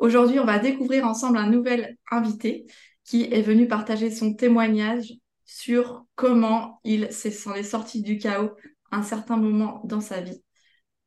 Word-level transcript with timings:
Aujourd'hui, 0.00 0.38
on 0.40 0.46
va 0.46 0.58
découvrir 0.58 1.06
ensemble 1.06 1.36
un 1.36 1.50
nouvel 1.50 1.98
invité 2.10 2.64
qui 3.04 3.24
est 3.24 3.42
venu 3.42 3.68
partager 3.68 4.10
son 4.10 4.32
témoignage 4.32 5.12
sur 5.44 6.06
comment 6.14 6.80
il 6.84 7.12
s'en 7.12 7.52
est 7.54 7.62
sorti 7.62 8.00
du 8.00 8.16
chaos 8.16 8.52
à 8.90 8.96
un 8.96 9.02
certain 9.02 9.36
moment 9.36 9.82
dans 9.84 10.00
sa 10.00 10.22
vie. 10.22 10.42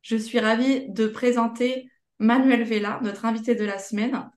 Je 0.02 0.14
suis 0.16 0.38
ravie 0.38 0.88
de 0.90 1.08
présenter 1.08 1.90
Manuel 2.20 2.62
Vella, 2.62 3.00
notre 3.02 3.24
invité 3.24 3.56
de 3.56 3.64
la 3.64 3.80
semaine. 3.80 4.30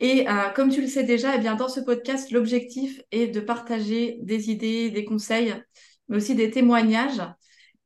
Et 0.00 0.28
euh, 0.28 0.50
comme 0.56 0.70
tu 0.70 0.80
le 0.80 0.88
sais 0.88 1.04
déjà, 1.04 1.36
eh 1.36 1.38
bien, 1.38 1.54
dans 1.54 1.68
ce 1.68 1.78
podcast, 1.78 2.32
l'objectif 2.32 3.00
est 3.12 3.28
de 3.28 3.38
partager 3.38 4.18
des 4.22 4.50
idées, 4.50 4.90
des 4.90 5.04
conseils, 5.04 5.54
mais 6.08 6.16
aussi 6.16 6.34
des 6.34 6.50
témoignages 6.50 7.22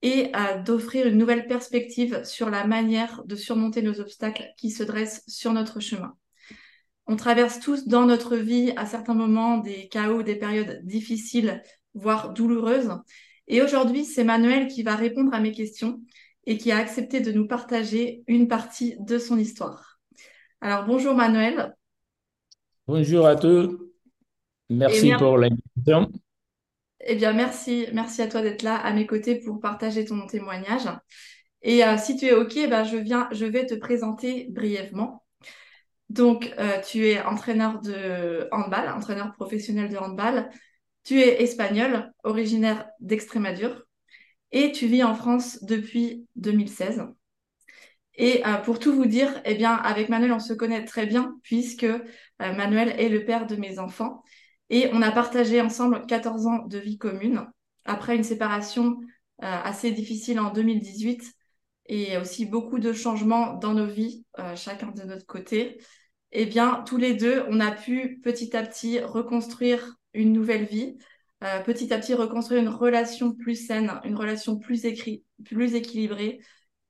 et 0.03 0.31
d'offrir 0.65 1.07
une 1.07 1.19
nouvelle 1.19 1.47
perspective 1.47 2.23
sur 2.25 2.51
la 2.51 2.67
manière 2.67 3.23
de 3.25 3.35
surmonter 3.35 3.83
nos 3.83 4.01
obstacles 4.01 4.53
qui 4.57 4.71
se 4.71 4.85
dressent 4.85 5.25
sur 5.27 5.53
notre 5.53 5.81
chemin. 5.81 6.15
On 7.07 7.17
traverse 7.17 7.59
tous 7.59 7.89
dans 7.89 8.05
notre 8.05 8.37
vie 8.37 8.73
à 8.77 8.87
certains 8.87 9.15
moments 9.15 9.59
des 9.59 9.89
chaos, 9.89 10.23
des 10.23 10.37
périodes 10.37 10.81
difficiles, 10.85 11.63
voire 11.95 12.33
douloureuses. 12.33 12.93
Et 13.49 13.63
aujourd'hui, 13.63 14.05
c'est 14.05 14.25
Manuel 14.25 14.69
qui 14.69 14.83
va 14.83 14.95
répondre 14.95 15.33
à 15.33 15.41
mes 15.41 15.53
questions 15.53 16.01
et 16.45 16.59
qui 16.59 16.71
a 16.71 16.77
accepté 16.77 17.21
de 17.21 17.33
nous 17.33 17.47
partager 17.47 18.23
une 18.27 18.47
partie 18.47 18.97
de 19.01 19.19
son 19.19 19.39
histoire. 19.39 19.99
Alors 20.61 20.85
bonjour 20.85 21.15
Manuel. 21.15 21.75
Bonjour 22.87 23.27
à 23.27 23.37
tous. 23.37 23.77
Merci 24.69 25.13
pour 25.19 25.39
l'invitation. 25.39 26.11
Eh 27.01 27.15
bien, 27.15 27.33
merci, 27.33 27.87
merci 27.93 28.23
à 28.23 28.29
toi 28.29 28.43
d'être 28.43 28.63
là 28.63 28.77
à 28.77 28.93
mes 28.93 29.07
côtés 29.07 29.37
pour 29.37 29.61
partager 29.61 30.05
ton 30.05 30.27
témoignage. 30.27 30.89
Et 31.63 31.85
euh, 31.85 31.97
si 31.97 32.17
tu 32.17 32.27
es 32.27 32.33
OK, 32.33 32.55
ben, 32.69 32.85
je, 32.85 32.97
viens, 32.97 33.29
je 33.33 33.47
vais 33.47 33.67
te 33.67 33.75
présenter 33.75 34.49
brièvement. 34.51 35.25
Donc, 36.09 36.53
euh, 36.59 36.81
tu 36.81 37.07
es 37.07 37.21
entraîneur 37.23 37.81
de 37.81 38.49
handball, 38.51 38.89
entraîneur 38.89 39.33
professionnel 39.33 39.91
de 39.91 39.97
handball. 39.97 40.51
Tu 41.05 41.21
es 41.21 41.43
espagnol, 41.43 42.13
originaire 42.25 42.89
d'Extrémadure, 43.01 43.85
et 44.51 44.73
tu 44.73 44.87
vis 44.87 45.05
en 45.05 45.15
France 45.15 45.63
depuis 45.63 46.27
2016. 46.37 47.05
Et 48.17 48.45
euh, 48.45 48.57
pour 48.57 48.81
tout 48.81 48.93
vous 48.93 49.07
dire, 49.07 49.41
eh 49.45 49.55
bien, 49.55 49.75
avec 49.75 50.09
Manuel, 50.09 50.33
on 50.33 50.41
se 50.41 50.53
connaît 50.53 50.85
très 50.85 51.07
bien 51.07 51.39
puisque 51.43 51.87
Manuel 52.41 52.95
est 52.99 53.09
le 53.09 53.25
père 53.25 53.47
de 53.47 53.55
mes 53.57 53.79
enfants 53.79 54.25
et 54.71 54.91
on 54.93 55.03
a 55.03 55.11
partagé 55.11 55.61
ensemble 55.61 56.05
14 56.07 56.47
ans 56.47 56.67
de 56.67 56.79
vie 56.79 56.99
commune 56.99 57.47
après 57.85 58.17
une 58.17 58.25
séparation 58.25 58.99
euh, 59.43 59.47
assez 59.47 59.93
difficile 59.93 60.41
en 60.41 60.53
2018 60.53 61.23
et 61.87 62.19
aussi 62.19 62.45
beaucoup 62.45 62.79
de 62.79 62.93
changements 62.93 63.55
dans 63.55 63.73
nos 63.73 63.87
vies, 63.87 64.25
euh, 64.39 64.57
chacun 64.57 64.89
de 64.89 65.03
notre 65.05 65.27
côté. 65.27 65.81
Eh 66.33 66.45
bien, 66.45 66.83
tous 66.87 66.99
les 66.99 67.15
deux, 67.15 67.45
on 67.49 67.61
a 67.61 67.71
pu 67.71 68.21
petit 68.23 68.55
à 68.57 68.63
petit 68.63 69.01
reconstruire 69.01 69.95
une 70.13 70.33
nouvelle 70.33 70.65
vie, 70.65 70.99
euh, 71.45 71.61
petit 71.63 71.93
à 71.95 71.99
petit 71.99 72.15
reconstruire 72.15 72.61
une 72.61 72.69
relation 72.69 73.33
plus 73.33 73.55
saine, 73.55 74.01
une 74.05 74.17
relation 74.17 74.59
plus, 74.59 74.85
plus 75.45 75.75
équilibrée, 75.75 76.41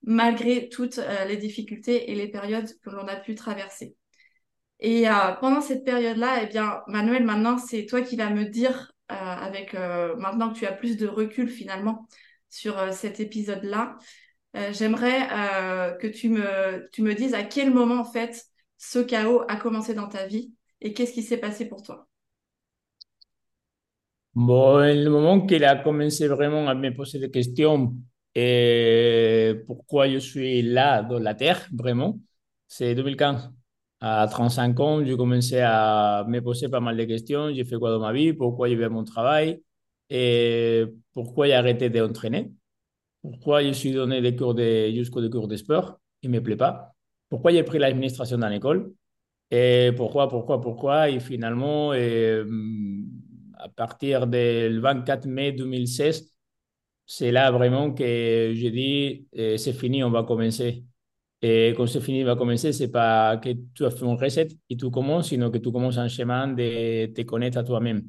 malgré 0.03 0.69
toutes 0.69 1.01
les 1.27 1.37
difficultés 1.37 2.11
et 2.11 2.15
les 2.15 2.29
périodes 2.29 2.71
que 2.83 2.91
l'on 2.91 3.07
a 3.09 3.17
pu 3.17 3.35
traverser. 3.35 3.98
Et 4.81 5.09
euh, 5.09 5.33
pendant 5.41 5.61
cette 5.61 5.85
période-là, 5.85 6.43
eh 6.43 6.47
bien, 6.47 6.83
Manuel, 6.87 7.25
maintenant, 7.25 7.59
c'est 7.59 7.87
toi 7.87 8.01
qui 8.01 8.17
vas 8.17 8.31
me 8.31 8.45
dire, 8.45 8.93
euh, 9.11 9.15
avec 9.15 9.75
euh, 9.75 10.15
maintenant 10.17 10.53
que 10.53 10.59
tu 10.59 10.67
as 10.67 10.73
plus 10.73 10.97
de 10.97 11.07
recul 11.07 11.49
finalement 11.49 12.07
sur 12.49 12.93
cet 12.95 13.21
épisode-là, 13.21 13.99
j'aimerais 14.71 15.29
que 16.01 16.07
tu 16.07 16.31
me, 16.31 16.89
tu 16.93 17.03
me 17.03 17.15
dises 17.15 17.35
à 17.35 17.43
quel 17.43 17.73
moment, 17.75 18.01
en 18.01 18.05
fait, 18.05 18.43
ce 18.79 19.01
chaos 19.01 19.43
a 19.49 19.57
commencé 19.57 19.93
dans 19.93 20.09
ta 20.09 20.27
vie 20.27 20.55
et 20.81 20.95
qu'est-ce 20.95 21.13
qui 21.13 21.23
s'est 21.23 21.37
passé 21.37 21.69
pour 21.69 21.83
toi? 21.83 22.09
Bon, 24.35 24.79
le 24.79 25.09
moment 25.11 25.47
qu'il 25.47 25.63
a 25.65 25.77
commencé 25.77 26.27
vraiment 26.27 26.67
à 26.69 26.75
me 26.75 26.95
poser 26.95 27.19
des 27.19 27.31
questions 27.31 27.95
et 28.35 29.55
pourquoi 29.67 30.09
je 30.09 30.19
suis 30.19 30.63
là 30.63 31.03
dans 31.03 31.19
la 31.19 31.35
Terre, 31.35 31.69
vraiment, 31.73 32.19
c'est 32.67 32.95
2015 32.95 33.53
à 34.01 34.27
35 34.31 34.79
ans, 34.81 35.05
j'ai 35.05 35.17
commencé 35.17 35.61
à 35.61 36.25
me 36.29 36.41
poser 36.41 36.69
pas 36.69 36.81
mal 36.81 36.97
de 36.97 37.05
questions. 37.05 37.53
J'ai 37.53 37.65
fait 37.65 37.77
quoi 37.77 37.91
dans 37.91 38.01
ma 38.01 38.13
vie? 38.13 38.33
Pourquoi 38.33 38.69
j'ai 38.69 38.77
vais 38.77 38.85
à 38.85 38.89
mon 38.89 39.05
travail? 39.05 39.63
Et 40.11 40.85
pourquoi 41.13 41.47
j'ai 41.47 41.55
arrêté 41.55 41.91
d'entraîner? 41.91 42.53
Pourquoi 43.23 43.63
je 43.65 43.73
suis 43.73 43.93
donné 43.93 44.21
des 44.21 44.37
cours 44.37 44.55
de, 44.55 44.91
jusqu'au 44.93 45.21
des 45.21 45.31
cours 45.31 45.49
de 45.49 45.57
sport? 45.57 45.99
Il 46.23 46.31
ne 46.31 46.39
me 46.39 46.43
plaît 46.43 46.57
pas. 46.57 46.95
Pourquoi 47.29 47.53
j'ai 47.53 47.63
pris 47.63 47.79
l'administration 47.79 48.39
dans 48.39 48.49
l'école? 48.49 48.93
Et 49.51 49.93
pourquoi, 49.97 50.29
pourquoi, 50.29 50.61
pourquoi? 50.61 51.11
Et 51.11 51.21
finalement, 51.21 51.93
et, 51.95 52.43
à 53.59 53.69
partir 53.69 54.27
du 54.27 54.79
24 54.81 55.27
mai 55.27 55.53
2016, 55.53 56.33
c'est 57.07 57.33
là 57.33 57.51
vraiment 57.51 57.93
que 57.93 58.53
j'ai 58.55 58.71
dit, 58.71 59.27
c'est 59.59 59.73
fini, 59.73 60.05
on 60.05 60.11
va 60.11 60.23
commencer. 60.23 60.85
Et 61.43 61.75
quand 61.77 61.87
c'est 61.87 62.01
fini, 62.01 62.25
va 62.25 62.35
commencer, 62.37 62.73
c'est 62.73 62.91
pas 62.91 63.37
que 63.39 63.51
tu 63.75 63.85
as 63.85 63.91
fait 63.91 64.05
un 64.05 64.17
reset 64.17 64.49
et 64.71 64.77
tu 64.77 64.91
commences, 64.91 65.29
sinon 65.29 65.51
que 65.51 65.59
tu 65.59 65.71
commences 65.71 65.99
un 65.99 66.09
chemin 66.09 66.49
de 66.49 67.07
te 67.07 67.23
connaître 67.23 67.59
à 67.59 67.65
toi-même. 67.65 68.03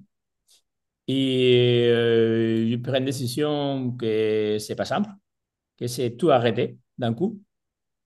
Et 1.07 1.87
euh, 1.89 2.69
je 2.69 2.75
prends 2.77 2.95
une 2.97 3.05
décision 3.05 3.91
que 3.97 4.57
c'est 4.59 4.75
pas 4.75 4.85
simple, 4.85 5.09
que 5.77 5.87
c'est 5.87 6.17
tout 6.17 6.31
arrêter 6.31 6.77
d'un 6.97 7.13
coup 7.13 7.41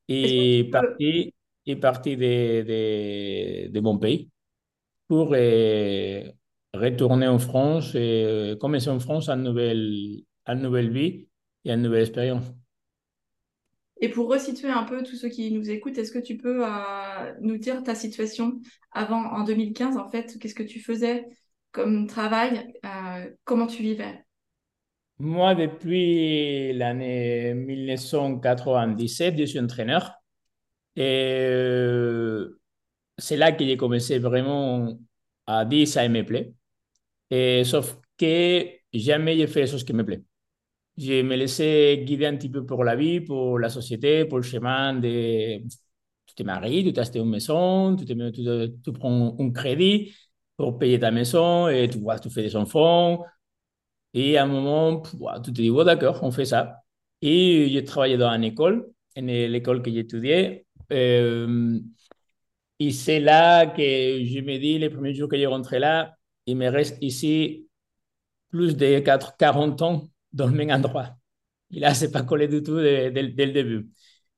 et 0.10 0.70
partir, 0.72 1.32
et 1.68 1.76
partir 1.78 2.18
de, 2.18 2.64
de, 3.68 3.72
de, 3.72 3.80
mon 3.82 3.98
pays 4.00 4.30
pour 5.08 5.32
euh, 5.36 6.24
retourner 6.74 7.28
en 7.28 7.40
France 7.40 7.96
et 7.96 8.56
commencer 8.62 8.90
en 8.90 9.00
France 9.00 9.30
une 9.30 9.44
nouvelle, 9.44 10.24
une 10.48 10.62
nouvelle 10.62 10.92
vie 10.92 11.28
et 11.66 11.72
une 11.74 11.84
nouvelle 11.84 12.04
expérience. 12.04 12.46
Et 14.04 14.10
pour 14.10 14.30
resituer 14.30 14.70
un 14.70 14.84
peu 14.84 15.02
tous 15.02 15.16
ceux 15.16 15.30
qui 15.30 15.50
nous 15.50 15.70
écoutent, 15.70 15.98
est-ce 15.98 16.12
que 16.12 16.20
tu 16.20 16.36
peux 16.36 16.66
euh, 16.66 17.34
nous 17.40 17.58
dire 17.58 17.82
ta 17.84 17.96
situation 17.96 18.60
avant, 18.92 19.24
en 19.32 19.46
2015, 19.46 19.96
en 19.96 20.10
fait? 20.10 20.38
Qu'est-ce 20.38 20.54
que 20.54 20.62
tu 20.62 20.82
faisais 20.82 21.26
comme 21.72 22.06
travail 22.06 22.74
euh, 22.86 23.32
Comment 23.46 23.66
tu 23.66 23.82
vivais? 23.82 24.26
Moi, 25.20 25.56
depuis 25.56 26.74
l'année 26.74 27.54
1997, 27.54 29.38
je 29.38 29.46
suis 29.46 29.60
entraîneur. 29.62 30.16
Et 30.98 31.38
euh, 31.48 32.60
c'est 33.18 33.38
là 33.38 33.54
que 33.54 33.64
j'ai 33.64 33.78
commencé 33.78 34.20
vraiment 34.20 35.00
à 35.48 35.64
dire 35.64 35.88
ça 35.88 36.06
me 36.10 36.26
plaît. 36.26 36.52
Et, 37.30 37.64
sauf 37.64 37.98
que 38.18 38.66
jamais 38.94 39.38
j'ai 39.38 39.48
fait 39.48 39.62
les 39.62 39.68
choses 39.68 39.86
qui 39.86 39.94
me 39.94 40.04
plaisent 40.04 40.26
je 40.98 41.22
me 41.22 41.36
laissais 41.36 42.04
guider 42.06 42.26
un 42.28 42.36
petit 42.36 42.50
peu 42.50 42.66
pour 42.66 42.84
la 42.84 42.96
vie, 42.96 43.22
pour 43.22 43.60
la 43.60 43.70
société, 43.70 44.26
pour 44.26 44.38
le 44.38 44.44
chemin 44.44 44.94
de... 44.94 45.60
Tu 46.26 46.36
te 46.36 46.44
maries, 46.44 46.84
tu 46.84 46.94
t'achètes 46.94 47.16
une 47.16 47.30
maison, 47.30 47.96
tu, 47.96 48.06
te, 48.06 48.68
tu, 48.68 48.92
prends 48.94 49.36
un 49.40 49.52
crédit 49.52 50.16
pour 50.58 50.80
payer 50.80 51.00
ta 51.00 51.12
maison 51.12 51.68
et 51.68 51.90
tu, 51.90 52.00
vois, 52.00 52.20
tu 52.20 52.30
fais 52.30 52.42
des 52.44 52.56
enfants. 52.56 53.24
Et 54.14 54.38
à 54.38 54.44
un 54.44 54.48
moment, 54.48 55.02
tu 55.02 55.52
te 55.54 55.62
dis, 55.62 55.70
oh, 55.70 55.84
d'accord, 55.84 56.20
on 56.24 56.32
fait 56.32 56.46
ça. 56.46 56.82
Et 57.22 57.70
j'ai 57.72 57.84
travaillé 57.84 58.18
dans 58.18 58.30
une 58.32 58.44
école, 58.44 58.90
l'école 59.16 59.82
que 59.82 59.92
j'ai 59.92 60.00
étudiée. 60.00 60.66
Euh, 60.92 61.80
et 62.80 62.92
c'est 62.92 63.20
là 63.20 63.66
que 63.68 63.82
je 63.82 64.40
me 64.42 64.58
dis, 64.60 64.78
les 64.80 64.90
premiers 64.90 65.14
jours 65.14 65.30
que 65.30 65.38
j'ai 65.38 65.46
rentré 65.46 65.80
là, 65.80 66.16
il 66.46 66.58
me 66.58 66.70
reste 66.70 66.98
ici 67.02 67.68
plus 68.50 68.76
de 68.78 69.00
4, 69.00 69.38
40 69.38 69.82
ans 69.82 70.08
dans 70.34 70.48
le 70.48 70.54
même 70.54 70.72
endroit. 70.72 71.16
Et 71.72 71.80
là, 71.80 71.94
c'est 71.94 72.12
pas 72.12 72.24
collé 72.24 72.48
du 72.48 72.64
tout 72.64 72.78
dès, 72.80 73.10
le 73.12 73.52
début. 73.52 73.90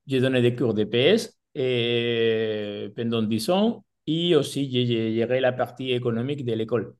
J'ai 0.06 0.20
donné 0.20 0.42
des 0.42 0.54
cours 0.56 0.74
de 0.74 0.84
PS 0.84 1.36
et 1.54 2.92
pendant 2.96 3.22
10 3.22 3.50
ans 3.50 3.84
et 4.06 4.36
aussi 4.36 4.70
j'ai 4.70 4.86
géré 5.14 5.40
la 5.40 5.52
partie 5.52 5.92
économique 5.92 6.44
de 6.44 6.52
l'école. 6.54 6.96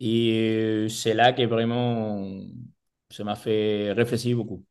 Et 0.00 0.86
c'est 0.90 1.14
là 1.14 1.32
que 1.32 1.42
vraiment 1.42 2.40
ça 3.10 3.24
m'a 3.24 3.36
fait 3.36 3.92
réfléchir 3.92 4.36
beaucoup. 4.36 4.64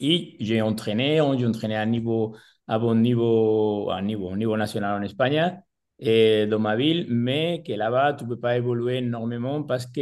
Et 0.00 0.36
j'ai 0.40 0.60
entraîné, 0.60 1.20
j'ai 1.38 1.46
entraîné 1.46 1.76
à 1.76 1.86
niveau 1.86 2.36
à 2.66 2.78
bon 2.78 2.94
niveau, 2.96 3.90
à 3.90 4.00
niveau, 4.02 4.34
niveau 4.36 4.56
national 4.56 5.00
en 5.00 5.04
Espagne 5.04 5.62
et 5.98 6.46
dans 6.46 6.58
ma 6.58 6.76
ville, 6.76 7.06
mais 7.10 7.62
que 7.66 7.72
là-bas, 7.72 8.14
tu 8.14 8.24
ne 8.24 8.28
peux 8.30 8.38
pas 8.40 8.56
évoluer 8.56 8.98
énormément 8.98 9.62
parce 9.62 9.86
que 9.86 10.00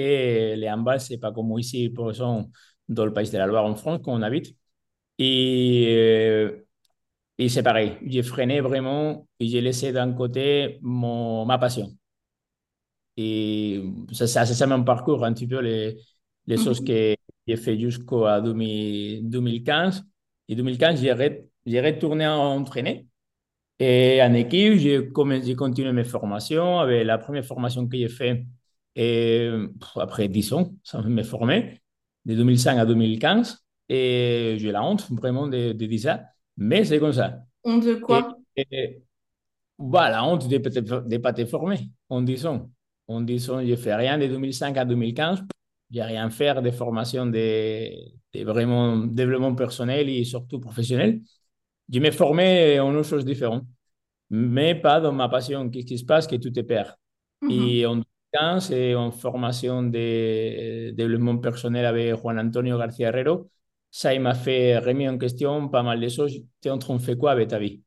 les 0.54 0.70
handballs, 0.70 1.00
ce 1.00 1.12
n'est 1.12 1.18
pas 1.18 1.32
comme 1.32 1.56
ici, 1.58 1.90
par 1.90 2.08
exemple, 2.10 2.50
dans 2.88 3.04
le 3.04 3.12
pays 3.12 3.30
de 3.30 3.38
la 3.38 3.46
Loire 3.46 3.64
en 3.66 3.76
France, 3.76 4.00
où 4.06 4.10
on 4.10 4.22
habite. 4.22 4.56
Et, 5.18 6.48
et 7.38 7.48
c'est 7.48 7.62
pareil, 7.62 7.98
j'ai 8.06 8.22
freiné 8.22 8.60
vraiment 8.60 9.28
et 9.40 9.48
j'ai 9.48 9.60
laissé 9.60 9.92
d'un 9.92 10.12
côté 10.12 10.78
mon, 10.82 11.44
ma 11.46 11.58
passion. 11.58 11.92
Et 13.16 13.82
ça, 14.12 14.26
ça 14.26 14.46
c'est 14.46 14.54
ça 14.54 14.66
mon 14.66 14.84
parcours, 14.84 15.24
un 15.24 15.32
petit 15.34 15.46
peu 15.46 15.60
les, 15.60 15.98
les 16.46 16.56
choses 16.58 16.80
que 16.82 17.14
j'ai 17.46 17.56
fait 17.56 17.78
jusqu'à 17.78 18.40
2015. 18.40 20.04
Et 20.48 20.54
2015, 20.56 21.00
j'ai 21.02 21.80
retourné 21.80 22.24
à 22.24 22.36
entraîner. 22.36 23.06
Et 23.78 24.22
en 24.22 24.32
équipe, 24.34 24.74
j'ai 24.74 25.10
continué 25.56 25.92
mes 25.92 26.04
formations. 26.04 26.78
Avec 26.78 27.04
la 27.04 27.19
première 27.19 27.44
formation 27.44 27.86
que 27.86 27.96
j'ai 27.96 28.08
faite, 28.08 28.44
et 28.94 29.50
après 29.96 30.28
10 30.28 30.52
ans, 30.52 30.72
ça 30.82 31.00
me 31.02 31.22
formé, 31.22 31.80
de 32.24 32.34
2005 32.34 32.78
à 32.78 32.86
2015. 32.86 33.64
Et 33.88 34.56
j'ai 34.58 34.72
la 34.72 34.82
honte 34.82 35.10
vraiment 35.10 35.48
de, 35.48 35.72
de, 35.72 35.86
dire 35.86 36.00
ça, 36.00 36.22
mais 36.56 36.84
c'est 36.84 36.98
comme 36.98 37.12
ça. 37.12 37.40
Honte 37.64 37.84
de 37.84 37.94
quoi? 37.94 38.36
Et, 38.56 39.02
bah, 39.78 40.10
La 40.10 40.24
honte 40.24 40.48
de 40.48 40.56
ne 40.56 41.19
pas 41.19 41.32
te 41.32 41.44
former, 41.44 41.90
en 42.08 42.22
disant. 42.22 42.70
En 43.08 43.20
disant, 43.20 43.60
je 43.60 43.70
ne 43.70 43.76
fais 43.76 43.94
rien 43.94 44.16
de 44.16 44.26
2005 44.26 44.76
à 44.76 44.84
2015, 44.84 45.42
je 45.90 45.96
n'ai 45.98 46.04
rien 46.04 46.30
fait 46.30 46.62
de 46.62 46.70
formation 46.70 47.26
de, 47.26 47.90
de, 48.32 48.44
vraiment 48.44 48.96
développement 48.98 49.54
personnel 49.54 50.08
et 50.08 50.24
surtout 50.24 50.60
professionnel. 50.60 51.20
Je 51.90 52.00
me 52.00 52.11
formé 52.11 52.79
en 52.81 52.94
autre 52.94 53.08
chose 53.08 53.25
différente, 53.25 53.64
mais 54.31 54.75
pas 54.75 55.00
dans 55.00 55.12
ma 55.12 55.29
passion. 55.29 55.70
Qu'est-ce 55.70 55.87
qui 55.87 55.99
se 55.99 56.05
passe? 56.05 56.26
Que 56.26 56.37
tout 56.37 56.56
est 56.58 56.62
perd. 56.62 56.94
Mm 57.40 57.49
-hmm. 57.49 57.69
Et 57.69 57.87
en 57.87 57.96
2015, 57.96 58.67
c'est 58.69 58.94
en 58.94 59.11
formation 59.11 59.82
de 59.82 60.90
développement 60.93 61.38
personnel 61.40 61.84
avec 61.87 62.14
Juan 62.17 62.38
Antonio 62.38 62.79
García 62.79 63.08
Herrero 63.08 63.49
ça, 63.93 64.19
m'a 64.19 64.34
fait 64.34 64.79
remis 64.79 65.06
en 65.08 65.19
question 65.19 65.69
pas 65.69 65.82
mal 65.82 66.00
de 66.00 66.08
choses. 66.08 66.43
Tu 66.61 66.69
es 66.69 66.70
en 66.70 66.79
train 66.79 66.96
de 66.96 67.02
faire 67.02 67.19
quoi 67.19 67.32
avec 67.32 67.49
ta 67.49 67.58
vie? 67.58 67.82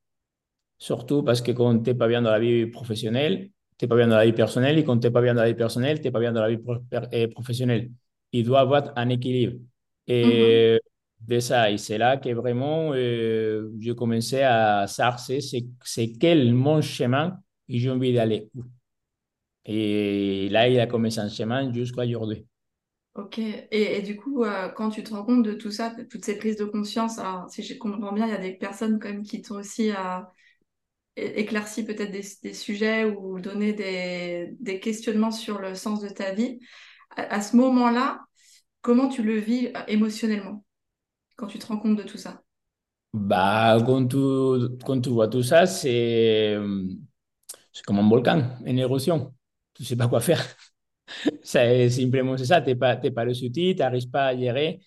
Surtout 0.78 1.24
parce 1.24 1.42
que 1.42 1.52
quand 1.52 1.80
tu 1.80 1.90
n'es 1.90 1.96
pas 1.96 2.08
bien 2.08 2.22
dans 2.22 2.32
la 2.32 2.40
vie 2.40 2.68
professionnelle, 2.68 3.50
tu 3.78 3.86
n'es 3.86 3.90
pas 3.90 3.96
bien 3.96 4.08
dans 4.08 4.18
la 4.18 4.26
vie 4.26 4.34
personnelle, 4.34 4.78
et 4.78 4.84
quand 4.84 5.00
tu 5.00 5.08
n'es 5.08 5.12
pas 5.12 5.22
bien 5.22 5.34
dans 5.34 5.42
la 5.42 5.50
vie 5.50 5.56
personnelle, 5.56 6.00
tu 6.00 6.06
n'es 6.06 6.12
pas 6.12 6.20
bien 6.20 6.32
dans 6.32 6.42
la 6.42 6.50
vie 6.50 6.60
eh, 7.12 7.28
professionnelle. 7.28 7.92
Il 8.32 8.46
doit 8.46 8.60
avoir 8.60 8.94
un 8.96 9.10
équilibre. 9.10 9.58
Et 10.08 10.80
de 11.22 11.40
ça, 11.40 11.72
et 11.72 11.78
c'est 11.78 11.98
là 11.98 12.18
que 12.18 12.30
vraiment, 12.30 12.92
euh, 12.94 13.72
je 13.80 13.92
commençais 13.94 14.44
à 14.44 14.86
sarcer 14.88 15.40
c'est 15.42 16.12
quel 16.20 16.54
mon 16.54 16.82
chemin 16.82 17.40
et 17.68 17.80
j'ai 17.80 17.90
envie 17.90 18.14
d'aller 18.14 18.50
où. 18.56 18.64
Et 19.66 20.50
là, 20.50 20.68
il 20.70 20.80
a 20.80 20.88
commencé 20.88 21.20
un 21.20 21.30
chemin 21.30 21.74
jusqu'à 21.74 22.04
aujourd'hui. 22.04 22.46
Ok, 23.16 23.40
et, 23.40 24.02
du 24.02 24.18
coup, 24.18 24.44
euh, 24.44 24.68
quand 24.70 24.90
tu 24.90 25.02
te 25.02 25.14
rends 25.14 25.24
compte 25.24 25.44
de 25.44 25.54
tout 25.54 25.72
ça, 25.72 25.96
toutes 26.10 26.26
ces 26.26 26.38
prises 26.38 26.58
de 26.58 26.66
conscience, 26.66 27.18
alors 27.18 27.50
si 27.50 27.64
je 27.64 27.74
comprends 27.76 28.12
bien, 28.12 28.28
il 28.28 28.32
y 28.32 28.36
a 28.36 28.38
des 28.38 28.54
personnes 28.54 29.00
quand 29.00 29.08
même 29.08 29.24
qui 29.24 29.42
t'ont 29.42 29.56
aussi 29.56 29.92
euh, 29.92 30.20
éclairci 31.16 31.86
peut-être 31.86 32.12
des, 32.12 32.54
sujets 32.54 33.06
ou 33.06 33.40
donné 33.40 33.72
des, 33.72 34.50
des, 34.60 34.82
questionnements 34.82 35.32
sur 35.32 35.60
le 35.60 35.76
sens 35.76 36.02
de 36.02 36.10
ta 36.10 36.34
vie. 36.34 36.60
À, 37.16 37.36
à 37.36 37.42
ce 37.42 37.56
moment-là, 37.56 38.20
comment 38.82 39.08
tu 39.08 39.24
le 39.24 39.40
vis 39.40 39.68
euh, 39.68 39.82
émotionnellement? 39.88 40.66
Quand 41.36 41.48
tu 41.48 41.60
te 41.60 41.66
rends 41.68 41.78
compte 41.80 41.98
de 41.98 42.04
tout 42.04 42.18
ça? 42.18 42.44
Bah, 43.14 43.78
quand 43.86 44.08
tu, 44.08 44.18
quand 44.86 45.00
tu 45.02 45.10
vois 45.10 45.28
tout 45.30 45.42
ça, 45.44 45.66
c'est 45.66 46.58
comme 47.86 48.00
un 48.00 48.10
volcan, 48.10 48.58
une 48.66 48.80
éruption. 48.80 49.34
Tu 49.74 49.84
ne 49.84 49.88
sais 49.88 49.96
pas 49.96 50.08
quoi 50.08 50.20
faire. 50.22 50.42
C'est 51.44 51.90
simplement 51.90 52.38
ça, 52.38 52.62
tu 52.62 52.70
n'es 52.70 52.76
pas, 52.76 53.26
le 53.26 53.34
soutien, 53.34 53.74
tu 53.74 53.80
n'arrives 53.80 54.10
pas 54.10 54.28
à 54.28 54.38
gérer, 54.38 54.80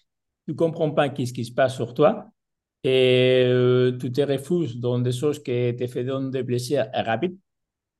tu 0.46 0.52
ne 0.52 0.56
comprends 0.56 0.90
pas 0.92 1.08
ce 1.08 1.32
qui 1.32 1.44
se 1.44 1.52
passe 1.52 1.74
sur 1.76 1.94
toi 1.94 2.30
et 2.84 3.44
euh, 3.46 3.96
tu 3.98 4.12
te 4.12 4.20
refuses 4.22 4.78
dans 4.78 4.98
des 5.00 5.12
choses 5.12 5.42
qui 5.42 5.74
te 5.76 5.86
font 5.86 6.28
des 6.30 6.44
plaisirs 6.44 6.88
rapides. 6.94 7.38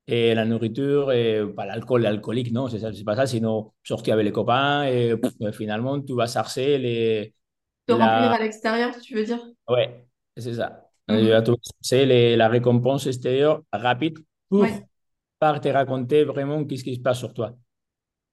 Et 0.07 0.35
la 0.35 0.45
nourriture, 0.45 1.11
et 1.13 1.43
pas 1.55 1.65
l'alcool, 1.65 2.01
l'alcoolique, 2.03 2.51
non, 2.51 2.67
c'est 2.69 3.05
pas 3.05 3.15
ça, 3.15 3.27
sinon 3.27 3.73
sortir 3.83 4.15
avec 4.15 4.25
les 4.25 4.31
copains 4.33 4.85
et 4.85 5.15
finalement 5.53 6.01
tu 6.01 6.15
vas 6.15 6.27
sarcer. 6.27 7.33
Te 7.89 7.97
la... 7.97 8.05
remplir 8.13 8.31
à 8.31 8.39
l'extérieur, 8.39 8.99
tu 9.01 9.15
veux 9.15 9.25
dire? 9.25 9.39
Ouais, 9.67 10.05
c'est 10.37 10.55
ça. 10.55 10.89
-hmm. 11.07 11.55
C'est 11.81 12.05
la 12.35 12.47
récompense 12.49 13.07
extérieure 13.07 13.63
rapide 13.73 14.17
pour 14.49 14.63
Ouais. 14.63 14.85
pas 15.39 15.59
te 15.59 15.69
raconter 15.69 16.23
vraiment 16.25 16.65
qu'est-ce 16.65 16.83
qui 16.83 16.95
se 16.95 17.01
passe 17.01 17.19
sur 17.19 17.33
toi. 17.33 17.55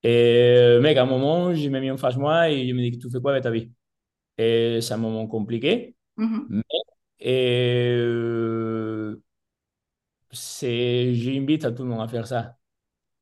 Et 0.02 0.78
mec, 0.82 0.96
à 0.98 1.02
un 1.02 1.06
moment, 1.06 1.54
je 1.54 1.68
me 1.70 1.80
mis 1.80 1.90
en 1.90 1.98
face 1.98 2.16
moi 2.16 2.50
et 2.50 2.68
je 2.68 2.74
me 2.74 2.80
dis, 2.82 2.98
tu 2.98 3.10
fais 3.10 3.20
quoi 3.20 3.32
avec 3.32 3.44
ta 3.44 3.50
vie? 3.50 3.70
Et 4.38 4.80
c'est 4.82 4.94
un 4.94 4.98
moment 4.98 5.26
compliqué, 5.28 5.96
Mhm. 6.16 6.48
mais 6.48 6.62
et, 7.20 7.92
euh, 7.98 9.22
c'est, 10.30 11.14
j'invite 11.14 11.64
à 11.64 11.72
tout 11.72 11.82
le 11.82 11.88
monde 11.90 12.00
à 12.02 12.08
faire 12.08 12.26
ça. 12.26 12.56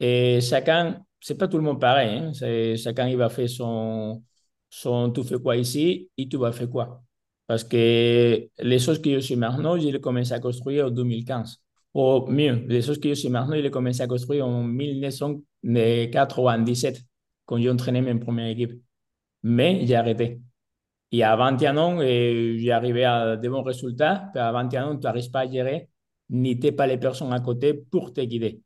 Et 0.00 0.40
chacun, 0.42 1.04
c'est 1.20 1.36
pas 1.38 1.48
tout 1.48 1.58
le 1.58 1.64
monde 1.64 1.80
pareil, 1.80 2.18
hein, 2.18 2.32
c'est, 2.34 2.76
chacun 2.78 3.08
il 3.08 3.16
va 3.18 3.28
faire 3.30 3.48
son, 3.48 4.24
son 4.74 5.10
tu 5.12 5.22
fais 5.22 5.38
quoi 5.38 5.56
ici 5.56 6.10
et 6.16 6.28
tu 6.28 6.36
vas 6.36 6.50
faire 6.52 6.68
quoi. 6.68 7.02
Parce 7.46 7.62
que 7.64 8.48
les 8.58 8.78
choses 8.78 9.00
que 9.00 9.14
je 9.14 9.20
suis 9.20 9.36
maintenant, 9.36 9.78
je 9.78 9.88
les 9.88 10.00
commencé 10.00 10.32
à 10.32 10.40
construire 10.40 10.86
en 10.86 10.90
2015. 10.90 11.62
Ou 11.94 12.26
mieux, 12.28 12.64
les 12.66 12.82
choses 12.82 12.98
que 12.98 13.08
je 13.10 13.14
suis 13.14 13.28
maintenant, 13.28 13.54
je 13.56 13.60
les 13.60 13.70
commencé 13.70 14.02
à 14.02 14.06
construire 14.08 14.46
en 14.46 14.64
1997, 14.64 17.02
quand 17.46 17.58
j'ai 17.58 17.70
entraîné 17.70 18.00
mes 18.00 18.14
premières 18.18 18.48
équipes. 18.48 18.82
Mais 19.44 19.86
j'ai 19.86 19.94
arrêté. 19.94 20.40
Et 21.12 21.22
à 21.22 21.36
21 21.36 21.76
ans, 21.76 22.00
et 22.00 22.56
j'ai 22.58 22.72
arrivé 22.72 23.04
à 23.04 23.36
de 23.36 23.48
bons 23.48 23.62
résultats. 23.62 24.30
Mais 24.34 24.40
à 24.40 24.50
21 24.52 24.88
ans, 24.88 24.96
tu 24.96 25.04
n'arrives 25.04 25.30
pas 25.30 25.40
à 25.40 25.50
gérer, 25.50 25.88
ni 26.30 26.58
tu 26.58 26.72
pas 26.72 26.86
les 26.88 26.98
personnes 26.98 27.32
à 27.32 27.40
côté 27.40 27.74
pour 27.74 28.12
te 28.12 28.20
guider. 28.22 28.60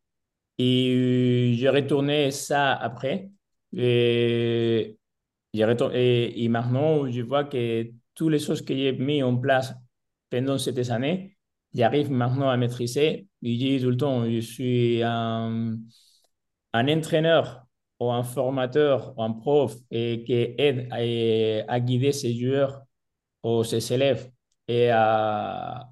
Et 0.59 1.53
j'ai 1.57 1.69
retourné 1.69 2.31
ça 2.31 2.73
après. 2.73 3.31
Et, 3.77 4.87
retourné, 4.87 4.99
et, 5.55 6.45
et 6.45 6.49
maintenant, 6.49 7.11
je 7.11 7.23
vois 7.23 7.45
que 7.45 7.91
toutes 8.15 8.33
les 8.33 8.39
choses 8.39 8.63
que 8.63 8.75
j'ai 8.75 8.93
mis 8.93 9.23
en 9.23 9.37
place 9.37 9.75
pendant 10.31 10.59
ces 10.59 10.91
années, 10.91 11.37
j'arrive 11.75 12.11
maintenant 12.11 12.49
à 12.51 12.57
maîtriser. 12.57 13.29
Je 13.43 13.49
dis 13.49 13.81
tout 13.81 13.91
le 13.91 13.97
temps, 13.97 14.25
je 14.31 14.41
suis 14.41 15.03
un, 15.03 15.77
un 16.73 16.89
entraîneur 16.89 17.67
ou 18.01 18.11
un 18.13 18.23
formateur 18.23 19.15
ou 19.19 19.23
un 19.23 19.33
prof 19.33 19.77
et 19.91 20.25
qui 20.27 20.33
aide 20.35 20.89
à, 20.93 21.73
à 21.75 21.81
guider 21.81 22.13
ses 22.13 22.35
joueurs 22.39 22.83
ou 23.45 23.65
ses 23.65 23.93
élèves 23.95 24.31
et 24.69 24.91
à, 24.91 25.91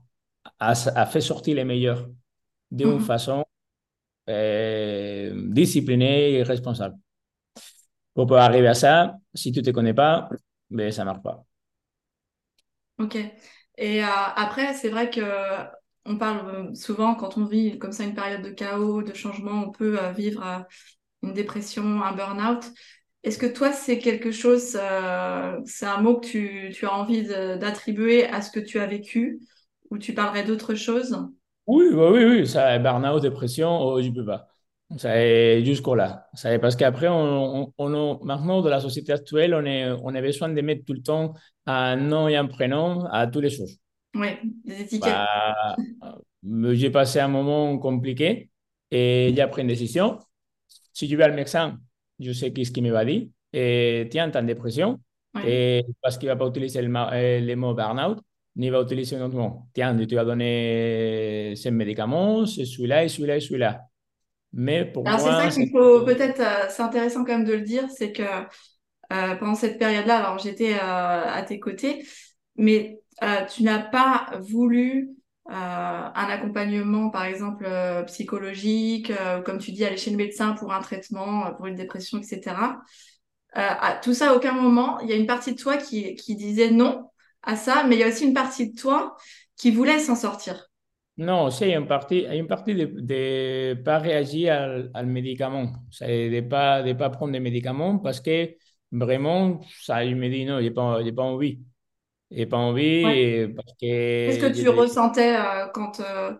à, 0.60 0.72
à 1.00 1.06
faire 1.06 1.22
sortir 1.22 1.56
les 1.56 1.64
meilleurs 1.64 2.08
d'une 2.70 3.00
Mhm. 3.00 3.00
façon 3.00 3.44
euh, 4.30 5.32
disciplinée 5.52 6.34
et 6.34 6.42
responsable. 6.44 6.96
Pour 8.14 8.26
pouvoir 8.26 8.44
arriver 8.44 8.68
à 8.68 8.74
ça, 8.74 9.16
si 9.36 9.52
tu 9.52 9.60
ne 9.60 9.64
te 9.64 9.70
connais 9.70 9.94
pas, 9.94 10.28
ben, 10.70 10.90
ça 10.92 11.02
ne 11.02 11.06
marche 11.06 11.22
pas. 11.22 11.44
Ok. 12.98 13.16
Et 13.78 14.02
euh, 14.04 14.06
après, 14.08 14.74
c'est 14.74 14.88
vrai 14.88 15.10
que 15.10 15.20
on 16.06 16.16
parle 16.18 16.48
euh, 16.70 16.74
souvent 16.74 17.14
quand 17.14 17.36
on 17.36 17.44
vit 17.44 17.78
comme 17.78 17.92
ça 17.92 18.04
une 18.04 18.14
période 18.14 18.42
de 18.42 18.50
chaos, 18.50 19.02
de 19.02 19.12
changement, 19.14 19.64
on 19.66 19.70
peut 19.70 19.98
euh, 20.02 20.12
vivre 20.12 20.44
euh, 20.46 20.60
une 21.22 21.34
dépression, 21.34 22.02
un 22.02 22.14
burn-out. 22.14 22.64
Est-ce 23.24 23.38
que 23.38 23.46
toi, 23.46 23.72
c'est 23.72 23.98
quelque 23.98 24.30
chose, 24.32 24.78
c'est 25.66 25.86
un 25.86 26.00
mot 26.00 26.20
que 26.20 26.26
tu, 26.26 26.70
tu 26.74 26.86
as 26.86 26.94
envie 26.94 27.24
d'attribuer 27.24 28.26
à 28.26 28.40
ce 28.42 28.50
que 28.52 28.60
tu 28.60 28.78
as 28.78 28.86
vécu, 28.86 29.40
ou 29.90 29.98
tu 29.98 30.14
parlerais 30.14 30.44
d'autre 30.44 30.74
chose? 30.76 31.18
Oui, 31.66 31.86
bah 31.94 32.10
oui, 32.12 32.24
oui, 32.24 32.46
ça, 32.48 32.78
burn-out, 32.78 33.22
dépression, 33.22 33.68
oh, 33.80 34.00
je 34.00 34.10
peux 34.10 34.24
pas. 34.24 34.48
Ça 34.98 35.16
est 35.20 35.64
jusqu'au 35.64 35.96
là. 35.96 36.28
Ça 36.34 36.52
est 36.52 36.60
parce 36.60 36.76
qu'après, 36.76 37.08
on, 37.08 37.72
on, 37.76 37.94
on- 37.94 38.24
maintenant, 38.24 38.62
dans 38.62 38.70
la 38.70 38.80
société 38.80 39.12
actuelle, 39.12 39.52
on, 39.54 39.64
est, 39.64 39.90
on 39.90 40.14
a 40.14 40.20
besoin 40.20 40.48
de 40.48 40.60
mettre 40.60 40.84
tout 40.84 40.92
le 40.92 41.02
temps 41.02 41.34
un 41.66 41.96
nom 41.96 42.28
et 42.28 42.36
un 42.36 42.46
prénom 42.46 43.04
à 43.06 43.26
toutes 43.26 43.42
les 43.42 43.50
choses. 43.50 43.78
Oui, 44.14 44.28
des 44.64 44.82
étiquettes. 44.82 45.12
Bah, 45.12 45.74
euh, 46.04 46.74
j'ai 46.74 46.90
passé 46.90 47.18
un 47.18 47.28
moment 47.28 47.76
compliqué 47.78 48.48
et 48.90 49.32
j'ai 49.36 49.46
pris 49.48 49.62
une 49.62 49.68
décision. 49.68 50.18
Si 50.92 51.08
je 51.08 51.16
vais 51.16 51.28
au 51.28 51.34
médecin, 51.34 51.78
je 52.20 52.32
sais 52.32 52.52
qu'est-ce 52.52 52.70
qu'il 52.70 52.84
me 52.84 52.90
va 52.92 53.04
dire. 53.04 53.26
Et 53.52 54.06
tiens, 54.10 54.30
tu 54.30 54.38
as 54.38 54.40
une 54.40 54.46
dépression. 54.46 55.00
Oui. 55.34 55.42
Et 55.46 55.84
parce 56.00 56.16
qu'il 56.16 56.28
ne 56.28 56.32
va 56.34 56.38
pas 56.38 56.46
utiliser 56.46 56.80
le, 56.80 56.94
euh, 56.96 57.40
le 57.40 57.54
mot 57.56 57.74
burn-out, 57.74 58.18
ni 58.54 58.70
va 58.70 58.80
utiliser 58.82 59.16
un 59.16 59.26
autre 59.26 59.36
mot. 59.36 59.62
Tiens, 59.74 59.94
tu 60.06 60.14
vas 60.14 60.24
donner 60.24 61.54
ces 61.56 61.70
médicaments, 61.72 62.46
c'est 62.46 62.64
celui-là 62.64 63.04
et 63.04 63.08
celui-là 63.08 63.36
et 63.36 63.40
celui-là. 63.40 63.82
Mais 64.52 64.84
pour 64.84 65.06
Alors 65.06 65.20
c'est 65.20 65.26
ça 65.26 65.48
qu'il 65.48 65.70
faut 65.70 66.04
peut-être, 66.04 66.40
euh, 66.40 66.66
c'est 66.70 66.82
intéressant 66.82 67.24
quand 67.24 67.32
même 67.32 67.44
de 67.44 67.52
le 67.52 67.60
dire, 67.60 67.84
c'est 67.94 68.12
que 68.12 68.22
euh, 68.22 69.34
pendant 69.36 69.54
cette 69.54 69.78
période-là, 69.78 70.18
alors 70.18 70.38
j'étais 70.38 70.74
euh, 70.74 70.78
à 70.80 71.42
tes 71.42 71.60
côtés, 71.60 72.06
mais 72.56 73.00
tu 73.54 73.62
n'as 73.62 73.78
pas 73.78 74.30
voulu 74.40 75.10
un 75.48 76.12
accompagnement, 76.14 77.08
par 77.08 77.24
exemple, 77.24 77.66
psychologique, 78.06 79.10
comme 79.44 79.58
tu 79.58 79.72
dis, 79.72 79.86
aller 79.86 79.96
chez 79.96 80.10
le 80.10 80.18
médecin 80.18 80.52
pour 80.52 80.72
un 80.72 80.80
traitement, 80.80 81.54
pour 81.54 81.66
une 81.66 81.76
dépression, 81.76 82.18
etc. 82.18 82.56
à 83.52 83.98
tout 84.02 84.12
ça, 84.12 84.32
à 84.32 84.34
aucun 84.34 84.52
moment, 84.52 85.00
il 85.00 85.08
y 85.08 85.12
a 85.14 85.16
une 85.16 85.26
partie 85.26 85.54
de 85.54 85.58
toi 85.58 85.78
qui, 85.78 86.14
qui 86.16 86.36
disait 86.36 86.70
non 86.70 87.08
à 87.42 87.56
ça, 87.56 87.84
mais 87.84 87.96
il 87.96 88.00
y 88.00 88.02
a 88.02 88.08
aussi 88.08 88.26
une 88.26 88.34
partie 88.34 88.70
de 88.70 88.78
toi 88.78 89.16
qui 89.56 89.70
voulait 89.70 89.98
s'en 89.98 90.16
sortir. 90.16 90.68
Non, 91.18 91.50
c'est 91.50 91.72
une 91.74 91.86
partie, 91.86 92.26
une 92.26 92.46
partie 92.46 92.74
de 92.74 92.84
ne 92.84 93.74
pas 93.74 93.98
réagir 93.98 94.52
al, 94.92 95.06
médicament, 95.06 95.72
de 96.00 96.28
ne 96.28 96.40
pas, 96.42 96.82
de 96.82 96.92
pas 96.92 97.08
prendre 97.08 97.32
des 97.32 97.40
médicaments 97.40 97.98
parce 97.98 98.20
que 98.20 98.54
vraiment, 98.92 99.60
ça, 99.80 100.04
il 100.04 100.16
me 100.16 100.28
dit 100.28 100.44
non, 100.44 100.58
je 100.58 100.64
n'ai 100.64 100.70
pas, 100.70 101.00
pas 101.16 101.22
envie. 101.22 101.60
Je 102.30 102.36
n'ai 102.36 102.46
pas 102.46 102.58
envie 102.58 103.48
parce 103.54 103.72
que... 103.80 104.26
Qu'est-ce 104.26 104.40
que 104.40 104.60
tu 104.60 104.68
ressentais 104.68 105.36
euh, 105.36 105.68
quand... 105.72 106.00
Euh... 106.00 106.34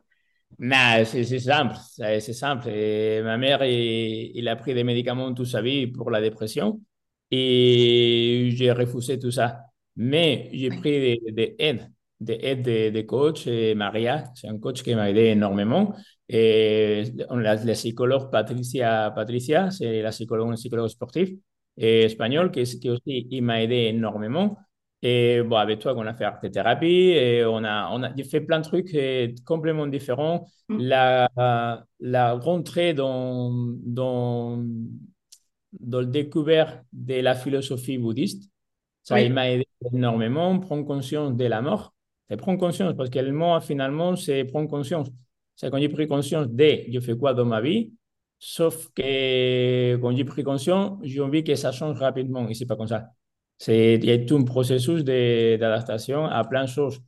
Non, 0.58 1.04
c'est 1.04 1.24
simple, 1.38 1.76
c'est 1.96 2.32
simple. 2.32 2.68
Et 2.68 3.22
ma 3.22 3.38
mère, 3.38 3.64
il, 3.64 4.46
a 4.46 4.56
pris 4.56 4.74
des 4.74 4.84
médicaments 4.84 5.32
toute 5.32 5.46
sa 5.46 5.62
vie 5.62 5.86
pour 5.86 6.10
la 6.10 6.20
dépression 6.20 6.80
et 7.30 8.50
j'ai 8.52 8.72
refusé 8.72 9.18
tout 9.18 9.30
ça. 9.30 9.60
Mais 9.96 10.50
j'ai 10.52 10.68
pris 10.68 11.18
des, 11.22 11.32
des 11.32 11.56
aides 11.58 11.90
de 12.20 12.32
aide 12.32 12.62
de, 12.62 12.90
de, 12.90 13.00
coach. 13.02 13.46
Et 13.46 13.74
Maria, 13.74 14.24
c'est 14.34 14.48
un 14.48 14.58
coach 14.58 14.82
qui 14.82 14.94
m'a 14.94 15.10
aidé 15.10 15.26
énormément. 15.26 15.94
Et 16.28 17.04
la, 17.30 17.54
la 17.56 17.72
psychologue 17.74 18.30
Patricia, 18.30 19.12
Patricia 19.14 19.70
c'est 19.70 20.02
la 20.02 20.10
psychologue, 20.10 20.48
une 20.48 20.54
psychologue 20.54 20.88
sportive 20.88 21.38
et 21.76 22.02
espagnole 22.02 22.50
qui, 22.50 22.64
qui 22.64 22.90
aussi 22.90 23.26
il 23.30 23.42
m'a 23.42 23.62
aidé 23.62 23.92
énormément. 23.94 24.58
Et 25.02 25.42
bon, 25.42 25.56
avec 25.56 25.80
toi, 25.80 25.94
on 25.96 26.06
a 26.06 26.14
fait 26.14 26.24
art 26.24 26.40
thérapie 26.40 26.86
et 26.86 27.44
on 27.44 27.62
a, 27.64 27.90
on 27.92 28.02
a 28.02 28.12
fait 28.24 28.40
plein 28.40 28.60
de 28.60 28.64
trucs 28.64 28.96
complètement 29.44 29.86
différents. 29.86 30.46
Mm. 30.68 30.78
La, 30.80 31.84
la 32.00 32.32
rentrée 32.32 32.94
dans, 32.94 33.52
dans, 33.84 34.64
dans 35.78 36.00
le 36.00 36.06
découvert 36.06 36.82
de 36.92 37.20
la 37.20 37.34
philosophie 37.34 37.98
bouddhiste, 37.98 38.50
ça 39.02 39.28
m'a 39.28 39.50
aidé 39.50 39.68
énormément. 39.92 40.58
Prendre 40.58 40.84
conscience 40.84 41.36
de 41.36 41.44
la 41.44 41.60
mort 41.60 41.94
c'est 42.28 42.36
prendre 42.36 42.58
conscience, 42.58 42.94
parce 42.96 43.10
que 43.10 43.18
le 43.18 43.32
mot, 43.32 43.60
finalement, 43.60 44.16
c'est 44.16 44.44
prendre 44.44 44.68
conscience. 44.68 45.08
C'est 45.54 45.70
quand 45.70 45.78
j'ai 45.78 45.88
pris 45.88 46.06
conscience 46.06 46.48
de 46.48 46.80
je 46.92 47.00
fais 47.00 47.16
quoi 47.16 47.34
dans 47.34 47.44
ma 47.44 47.60
vie, 47.60 47.92
sauf 48.38 48.88
que 48.94 49.96
quand 49.96 50.14
j'ai 50.16 50.24
pris 50.24 50.42
conscience, 50.42 50.98
j'ai 51.02 51.20
envie 51.20 51.44
que 51.44 51.54
ça 51.54 51.72
change 51.72 51.98
rapidement, 51.98 52.48
et 52.48 52.54
c'est 52.54 52.66
pas 52.66 52.76
comme 52.76 52.88
ça. 52.88 53.10
Il 53.68 54.04
y 54.04 54.10
a 54.10 54.18
tout 54.18 54.36
un 54.36 54.44
processus 54.44 55.02
d'adaptation 55.04 56.26
à 56.26 56.44
plein 56.44 56.64
de 56.64 56.68
choses. 56.68 57.00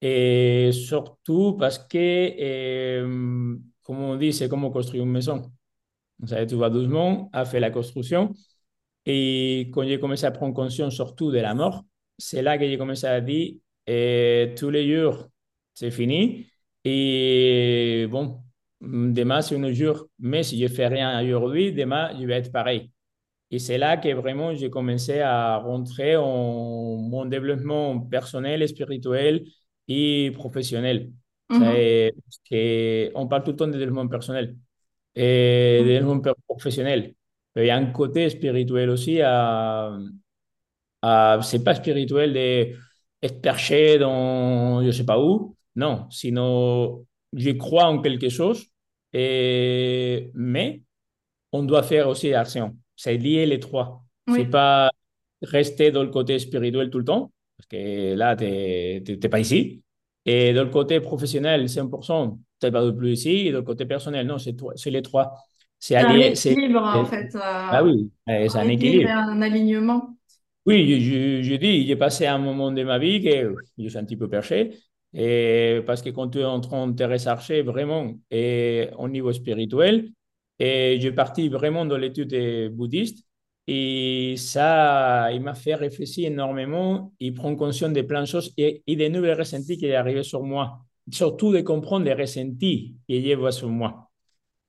Et 0.00 0.70
surtout 0.72 1.56
parce 1.58 1.78
que, 1.78 1.98
euh, 2.40 3.56
comme 3.82 4.00
on 4.00 4.16
dit, 4.16 4.32
c'est 4.32 4.48
comme 4.48 4.70
construire 4.72 5.04
une 5.04 5.10
maison. 5.10 5.52
Ça, 6.26 6.46
tu 6.46 6.54
vas 6.56 6.70
doucement 6.70 7.30
à 7.32 7.44
faire 7.44 7.60
la 7.60 7.70
construction. 7.70 8.32
Et 9.06 9.70
quand 9.72 9.84
j'ai 9.84 10.00
commencé 10.00 10.24
à 10.26 10.30
prendre 10.30 10.54
conscience 10.54 10.94
surtout 10.94 11.30
de 11.30 11.38
la 11.38 11.54
mort, 11.54 11.84
c'est 12.18 12.42
là 12.42 12.58
que 12.58 12.66
j'ai 12.66 12.78
commencé 12.78 13.06
à 13.06 13.20
dire, 13.20 13.54
et 13.86 14.54
tous 14.56 14.70
les 14.70 14.88
jours, 14.94 15.28
c'est 15.74 15.90
fini. 15.90 16.46
Et 16.84 18.06
bon, 18.10 18.40
demain, 18.80 19.42
c'est 19.42 19.56
un 19.56 19.72
jour. 19.72 20.06
Mais 20.18 20.42
si 20.42 20.60
je 20.60 20.68
fais 20.68 20.88
rien 20.88 21.22
aujourd'hui, 21.24 21.72
demain, 21.72 22.10
je 22.20 22.26
vais 22.26 22.34
être 22.34 22.52
pareil. 22.52 22.90
Et 23.50 23.58
c'est 23.58 23.76
là 23.78 23.98
que 23.98 24.08
vraiment 24.14 24.54
j'ai 24.54 24.70
commencé 24.70 25.20
à 25.20 25.58
rentrer 25.58 26.16
en 26.16 26.96
mon 26.96 27.26
développement 27.26 28.00
personnel, 28.00 28.66
spirituel 28.66 29.44
et 29.88 30.30
professionnel. 30.34 31.10
Mhm. 31.50 33.12
on 33.14 33.28
parle 33.28 33.44
tout 33.44 33.50
le 33.50 33.56
temps 33.56 33.66
de 33.66 33.72
développement 33.78 34.08
personnel 34.08 34.56
et 35.14 35.80
de 35.82 35.88
développement 35.88 36.32
professionnel. 36.48 37.14
Mais 37.54 37.64
il 37.64 37.66
y 37.66 37.70
a 37.70 37.76
un 37.76 37.86
côté 37.92 38.30
spirituel 38.30 38.88
aussi. 38.88 39.20
À, 39.20 39.98
à 41.02 41.38
c'est 41.42 41.62
pas 41.64 41.74
spirituel 41.74 42.32
de 42.32 42.74
être 43.22 43.40
perché 43.40 43.98
dans 43.98 44.82
je 44.84 44.90
sais 44.90 45.04
pas 45.04 45.20
où. 45.20 45.56
Non, 45.76 46.06
sinon, 46.10 47.06
je 47.32 47.50
crois 47.50 47.86
en 47.86 48.00
quelque 48.00 48.28
chose, 48.28 48.66
et, 49.12 50.30
mais 50.34 50.82
on 51.52 51.62
doit 51.62 51.82
faire 51.82 52.08
aussi 52.08 52.34
action. 52.34 52.76
C'est 52.96 53.16
lié 53.16 53.46
les 53.46 53.58
trois. 53.58 54.04
Oui. 54.28 54.40
C'est 54.40 54.50
pas 54.50 54.90
rester 55.42 55.90
dans 55.90 56.02
le 56.02 56.10
côté 56.10 56.38
spirituel 56.38 56.90
tout 56.90 56.98
le 56.98 57.04
temps, 57.04 57.32
parce 57.56 57.68
que 57.68 58.14
là, 58.14 58.36
tu 58.36 58.44
n'es 58.44 59.28
pas 59.28 59.40
ici. 59.40 59.82
Et 60.24 60.52
dans 60.52 60.62
le 60.64 60.70
côté 60.70 61.00
professionnel, 61.00 61.66
100%, 61.66 62.38
tu 62.60 62.66
n'es 62.66 62.70
pas 62.72 62.92
plus 62.92 63.12
ici. 63.12 63.48
Et 63.48 63.52
dans 63.52 63.58
le 63.58 63.64
côté 63.64 63.86
personnel, 63.86 64.26
non, 64.26 64.38
c'est 64.38 64.90
les 64.90 65.02
trois. 65.02 65.34
C'est 65.78 65.96
un 65.96 66.14
équilibre, 66.14 66.80
en 66.80 67.04
fait. 67.04 67.30
ah 67.34 67.82
oui, 67.82 68.10
c'est 68.26 68.56
un 68.56 68.68
équilibre. 68.68 69.10
Un 69.10 69.42
alignement. 69.42 70.16
Oui, 70.64 71.00
je, 71.00 71.42
je, 71.42 71.54
dis, 71.56 71.86
j'ai 71.86 71.96
passé 71.96 72.26
un 72.26 72.38
moment 72.38 72.70
de 72.70 72.84
ma 72.84 72.98
vie 72.98 73.20
que 73.22 73.56
je 73.78 73.88
suis 73.88 73.98
un 73.98 74.04
petit 74.04 74.16
peu 74.16 74.28
perché. 74.28 74.78
Et 75.12 75.80
parce 75.86 76.02
que 76.02 76.10
quand 76.10 76.28
tu 76.30 76.38
es 76.38 76.44
en 76.44 76.60
train 76.60 76.86
de 76.86 76.94
te 76.96 77.02
rechercher 77.02 77.62
vraiment 77.62 78.14
et 78.30 78.88
au 78.96 79.08
niveau 79.08 79.32
spirituel, 79.32 80.10
et 80.60 80.98
j'ai 81.00 81.10
parti 81.12 81.48
vraiment 81.48 81.84
dans 81.84 81.96
l'étude 81.96 82.70
bouddhiste, 82.72 83.24
et 83.66 84.34
ça, 84.36 85.30
il 85.32 85.40
m'a 85.42 85.54
fait 85.54 85.74
réfléchir 85.74 86.28
énormément 86.28 87.12
et 87.20 87.32
prendre 87.32 87.56
conscience 87.56 87.92
de 87.92 88.02
plein 88.02 88.20
de 88.22 88.26
choses 88.26 88.52
et, 88.56 88.82
et 88.86 88.96
des 88.96 89.08
nouvelles 89.08 89.38
ressentis 89.38 89.76
qui 89.78 89.88
sont 89.88 89.94
arrivés 89.94 90.22
sur 90.22 90.42
moi. 90.42 90.80
Surtout 91.10 91.52
de 91.52 91.60
comprendre 91.60 92.04
les 92.04 92.14
ressentis 92.14 92.96
qui 93.08 93.20
y 93.20 93.32
a 93.34 93.50
sur 93.50 93.68
moi. 93.68 94.10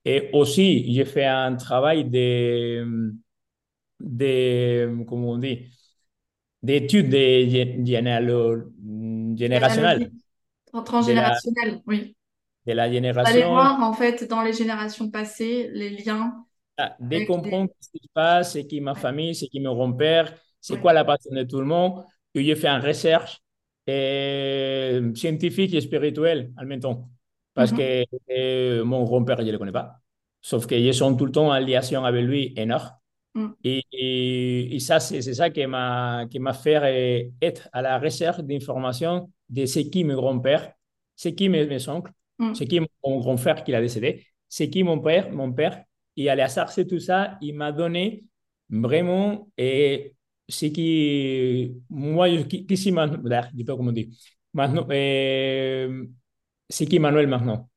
Et 0.06 0.30
aussi, 0.34 0.94
j'ai 0.94 1.06
fait 1.06 1.26
un 1.26 1.56
travail 1.56 2.06
de, 2.06 3.14
de 4.00 5.04
comment 5.08 5.32
on 5.32 5.38
dit, 5.38 5.70
d'études 6.64 7.12
générationnelles. 9.38 10.12
Transgénérationnelles, 10.86 11.82
oui. 11.86 12.16
De 12.66 12.72
la 12.72 12.92
génération. 12.92 13.32
Allez 13.32 13.46
voir, 13.46 13.80
en 13.82 13.94
fait, 13.94 14.28
dans 14.28 14.42
les 14.42 14.54
générations 14.54 15.12
passées, 15.12 15.70
les 15.74 15.90
liens. 15.90 16.46
Ah, 16.78 16.96
de 17.00 17.26
comprendre 17.26 17.70
ce 17.80 17.90
qui 17.92 18.00
se 18.00 18.10
passe, 18.14 18.54
c'est 18.54 18.66
qui 18.66 18.82
ma 18.82 18.96
famille, 18.96 19.36
c'est 19.36 19.48
qui 19.48 19.60
mon 19.60 19.76
grand-père, 19.76 20.34
c'est 20.60 20.80
quoi 20.80 20.94
la 20.94 21.06
passion 21.06 21.32
de 21.36 21.44
tout 21.44 21.60
le 21.60 21.66
monde. 21.66 22.04
Et 22.34 22.44
j'ai 22.44 22.56
fait 22.56 22.70
une 22.70 22.82
recherche 22.82 23.40
et, 23.86 25.00
scientifique 25.14 25.74
et 25.76 25.82
spirituelle 25.82 26.52
en 26.58 26.66
même 26.66 26.80
temps. 26.80 27.10
Parce 27.54 27.72
mhm. 27.72 27.78
que 27.78 28.06
euh, 28.32 28.84
mon 28.84 29.04
grand-père, 29.04 29.38
je 29.40 29.44
ne 29.44 29.52
le 29.52 29.58
connais 29.60 29.72
pas. 29.72 30.00
Sauf 30.42 30.66
que 30.66 30.76
je 30.80 30.92
suis 30.92 31.18
tout 31.18 31.26
le 31.26 31.32
temps 31.32 31.50
en 31.50 31.60
liaison 31.60 32.04
avec 32.04 32.26
lui 32.26 32.54
énorme. 32.56 32.90
Mm. 33.36 33.48
Et, 33.64 34.78
ça, 34.80 35.00
c'est 35.00 35.22
ça 35.22 35.50
qui 35.50 35.66
m'a 35.68 36.54
fait 36.54 37.32
être 37.42 37.70
à 37.72 37.82
la 37.82 38.00
recherche 38.00 38.40
d'informations 38.40 39.32
de 39.50 39.66
ce 39.66 39.80
qui 39.80 40.04
mon 40.04 40.16
grand-père, 40.16 40.74
ce 41.16 41.30
qui 41.30 41.50
mes, 41.50 41.66
mes 41.66 41.90
oncles, 41.90 42.12
mm. 42.40 42.54
ce 42.54 42.64
qui 42.64 42.80
mon 42.80 43.20
grand-frère 43.20 43.64
qui 43.64 43.74
a 43.74 43.82
décédé, 43.82 44.26
ce 44.50 44.64
qui 44.64 44.84
mon 44.84 45.00
père, 45.00 45.32
mon 45.32 45.52
père. 45.52 45.84
Et 46.16 46.30
à 46.30 46.36
la 46.36 46.48
chercher 46.48 46.86
tout 46.86 47.00
ça, 47.00 47.38
il 47.42 47.56
m'a 47.56 47.72
donné 47.72 48.26
vraiment 48.70 49.50
et 49.58 50.14
ce 50.48 50.68
qui, 50.68 51.74
moi, 51.90 52.30
qui, 52.44 52.66
qui 52.66 52.76
je 52.76 52.84
sais 52.84 52.92
pas 52.92 53.76
comment 53.76 53.92
dire, 53.92 54.08
maintenant, 54.54 54.86
euh, 54.92 56.06
c'est 56.70 56.86
qui 56.86 57.00
Manuel 57.00 57.28
maintenant. 57.28 57.70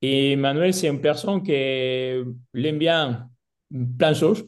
Et 0.00 0.36
Manuel, 0.36 0.74
c'est 0.74 0.88
une 0.88 1.00
personne 1.00 1.42
qui 1.42 1.52
aime 1.52 2.78
bien 2.78 3.30
plein 3.98 4.10
de 4.10 4.16
choses. 4.16 4.44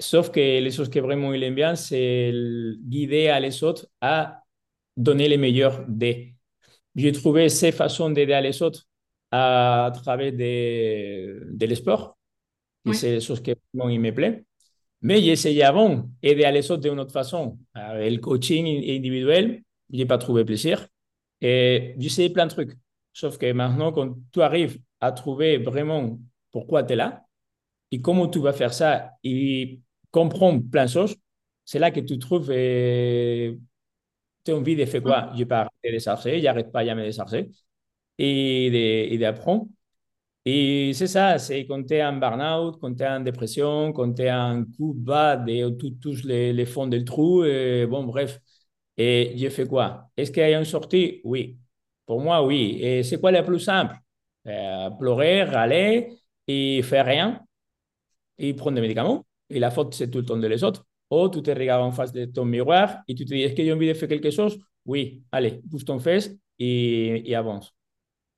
Sauf 0.00 0.30
que 0.30 0.38
les 0.40 0.70
choses 0.70 0.88
que 0.90 1.00
vraiment 1.00 1.32
il 1.34 1.42
aime 1.42 1.54
bien, 1.54 1.74
c'est 1.74 2.32
guider 2.84 3.28
à 3.28 3.40
les 3.40 3.64
autres 3.64 3.88
à 4.00 4.44
donner 4.96 5.28
les 5.28 5.36
meilleurs 5.38 5.84
des. 5.88 6.34
J'ai 6.96 7.12
trouvé 7.12 7.48
ces 7.48 7.72
façons 7.72 8.10
d'aider 8.10 8.32
à 8.34 8.40
les 8.40 8.62
autres 8.62 8.84
à 9.32 9.92
travers 9.94 10.32
de, 10.32 11.48
de 11.56 11.66
l'esport. 11.66 12.18
C'est 12.92 13.14
des 13.16 13.20
choses 13.20 13.42
qui 13.42 13.52
vraiment 13.74 13.90
il 13.90 14.00
me 14.00 14.12
plaît. 14.14 14.44
Mais 15.02 15.20
j'ai 15.22 15.30
essayé 15.32 15.62
avant 15.64 16.08
aider 16.22 16.44
à 16.44 16.52
les 16.52 16.70
autres 16.70 16.82
d'une 16.82 17.00
autre 17.00 17.12
façon. 17.12 17.58
Avec 17.74 18.12
le 18.12 18.18
coaching 18.18 18.66
individuel, 18.90 19.62
je 19.92 19.98
n'ai 19.98 20.06
pas 20.06 20.18
trouvé 20.18 20.44
plaisir. 20.44 20.88
Et 21.40 21.94
j'ai 21.98 22.06
essayé 22.06 22.30
plein 22.30 22.46
de 22.46 22.52
trucs. 22.52 22.72
Sauf 23.12 23.38
que 23.38 23.52
maintenant, 23.52 23.92
quand 23.92 24.16
tu 24.32 24.42
arrives 24.42 24.80
à 25.00 25.12
trouver 25.12 25.58
vraiment 25.58 26.18
pourquoi 26.52 26.84
tu 26.84 26.94
es 26.94 26.96
là 26.96 27.24
et 27.90 28.00
comment 28.02 28.28
tu 28.28 28.40
vas 28.40 28.52
faire 28.52 28.74
ça 28.74 29.12
et 29.24 29.80
comprends 30.10 30.60
plein 30.60 30.86
de 30.86 30.90
choses, 30.90 31.16
c'est 31.64 31.78
là 31.78 31.90
que 31.90 32.00
tu 32.00 32.18
trouves 32.18 32.50
euh, 32.50 33.54
tu 34.44 34.52
as 34.52 34.56
envie 34.56 34.76
de 34.76 34.84
faire 34.84 35.02
quoi? 35.02 35.32
Je 35.36 35.44
pas 35.44 35.60
arrêter 35.60 35.92
de 35.92 35.98
chercher, 35.98 36.40
j'arrête 36.40 36.72
pas 36.72 36.84
jamais 36.84 37.06
de 37.06 37.12
chercher 37.12 37.50
et 38.18 39.18
d'apprendre. 39.18 39.66
Et 40.44 40.92
c'est 40.94 41.06
ça, 41.08 41.38
c'est 41.38 41.66
quand 41.66 41.84
tu 41.86 41.94
es 41.94 42.04
en 42.04 42.14
burn-out, 42.14 42.78
quand 42.80 42.94
tu 42.94 43.02
es 43.02 43.08
en 43.08 43.20
dépression, 43.20 43.92
quand 43.92 44.14
tu 44.14 44.22
es 44.22 44.32
en 44.32 44.64
coup 44.64 44.94
bas 44.94 45.36
de 45.36 45.70
tous 45.70 46.24
les, 46.24 46.52
les, 46.54 46.66
fonds 46.66 46.86
du 46.86 47.04
trou, 47.04 47.44
et 47.44 47.86
bon, 47.86 48.04
bref. 48.04 48.40
Et 48.96 49.34
je 49.36 49.48
fais 49.50 49.66
quoi? 49.66 50.10
Est-ce 50.16 50.32
qu'il 50.32 50.42
y 50.42 50.54
a 50.54 50.58
une 50.58 50.64
sortie? 50.64 51.20
Oui. 51.24 51.58
Pour 52.06 52.20
moi, 52.20 52.44
oui. 52.44 52.78
Et 52.82 53.02
c'est 53.02 53.20
quoi 53.20 53.30
le 53.32 53.44
plus 53.44 53.60
simple? 53.60 53.96
Euh, 54.46 54.90
pleurer, 54.90 55.44
râler 55.44 56.08
et 56.46 56.82
faire 56.82 57.06
rien 57.06 57.44
et 58.38 58.54
prendre 58.54 58.76
des 58.76 58.80
médicaments. 58.82 59.26
Et 59.50 59.58
la 59.58 59.70
faute, 59.70 59.94
c'est 59.94 60.10
tout 60.10 60.18
le 60.18 60.24
temps 60.24 60.36
de 60.36 60.46
les 60.46 60.64
autres. 60.64 60.86
Ou 61.10 61.28
tu 61.28 61.42
te 61.42 61.50
regardes 61.50 61.82
en 61.82 61.92
face 61.92 62.12
de 62.12 62.26
ton 62.26 62.44
miroir 62.44 62.98
et 63.08 63.14
tu 63.14 63.24
te 63.24 63.32
dis, 63.34 63.42
est-ce 63.42 63.54
que 63.54 63.64
j'ai 63.64 63.72
envie 63.72 63.88
de 63.88 63.94
faire 63.94 64.08
quelque 64.08 64.30
chose? 64.30 64.58
Oui, 64.84 65.22
allez, 65.32 65.60
bouge 65.64 65.84
ton 65.84 65.98
fesse 65.98 66.30
et, 66.58 67.30
et 67.30 67.34
avance. 67.34 67.74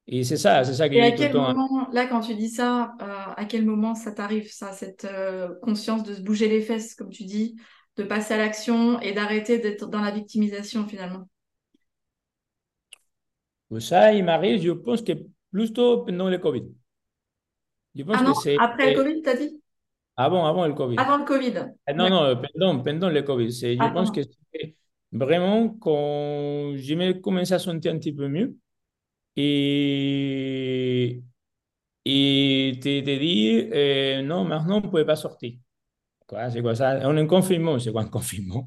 Et 0.06 0.24
c'est 0.24 0.36
ça, 0.36 0.64
c'est 0.64 0.74
ça 0.74 0.88
que 0.88 0.94
Et 0.94 1.00
à 1.02 1.12
quel 1.12 1.34
moment, 1.34 1.88
là, 1.92 2.06
quand 2.06 2.20
tu 2.20 2.34
dis 2.34 2.48
ça, 2.48 2.94
euh, 3.00 3.32
à 3.36 3.44
quel 3.44 3.64
moment 3.64 3.94
ça 3.94 4.12
t'arrive, 4.12 4.50
ça, 4.52 4.72
cette 4.72 5.04
euh, 5.04 5.54
conscience 5.62 6.02
de 6.02 6.14
se 6.14 6.20
bouger 6.20 6.48
les 6.48 6.60
fesses, 6.62 6.94
comme 6.94 7.10
tu 7.10 7.24
dis, 7.24 7.56
de 7.96 8.02
passer 8.04 8.34
à 8.34 8.38
l'action 8.38 9.00
et 9.00 9.12
d'arrêter 9.12 9.58
d'être 9.58 9.88
dans 9.88 10.00
la 10.00 10.10
victimisation 10.10 10.86
finalement? 10.88 11.28
Ça, 13.80 14.12
il 14.12 14.22
m'arrive, 14.24 14.60
je 14.62 14.70
pense 14.70 15.02
que 15.02 15.12
plutôt 15.50 16.04
pendant 16.04 16.28
le 16.28 16.38
Covid. 16.38 16.66
Je 17.94 18.02
pense 18.04 18.18
ah 18.18 18.22
non, 18.22 18.34
que 18.34 18.56
après 18.58 18.90
le 18.90 18.94
Covid, 18.96 19.22
t'as 19.22 19.36
dit? 19.36 19.59
Avant, 20.20 20.44
avant 20.46 20.66
le 20.66 20.74
Covid. 20.74 20.96
Avant 20.98 21.16
le 21.16 21.24
Covid. 21.24 21.54
Ah, 21.86 21.94
non, 21.94 22.10
non, 22.10 22.36
pendant, 22.36 22.82
pendant 22.82 23.08
le 23.08 23.22
Covid. 23.22 23.50
Je 23.50 23.76
ah, 23.80 23.88
pense 23.88 24.10
que 24.10 24.20
c'est 24.22 24.76
vraiment 25.10 25.70
quand 25.80 26.74
j'ai 26.76 27.20
commencé 27.22 27.54
à 27.54 27.58
sentir 27.58 27.94
un 27.94 27.98
petit 27.98 28.12
peu 28.12 28.28
mieux. 28.28 28.54
Et, 29.36 31.22
et 32.04 32.72
te, 32.82 33.00
te 33.00 33.18
dit, 33.18 33.70
euh, 33.72 34.20
non, 34.20 34.44
maintenant, 34.44 34.76
on 34.76 34.82
ne 34.82 34.88
pouvait 34.88 35.06
pas 35.06 35.16
sortir. 35.16 35.54
Quoi, 36.26 36.50
c'est 36.50 36.60
quoi 36.60 36.74
ça? 36.74 37.00
On 37.04 37.16
est 37.16 37.22
en 37.22 37.26
confinement. 37.26 37.78
C'est 37.78 37.90
quoi 37.90 38.02
un 38.02 38.08
confinement? 38.08 38.66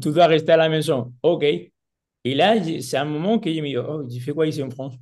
tu 0.00 0.12
dois 0.12 0.28
rester 0.28 0.52
à 0.52 0.58
la 0.58 0.68
maison. 0.68 1.12
OK. 1.24 1.42
Et 1.42 2.34
là, 2.36 2.54
c'est 2.80 2.96
un 2.96 3.04
moment 3.04 3.40
que 3.40 3.52
je 3.52 3.60
me 3.60 3.66
dis, 3.66 3.76
oh, 3.78 4.04
j'ai 4.08 4.20
fait 4.20 4.32
quoi 4.32 4.46
ici 4.46 4.62
en 4.62 4.70
France? 4.70 4.94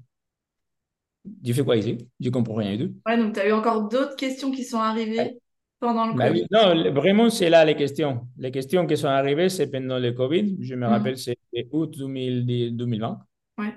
J'ai 1.43 1.53
fait 1.53 1.65
quoi 1.65 1.77
ici? 1.77 1.99
Je 2.21 2.31
comprends 2.31 2.55
rien 2.55 2.77
du 2.77 2.89
tout. 2.89 2.95
Ouais, 3.07 3.17
donc 3.17 3.35
tu 3.35 3.41
as 3.41 3.49
eu 3.49 3.53
encore 3.53 3.89
d'autres 3.89 4.17
questions 4.17 4.51
qui 4.51 4.65
sont 4.65 4.79
arrivées 4.79 5.39
pendant 5.81 6.07
le 6.07 6.15
bah 6.15 6.29
Covid? 6.29 6.47
non, 6.51 6.93
vraiment, 6.93 7.31
c'est 7.31 7.51
là 7.51 7.65
les 7.65 7.77
questions. 7.77 8.29
Les 8.37 8.51
questions 8.51 8.87
qui 8.87 8.97
sont 8.97 9.09
arrivées, 9.09 9.49
c'est 9.49 9.71
pendant 9.71 9.99
le 9.99 10.13
Covid. 10.13 10.57
Je 10.61 10.75
me 10.75 10.87
mhm. 10.87 10.93
rappelle, 10.93 11.19
c'est 11.19 11.39
août 11.73 11.97
2020. 11.97 13.19
Ouais. 13.59 13.75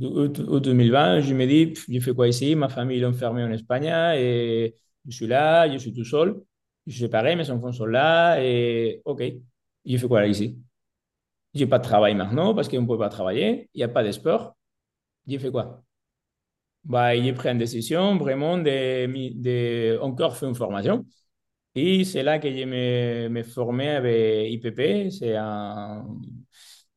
Août, 0.00 0.40
2020, 0.40 1.20
je 1.20 1.34
me 1.34 1.46
dis, 1.46 1.74
j'ai 1.88 2.00
fait 2.00 2.14
quoi 2.14 2.28
ici? 2.28 2.54
Ma 2.54 2.68
famille 2.68 3.00
est 3.00 3.04
enfermée 3.04 3.42
en 3.42 3.50
Espagne 3.50 3.92
et 4.16 4.74
je 5.06 5.14
suis 5.14 5.26
là, 5.26 5.70
je 5.70 5.78
suis 5.78 5.92
tout 5.92 6.04
seul. 6.04 6.40
Je 6.86 6.92
suis 6.92 7.00
séparé, 7.02 7.34
mes 7.34 7.50
enfants 7.50 7.72
sont 7.72 7.86
là 7.86 8.40
et 8.40 9.02
OK, 9.04 9.22
j'ai 9.84 9.98
fait 9.98 10.06
quoi 10.06 10.20
là 10.20 10.28
ici? 10.28 10.58
J'ai 11.54 11.66
pas 11.66 11.78
de 11.78 11.84
travail 11.84 12.14
maintenant 12.14 12.54
parce 12.54 12.68
qu'on 12.68 12.82
ne 12.82 12.86
peut 12.86 12.98
pas 12.98 13.08
travailler, 13.08 13.70
il 13.74 13.78
n'y 13.78 13.84
a 13.84 13.88
pas 13.88 14.04
de 14.04 14.12
sport. 14.12 14.54
J'ai 15.26 15.38
fait 15.38 15.50
quoi? 15.50 15.82
Bah, 16.86 17.16
j'ai 17.20 17.32
pris 17.32 17.48
une 17.50 17.58
décision 17.58 18.16
vraiment 18.18 18.58
de, 18.58 19.06
de 19.06 19.98
encore 20.00 20.36
faire 20.36 20.48
une 20.48 20.54
formation. 20.54 21.06
Et 21.76 22.04
c'est 22.04 22.22
là 22.24 22.38
que 22.38 22.50
j'ai 22.52 22.66
me, 22.66 23.28
me 23.30 23.42
formé 23.44 23.88
avec 23.90 24.52
IPP. 24.52 25.10
C'est 25.10 25.36
un... 25.36 26.06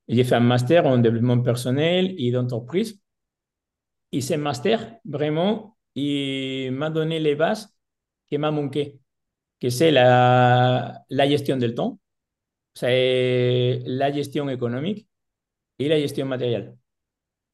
J'ai 0.09 0.23
fait 0.25 0.35
un 0.35 0.41
master 0.41 0.85
en 0.87 0.97
développement 0.97 1.41
personnel 1.41 2.13
et 2.17 2.31
d'entreprise. 2.31 2.99
Et 4.11 4.21
ce 4.21 4.33
master, 4.35 4.95
vraiment, 5.05 5.77
il 5.95 6.71
m'a 6.71 6.89
donné 6.89 7.19
les 7.19 7.35
bases 7.35 7.69
qui 8.29 8.37
m'a 8.37 8.51
manqué, 8.51 8.99
que 9.61 9.69
c'est 9.69 9.91
la, 9.91 11.03
la 11.09 11.29
gestion 11.29 11.57
du 11.57 11.73
temps, 11.75 11.99
c'est 12.75 13.81
la 13.87 14.11
gestion 14.13 14.49
économique 14.49 15.07
et 15.79 15.89
la 15.89 15.99
gestion 16.01 16.27
matérielle. 16.27 16.78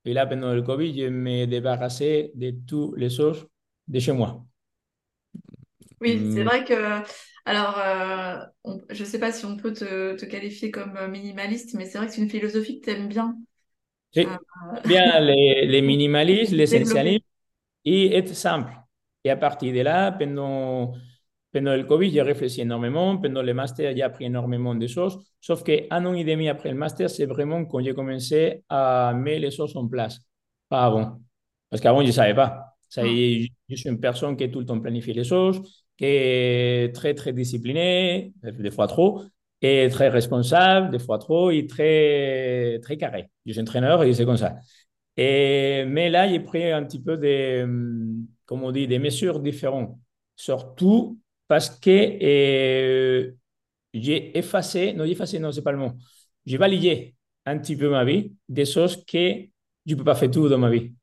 Et 0.06 0.14
là, 0.14 0.26
pendant 0.26 0.54
le 0.54 0.62
Covid, 0.62 0.98
je 0.98 1.08
me 1.08 1.46
débarrassé 1.46 2.32
de 2.36 2.54
toutes 2.68 2.98
les 2.98 3.10
choses 3.10 3.48
de 3.88 4.00
chez 4.00 4.12
moi. 4.12 4.46
Oui, 6.02 6.32
c'est 6.34 6.44
mm. 6.44 6.48
vrai 6.48 6.64
que. 6.64 7.02
Alors, 7.48 7.78
euh, 7.78 8.40
je 8.90 9.04
ne 9.04 9.08
sais 9.08 9.20
pas 9.20 9.32
si 9.32 9.46
on 9.46 9.56
peut 9.56 9.74
te, 9.74 10.16
te, 10.16 10.26
qualifier 10.26 10.72
comme 10.72 10.98
minimaliste, 11.10 11.76
mais 11.76 11.86
c'est 11.86 12.00
vrai 12.00 12.08
que 12.08 12.14
c'est 12.14 12.22
une 12.22 12.30
philosophie 12.30 12.80
que 12.80 12.86
tu 12.86 12.98
aimes 12.98 13.08
bien. 13.08 13.38
Oui, 14.16 14.26
euh... 14.26 14.80
bien 14.88 15.20
les, 15.20 15.68
les 15.68 15.82
minimalistes, 15.82 16.54
l'essentialisme 16.54 17.26
et 17.84 18.16
être 18.16 18.34
simple. 18.34 18.74
Et 19.24 19.30
à 19.30 19.38
partir 19.38 19.74
de 19.74 19.82
là, 19.82 20.12
pendant 20.12 20.94
pendant 21.56 21.74
le 21.74 21.86
Covid, 21.86 22.12
j'ai 22.12 22.22
réfléchi 22.22 22.60
énormément. 22.62 23.18
Pendant 23.18 23.42
le 23.42 23.54
master, 23.54 23.96
j'ai 23.96 24.02
appris 24.02 24.26
énormément 24.26 24.76
de 24.76 24.88
choses. 24.88 25.18
Sauf 25.40 25.64
qu'un 25.64 26.06
an 26.06 26.14
et 26.14 26.26
demi 26.26 26.50
après 26.50 26.70
le 26.70 26.76
master, 26.76 27.10
c'est 27.10 27.26
vraiment 27.26 27.64
quand 27.64 27.82
j'ai 27.82 27.94
commencé 27.94 28.66
à 28.68 29.14
mettre 29.16 29.40
les 29.40 29.52
choses 29.52 29.74
en 29.78 29.88
place. 29.88 30.20
Pas 30.68 30.84
avant. 30.84 31.22
Parce 31.70 31.82
qu'avant, 31.82 32.02
je 32.02 32.08
ne 32.08 32.12
savais 32.12 32.34
pas. 32.36 32.76
Ça, 32.90 33.04
ah. 33.06 33.08
je 33.08 33.76
suis 33.76 33.90
une 33.90 34.02
personne 34.02 34.36
qui 34.36 34.52
tout 34.52 34.60
le 34.60 34.66
temps 34.66 34.82
planifie 34.82 35.14
les 35.14 35.24
choses, 35.24 35.62
qui 35.98 36.04
est 36.06 36.94
très, 36.94 37.14
très 37.14 37.32
disciplinée, 37.32 38.34
des 38.44 38.72
fois 38.72 38.88
trop, 38.88 39.22
et 39.62 39.88
très 39.90 40.10
responsable, 40.10 40.90
des 40.90 41.00
fois 41.00 41.20
trop, 41.20 41.52
et 41.52 41.68
très, 41.68 42.80
très 42.82 42.98
carré. 42.98 43.30
Je 43.46 43.54
suis 43.54 43.62
entraîneur 43.62 44.04
et 44.04 44.14
c'est 44.14 44.26
comme 44.26 44.36
ça. 44.36 44.58
Et, 45.16 45.86
mais 45.88 46.10
là, 46.10 46.28
j'ai 46.28 46.42
pris 46.42 46.70
un 46.70 46.84
petit 46.84 47.02
peu 47.02 47.16
des, 47.16 47.66
comme 48.46 48.62
on 48.64 48.72
dit, 48.74 48.88
des 48.88 49.00
mesures 49.00 49.40
différentes. 49.40 49.98
Surtout 50.36 51.18
parce 51.48 51.70
que 51.70 51.90
euh, 51.90 53.32
j'ai 53.94 54.38
effacé, 54.38 54.94
non, 54.94 55.06
j'ai 55.06 55.12
effacé, 55.12 55.40
non, 55.40 55.52
c'est 55.52 55.62
pas 55.62 55.72
le 55.72 55.78
mot. 55.78 55.92
J'ai 56.46 56.58
validé 56.58 57.16
un 57.46 57.58
petit 57.58 57.76
peu 57.76 57.90
ma 57.90 58.04
vie, 58.04 58.34
des 58.50 58.66
choses 58.66 59.04
que 59.06 59.18
je 59.86 59.94
ne 59.94 59.96
peux 59.96 60.04
pas 60.04 60.16
faire 60.16 60.32
tout 60.32 60.50
dans 60.50 60.58
ma 60.58 60.70
vie. 60.70 60.94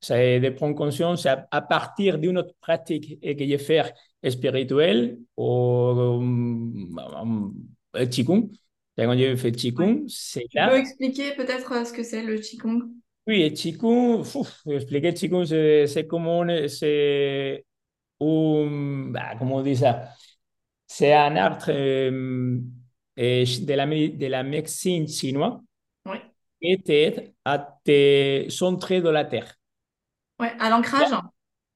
C'est 0.00 0.40
de 0.40 0.50
prendre 0.50 0.74
conscience 0.74 1.26
à, 1.26 1.60
partir 1.62 2.18
d'une 2.18 2.36
autre 2.38 2.54
pratique 2.60 3.18
et 3.22 3.36
que 3.36 3.46
j'ai 3.46 3.58
fait 3.58 3.94
spirituelle 4.28 5.18
ou 5.36 5.46
euh, 7.94 8.06
Qigong. 8.10 8.50
Quand 8.96 9.16
j'ai 9.16 9.36
fait 9.36 9.52
Qigong, 9.52 10.04
c'est 10.08 10.46
là. 10.54 10.66
Tu 10.66 10.72
peux 10.72 10.80
expliquer 10.80 11.34
peut-être 11.36 11.72
euh, 11.72 11.84
ce 11.84 11.92
que 11.92 12.02
c'est 12.02 12.22
le 12.22 12.38
Qigong? 12.38 12.82
Oui, 13.28 13.48
le 13.48 13.50
Qigong, 13.50 14.24
expliquer 14.66 15.14
Qigong, 15.14 15.44
c'est 15.44 16.06
comment 16.08 16.44
c'est 16.66 17.64
bah, 19.10 19.34
comment 19.38 19.56
on 19.56 19.62
dit 19.62 19.76
ça 19.76 20.08
C'est 20.86 21.12
un 21.12 21.36
art 21.36 21.58
euh, 21.68 22.58
de, 23.16 23.74
la, 23.74 23.86
de 23.86 24.26
la 24.26 24.42
médecine 24.42 25.08
chinoise 25.08 25.58
oui. 26.06 26.18
qui 26.60 26.82
t'aide 26.82 27.34
à 27.44 27.58
te 27.84 28.46
centrer 28.48 29.00
dans 29.00 29.12
la 29.12 29.24
terre. 29.24 29.54
Oui, 30.40 30.48
à 30.58 30.70
l'ancrage. 30.70 31.10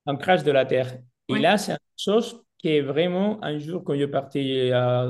L'ancrage 0.07 0.45
de 0.45 0.53
la 0.53 0.65
terre. 0.65 0.99
Et 1.29 1.39
là, 1.39 1.59
c'est 1.59 1.73
une 1.73 1.79
chose 1.97 2.43
qui 2.59 2.69
est 2.69 2.81
vraiment, 2.81 3.43
un 3.43 3.59
jour, 3.59 3.83
quand 3.85 3.97
je 3.97 4.05
partais 4.05 4.71
à, 4.73 5.09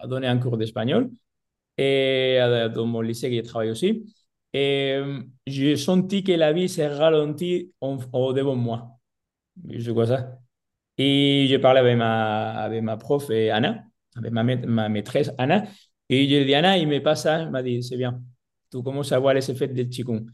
à 0.00 0.06
donner 0.06 0.26
un 0.26 0.38
cours 0.38 0.56
d'espagnol, 0.56 1.10
et 1.76 2.38
dans 2.74 2.86
mon 2.86 3.00
lycée, 3.00 3.30
j'ai 3.30 3.42
travaillé 3.42 3.70
aussi, 3.70 4.04
et 4.54 4.92
euh, 4.94 5.20
j'ai 5.46 5.76
senti 5.76 6.22
que 6.22 6.32
la 6.32 6.52
vie 6.52 6.68
s'est 6.68 6.86
ralentie 6.86 7.72
au 7.80 8.32
devant 8.32 8.56
de 8.56 8.60
moi. 8.60 8.98
Je 9.68 9.90
vois 9.90 10.06
ça. 10.06 10.38
Et 10.96 11.46
je 11.48 11.56
parlais 11.56 11.80
avec 11.80 11.96
ma, 11.96 12.50
avec 12.52 12.82
ma 12.82 12.96
prof 12.96 13.28
Anna, 13.30 13.84
avec 14.16 14.32
ma, 14.32 14.44
ma 14.44 14.88
maîtresse 14.88 15.30
Anna, 15.38 15.64
et 16.08 16.24
je 16.24 16.34
lui 16.34 16.42
ai 16.42 16.44
dit, 16.44 16.54
Anna, 16.54 16.78
il 16.78 16.86
me 16.86 17.02
passe 17.02 17.22
ça, 17.22 17.40
elle 17.40 17.50
m'a 17.50 17.62
dit, 17.62 17.82
c'est 17.82 17.96
bien, 17.96 18.20
tu 18.70 18.82
commences 18.82 19.12
à 19.12 19.18
voir 19.18 19.34
les 19.34 19.50
effets 19.50 19.68
del 19.68 19.88
Qigong. 19.88 20.26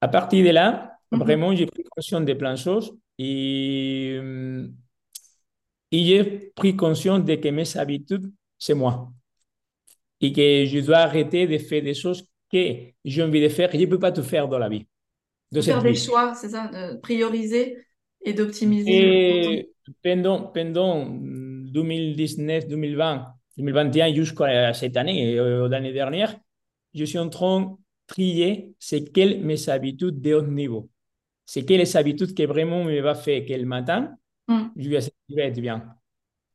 À 0.00 0.08
partir 0.08 0.44
de 0.44 0.50
là, 0.50 0.98
vraiment, 1.10 1.54
j'ai 1.54 1.66
pris 1.66 1.82
conscience 1.84 2.24
de 2.24 2.34
plein 2.34 2.52
de 2.54 2.58
choses 2.58 2.96
et, 3.18 4.20
et 5.92 6.04
j'ai 6.04 6.52
pris 6.54 6.76
conscience 6.76 7.24
de 7.24 7.34
que 7.36 7.48
mes 7.48 7.76
habitudes, 7.76 8.30
c'est 8.58 8.74
moi. 8.74 9.10
Et 10.20 10.32
que 10.32 10.64
je 10.66 10.80
dois 10.80 10.98
arrêter 10.98 11.46
de 11.46 11.58
faire 11.58 11.82
des 11.82 11.94
choses 11.94 12.26
que 12.52 12.58
j'ai 13.04 13.22
envie 13.22 13.40
de 13.40 13.48
faire. 13.48 13.70
Je 13.72 13.78
ne 13.78 13.86
peux 13.86 13.98
pas 13.98 14.12
tout 14.12 14.22
faire 14.22 14.48
dans 14.48 14.58
la 14.58 14.68
vie. 14.68 14.86
De 15.52 15.60
faire 15.60 15.82
des 15.82 15.94
choix, 15.94 16.34
c'est 16.34 16.50
ça, 16.50 16.68
de 16.68 16.96
prioriser 16.98 17.78
et 18.22 18.32
d'optimiser. 18.32 19.70
Pendant, 20.02 20.42
pendant 20.42 21.06
2019, 21.06 22.68
2020, 22.68 23.26
2021 23.56 24.14
jusqu'à 24.14 24.72
cette 24.74 24.96
année, 24.96 25.38
euh, 25.38 25.68
l'année 25.68 25.92
dernière, 25.92 26.36
je 26.94 27.04
suis 27.04 27.18
en 27.18 27.28
train 27.28 27.60
de 27.60 27.66
trier 28.06 28.74
c'est 28.78 29.12
quelles 29.12 29.42
mes 29.42 29.68
habitudes 29.68 30.20
de 30.20 30.34
haut 30.34 30.42
niveau. 30.42 30.90
C'est 31.44 31.64
quelles 31.64 31.96
habitudes 31.96 32.34
qui 32.34 32.44
vraiment 32.44 32.84
me 32.84 33.00
va 33.00 33.14
faire 33.14 33.44
que 33.44 33.52
le 33.52 33.64
matin, 33.64 34.16
mm. 34.48 34.62
je, 34.76 34.88
vais, 34.88 34.98
être 35.38 35.60
bien. 35.60 35.94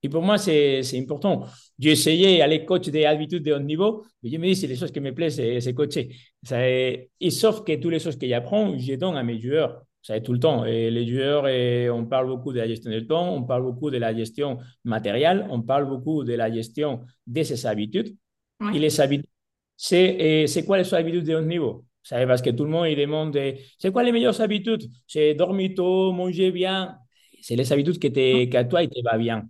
Et 0.03 0.09
pour 0.09 0.21
moi, 0.21 0.37
c'est 0.37 0.81
important. 0.95 1.45
J'ai 1.79 1.91
essayé 1.91 2.41
aller 2.41 2.65
coach 2.65 2.89
des 2.89 3.05
habitudes 3.05 3.43
de 3.43 3.53
haut 3.53 3.59
niveau, 3.59 4.03
mais 4.21 4.29
je 4.29 4.37
me 4.37 4.47
dis, 4.47 4.55
c'est 4.55 4.67
les 4.67 4.75
choses 4.75 4.91
qui 4.91 4.99
me 4.99 5.13
plaisent, 5.13 5.35
c'est 5.35 5.73
coacher. 5.73 6.09
et 6.51 7.29
sauf 7.29 7.63
que 7.63 7.75
toutes 7.75 7.91
les 7.91 7.99
choses 7.99 8.17
que 8.17 8.27
j'apprends, 8.27 8.77
je 8.77 8.95
donne 8.95 9.15
à 9.15 9.23
mes 9.23 9.39
joueurs 9.39 9.85
ça 10.01 10.17
est 10.17 10.21
tout 10.23 10.33
le 10.33 10.39
temps. 10.39 10.65
Et 10.65 10.89
les 10.91 11.07
joueurs, 11.07 11.47
et 11.47 11.89
on 11.89 12.05
parle 12.05 12.27
beaucoup 12.27 12.51
de 12.53 12.57
la 12.59 12.67
gestion 12.67 12.91
du 12.91 13.05
temps, 13.07 13.33
on 13.35 13.43
parle 13.43 13.63
beaucoup 13.63 13.89
de 13.91 13.97
la 13.97 14.15
gestion 14.15 14.57
matérielle, 14.83 15.45
on 15.49 15.61
parle 15.61 15.87
beaucoup 15.87 16.23
de 16.23 16.33
la 16.33 16.51
gestion 16.51 17.01
de 17.27 17.43
ses 17.43 17.65
habitudes. 17.65 18.15
Et 18.71 18.79
les 18.79 18.99
habitudes, 19.01 19.29
c'est 19.77 20.63
quoi 20.65 20.77
les 20.77 20.93
habitudes 20.93 21.25
de 21.25 21.35
haut 21.35 21.41
niveau? 21.41 21.85
Ça, 22.03 22.25
parce 22.25 22.41
que 22.41 22.49
tout 22.49 22.63
le 22.63 22.71
monde 22.71 22.87
il 22.87 22.97
demande 22.97 23.37
c'est 23.77 23.91
quoi 23.91 24.03
les 24.03 24.11
meilleures 24.11 24.41
habitudes? 24.41 24.89
C'est 25.07 25.35
dormir 25.35 25.71
tôt, 25.75 26.11
manger 26.11 26.51
bien. 26.51 26.97
C'est 27.41 27.55
les 27.55 27.71
habitudes 27.71 27.99
qui 27.99 28.11
te, 28.11 28.45
qu'à 28.45 28.63
toi, 28.65 28.83
il 28.83 28.89
te 28.89 29.01
va 29.03 29.17
bien. 29.17 29.47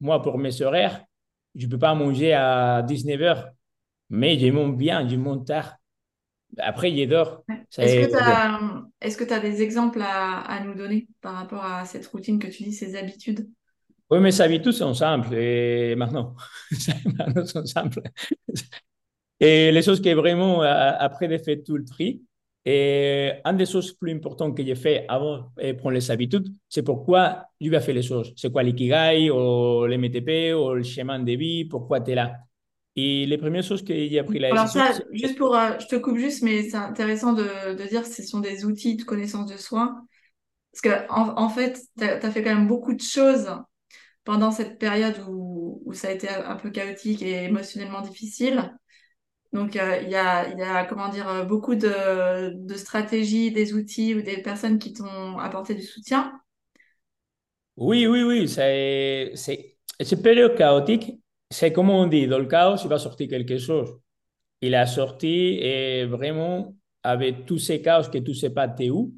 Moi, 0.00 0.22
pour 0.22 0.38
mes 0.38 0.62
horaires, 0.62 1.04
je 1.56 1.66
ne 1.66 1.70
peux 1.72 1.78
pas 1.78 1.94
manger 1.94 2.34
à 2.34 2.82
19h, 2.82 3.52
mais 4.10 4.38
je 4.38 4.48
mange 4.52 4.76
bien, 4.76 5.08
je 5.08 5.16
mange 5.16 5.44
tard. 5.46 5.77
Après, 6.56 6.90
il 6.90 7.08
dort. 7.08 7.44
Est-ce 7.76 9.16
que 9.16 9.24
tu 9.24 9.32
as, 9.32 9.40
des 9.40 9.62
exemples 9.62 10.00
à, 10.02 10.40
à, 10.40 10.64
nous 10.64 10.74
donner 10.74 11.06
par 11.20 11.34
rapport 11.34 11.64
à 11.64 11.84
cette 11.84 12.06
routine 12.06 12.38
que 12.38 12.46
tu 12.46 12.64
dis, 12.64 12.72
ces 12.72 12.96
habitudes? 12.96 13.48
Oui, 14.10 14.20
mes 14.20 14.40
habitudes 14.40 14.72
sont 14.72 14.94
simples 14.94 15.34
et 15.34 15.94
maintenant, 15.94 16.34
maintenant 17.18 17.44
sont 17.44 17.66
simples. 17.66 18.00
Et 19.40 19.70
les 19.70 19.82
choses 19.82 20.00
qui 20.00 20.12
vraiment, 20.14 20.62
après 20.62 21.28
de 21.28 21.38
faire 21.38 21.58
tout 21.64 21.76
le 21.76 21.84
tri, 21.84 22.22
et 22.64 23.32
une 23.44 23.56
des 23.56 23.66
choses 23.66 23.92
plus 23.92 24.12
importantes 24.12 24.56
que 24.56 24.64
j'ai 24.64 24.74
fait 24.74 25.06
avant 25.08 25.52
de 25.56 25.72
prendre 25.72 25.94
les 25.94 26.10
habitudes, 26.10 26.48
c'est 26.68 26.82
pourquoi 26.82 27.44
je 27.60 27.70
vais 27.70 27.80
faire 27.80 27.94
les 27.94 28.02
choses. 28.02 28.32
C'est 28.36 28.50
quoi 28.50 28.62
l'ikigai, 28.62 29.30
ou 29.30 29.86
l'MTP, 29.86 30.54
ou 30.54 30.74
le 30.74 30.82
chemin 30.82 31.18
de 31.18 31.32
vie, 31.32 31.64
pourquoi 31.66 32.00
tu 32.00 32.10
es 32.10 32.14
là? 32.14 32.36
Et 33.00 33.26
les 33.26 33.38
premières 33.38 33.62
choses 33.62 33.84
que 33.84 33.94
j'ai 33.94 34.18
appris 34.18 34.40
là. 34.40 34.48
Alors, 34.50 34.66
ça, 34.66 34.90
juste 35.12 35.38
pour. 35.38 35.54
Euh, 35.54 35.70
je 35.78 35.86
te 35.86 35.94
coupe 35.94 36.16
juste, 36.16 36.42
mais 36.42 36.68
c'est 36.68 36.76
intéressant 36.76 37.32
de, 37.32 37.74
de, 37.74 37.88
dire 37.88 38.02
que 38.02 38.08
ce 38.08 38.24
sont 38.24 38.40
des 38.40 38.64
outils 38.64 38.96
de 38.96 39.04
connaissance 39.04 39.48
de 39.48 39.56
soi. 39.56 39.94
Parce 40.72 40.80
que, 40.80 41.08
en, 41.08 41.40
en 41.40 41.48
fait, 41.48 41.80
tu 41.96 42.02
as, 42.02 42.30
fait 42.32 42.42
quand 42.42 42.52
même 42.52 42.66
beaucoup 42.66 42.94
de 42.94 43.00
choses 43.00 43.50
pendant 44.24 44.50
cette 44.50 44.80
période 44.80 45.14
où, 45.28 45.80
où 45.84 45.92
ça 45.92 46.08
a 46.08 46.10
été 46.10 46.28
un 46.28 46.56
peu 46.56 46.70
chaotique 46.70 47.22
et 47.22 47.44
émotionnellement 47.44 48.00
difficile. 48.00 48.76
Donc, 49.52 49.76
euh, 49.76 50.00
il 50.02 50.08
y, 50.08 50.16
a, 50.16 50.48
y 50.48 50.62
a, 50.62 50.84
comment 50.84 51.08
dire, 51.08 51.28
euh, 51.28 51.44
beaucoup 51.44 51.76
de, 51.76 52.52
de 52.52 52.74
stratégies, 52.74 53.52
des 53.52 53.74
outils 53.74 54.16
ou 54.16 54.22
des 54.22 54.42
personnes 54.42 54.80
qui 54.80 54.92
t'ont 54.92 55.38
apporté 55.38 55.76
du 55.76 55.82
soutien. 55.82 56.32
Oui, 57.76 58.08
oui, 58.08 58.24
oui. 58.24 58.48
C'est, 58.48 59.34
c'est 59.36 60.20
période 60.20 60.56
chaotique 60.56 61.12
c'est 61.50 61.72
comme 61.72 61.90
on 61.90 62.06
dit, 62.06 62.26
dans 62.26 62.38
le 62.38 62.46
chaos, 62.46 62.76
il 62.82 62.88
va 62.88 62.98
sortir 62.98 63.28
quelque 63.28 63.58
chose. 63.58 63.98
Il 64.60 64.74
a 64.74 64.86
sorti 64.86 65.58
et 65.60 66.04
vraiment, 66.04 66.74
avec 67.02 67.46
tous 67.46 67.58
ces 67.58 67.80
chaos 67.80 68.10
que 68.10 68.18
tu 68.18 68.30
ne 68.30 68.34
sais 68.34 68.50
pas 68.50 68.68
t'es 68.68 68.90
où, 68.90 69.14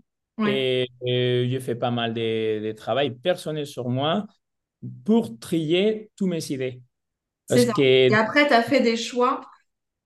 et, 0.47 0.87
j'ai 1.03 1.61
fait 1.61 1.75
pas 1.75 1.91
mal 1.91 2.15
de, 2.15 2.67
de, 2.67 2.73
travail 2.73 3.11
personnel 3.11 3.67
sur 3.67 3.89
moi 3.89 4.27
pour 5.05 5.39
trier 5.39 6.11
toutes 6.17 6.29
mes 6.29 6.51
idées. 6.51 6.81
Parce 7.49 7.67
que... 7.67 7.83
Et 7.83 8.15
après, 8.15 8.47
tu 8.47 8.55
as 8.55 8.63
fait 8.63 8.81
des 8.81 8.97
choix. 8.97 9.43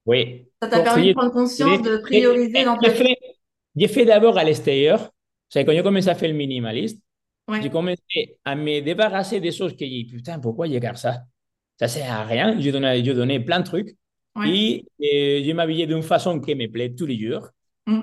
Oui. 0.07 0.49
Ça 0.61 0.69
t'a 0.69 0.81
permis 0.81 1.09
de 1.09 1.13
prendre 1.13 1.33
conscience, 1.33 1.83
de 1.83 1.99
prioriser 1.99 2.65
dans 2.65 2.77
ta 2.79 2.91
vie. 2.91 3.15
J'ai 3.77 3.89
fait 3.89 4.05
d'abord 4.05 4.39
à 4.39 4.45
l'extérieur. 4.45 5.11
C'est 5.49 5.65
quand 5.65 5.73
j'ai 5.73 5.83
commencé 5.83 6.09
à 6.09 6.15
faire 6.15 6.31
le 6.31 6.35
minimaliste, 6.35 7.01
j'ai 7.61 7.71
commencé 7.71 8.39
à 8.45 8.57
me 8.57 8.81
débarrasser 8.81 9.41
des 9.41 9.53
choses 9.53 9.77
que 9.77 9.85
j'ai 9.85 10.05
putain, 10.05 10.39
pourquoi 10.41 10.67
j'ai 10.67 10.81
gardé 10.81 10.99
ça? 10.99 11.23
Ça 11.79 11.89
sert 11.89 12.13
à 12.13 12.25
rien. 12.25 12.61
Je 12.61 12.71
donnais, 12.71 13.05
je 13.05 13.13
donnais 13.13 13.41
plein 13.41 13.61
de 13.61 13.65
trucs. 13.65 13.97
Et, 14.45 14.85
je 15.01 15.53
m'habillais 15.53 15.87
d'une 15.87 16.03
façon 16.03 16.41
qui 16.41 16.55
me 16.55 16.67
plaît 16.67 16.95
tous 16.95 17.07
les 17.07 17.19
jours. 17.19 17.49
Mm. 17.87 18.01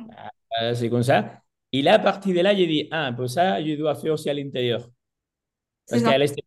Euh, 0.62 0.74
c'est 0.74 0.90
comme 0.90 1.04
ça. 1.04 1.42
Et 1.72 1.82
là, 1.82 1.96
à 1.96 2.00
partir 2.00 2.36
de 2.36 2.42
là, 2.42 2.56
j'ai 2.56 2.68
dit, 2.68 2.88
ah, 2.92 3.12
pour 3.16 3.30
ça, 3.30 3.64
je 3.64 3.76
dois 3.76 3.96
faire 3.96 4.14
aussi 4.14 4.30
à 4.30 4.34
l'intérieur. 4.34 4.90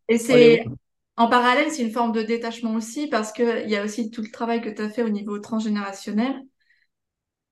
Et 0.07 0.17
c'est 0.17 0.65
en 1.17 1.29
parallèle, 1.29 1.71
c'est 1.71 1.83
une 1.83 1.91
forme 1.91 2.11
de 2.11 2.21
détachement 2.23 2.75
aussi, 2.75 3.07
parce 3.07 3.31
qu'il 3.31 3.69
y 3.69 3.77
a 3.77 3.83
aussi 3.85 4.11
tout 4.11 4.21
le 4.21 4.29
travail 4.31 4.61
que 4.61 4.69
tu 4.69 4.81
as 4.81 4.89
fait 4.89 5.01
au 5.01 5.09
niveau 5.09 5.39
transgénérationnel, 5.39 6.41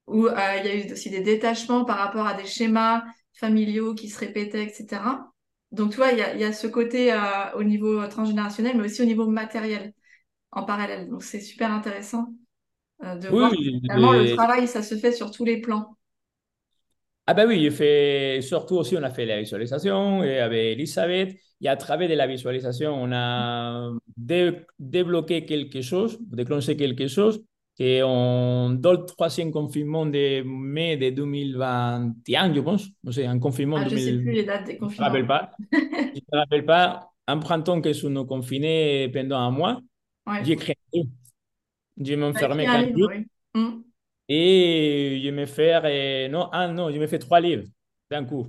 où 0.05 0.27
euh, 0.27 0.57
il 0.59 0.65
y 0.65 0.69
a 0.69 0.75
eu 0.75 0.91
aussi 0.91 1.09
des 1.09 1.21
détachements 1.21 1.86
par 1.86 1.97
rapport 1.97 2.27
à 2.27 2.33
des 2.33 2.45
schémas 2.45 3.03
familiaux 3.33 3.95
qui 3.95 4.09
se 4.09 4.19
répétaient, 4.19 4.63
etc. 4.63 5.01
Donc, 5.73 5.91
tu 5.91 5.97
vois, 5.97 6.12
il 6.12 6.19
y 6.19 6.43
a, 6.43 6.53
ce 6.53 6.67
côté 6.67 7.12
euh, 7.12 7.17
au 7.55 7.63
niveau 7.63 8.05
transgénérationnel, 8.07 8.77
mais 8.77 8.86
aussi 8.86 9.01
au 9.01 9.05
niveau 9.05 9.27
matériel 9.27 9.93
en 10.51 10.63
parallèle. 10.63 11.09
Donc, 11.09 11.23
c'est 11.23 11.39
super 11.39 11.71
intéressant 11.71 12.27
euh, 13.03 13.15
de 13.15 13.27
voir 13.27 13.51
que 13.51 13.57
finalement, 13.57 14.13
le 14.13 14.36
travail, 14.36 14.67
ça 14.67 14.83
se 14.83 14.95
fait 14.95 15.12
sur 15.12 15.31
tous 15.31 15.45
les 15.45 15.59
plans. 15.59 15.97
Ah 17.25 17.33
ben 17.33 17.47
oui, 17.47 17.71
fait, 17.71 18.39
surtout 18.41 18.75
aussi, 18.75 18.95
on 18.97 19.03
a 19.03 19.09
fait 19.09 19.25
la 19.25 19.39
visualisation 19.39 20.23
et 20.23 20.39
avec 20.39 20.73
Elisabeth. 20.73 21.36
Et 21.62 21.69
à 21.69 21.75
travers 21.75 22.09
de 22.09 22.13
la 22.13 22.27
visualisation, 22.27 22.93
on 22.93 23.12
a 23.12 23.89
débloqué 24.17 25.45
quelque 25.45 25.81
chose, 25.81 26.19
déclenché 26.21 26.75
quelque 26.75 27.07
chose 27.07 27.43
et 27.79 28.03
on, 28.03 28.69
dans 28.69 28.91
le 28.91 29.05
troisième 29.05 29.51
confinement 29.51 30.05
de 30.05 30.43
mai 30.43 30.95
de 30.97 31.09
2021, 31.09 32.53
je 32.53 32.59
pense, 32.59 32.88
c'est 33.12 33.25
un 33.25 33.39
confinement 33.39 33.77
ah, 33.77 33.88
Je 33.88 33.95
ne 33.95 33.99
sais 33.99 34.17
plus 34.17 34.31
les 34.31 34.43
dates 34.43 34.65
des 34.65 34.77
confinements. 34.77 35.12
Je 35.12 35.17
ne 35.17 35.23
me 35.23 35.27
rappelle 35.27 35.27
pas. 35.27 35.51
je 35.71 35.77
ne 35.77 36.33
me 36.33 36.38
rappelle 36.38 36.65
pas. 36.65 37.09
Un 37.25 37.38
printemps 37.39 37.81
que 37.81 38.03
nous 38.03 38.09
nous 38.09 38.25
confinés 38.25 39.09
pendant 39.09 39.38
un 39.38 39.49
mois, 39.49 39.81
j'ai 40.43 40.55
créé 40.55 40.75
un 40.93 40.97
livre. 40.97 41.09
Je 41.97 42.13
m'enfermais 42.15 42.65
un 42.67 42.81
livre. 42.83 43.09
Oui. 43.09 43.27
Hum. 43.55 43.83
Et 44.29 45.21
je 45.23 45.29
me 45.31 45.45
fais, 45.45 46.29
non, 46.29 46.49
ah 46.51 46.67
non, 46.67 46.91
je 46.91 46.99
me 46.99 47.07
fais 47.07 47.19
trois 47.19 47.39
livres 47.39 47.63
d'un 48.12 48.23
coup. 48.23 48.47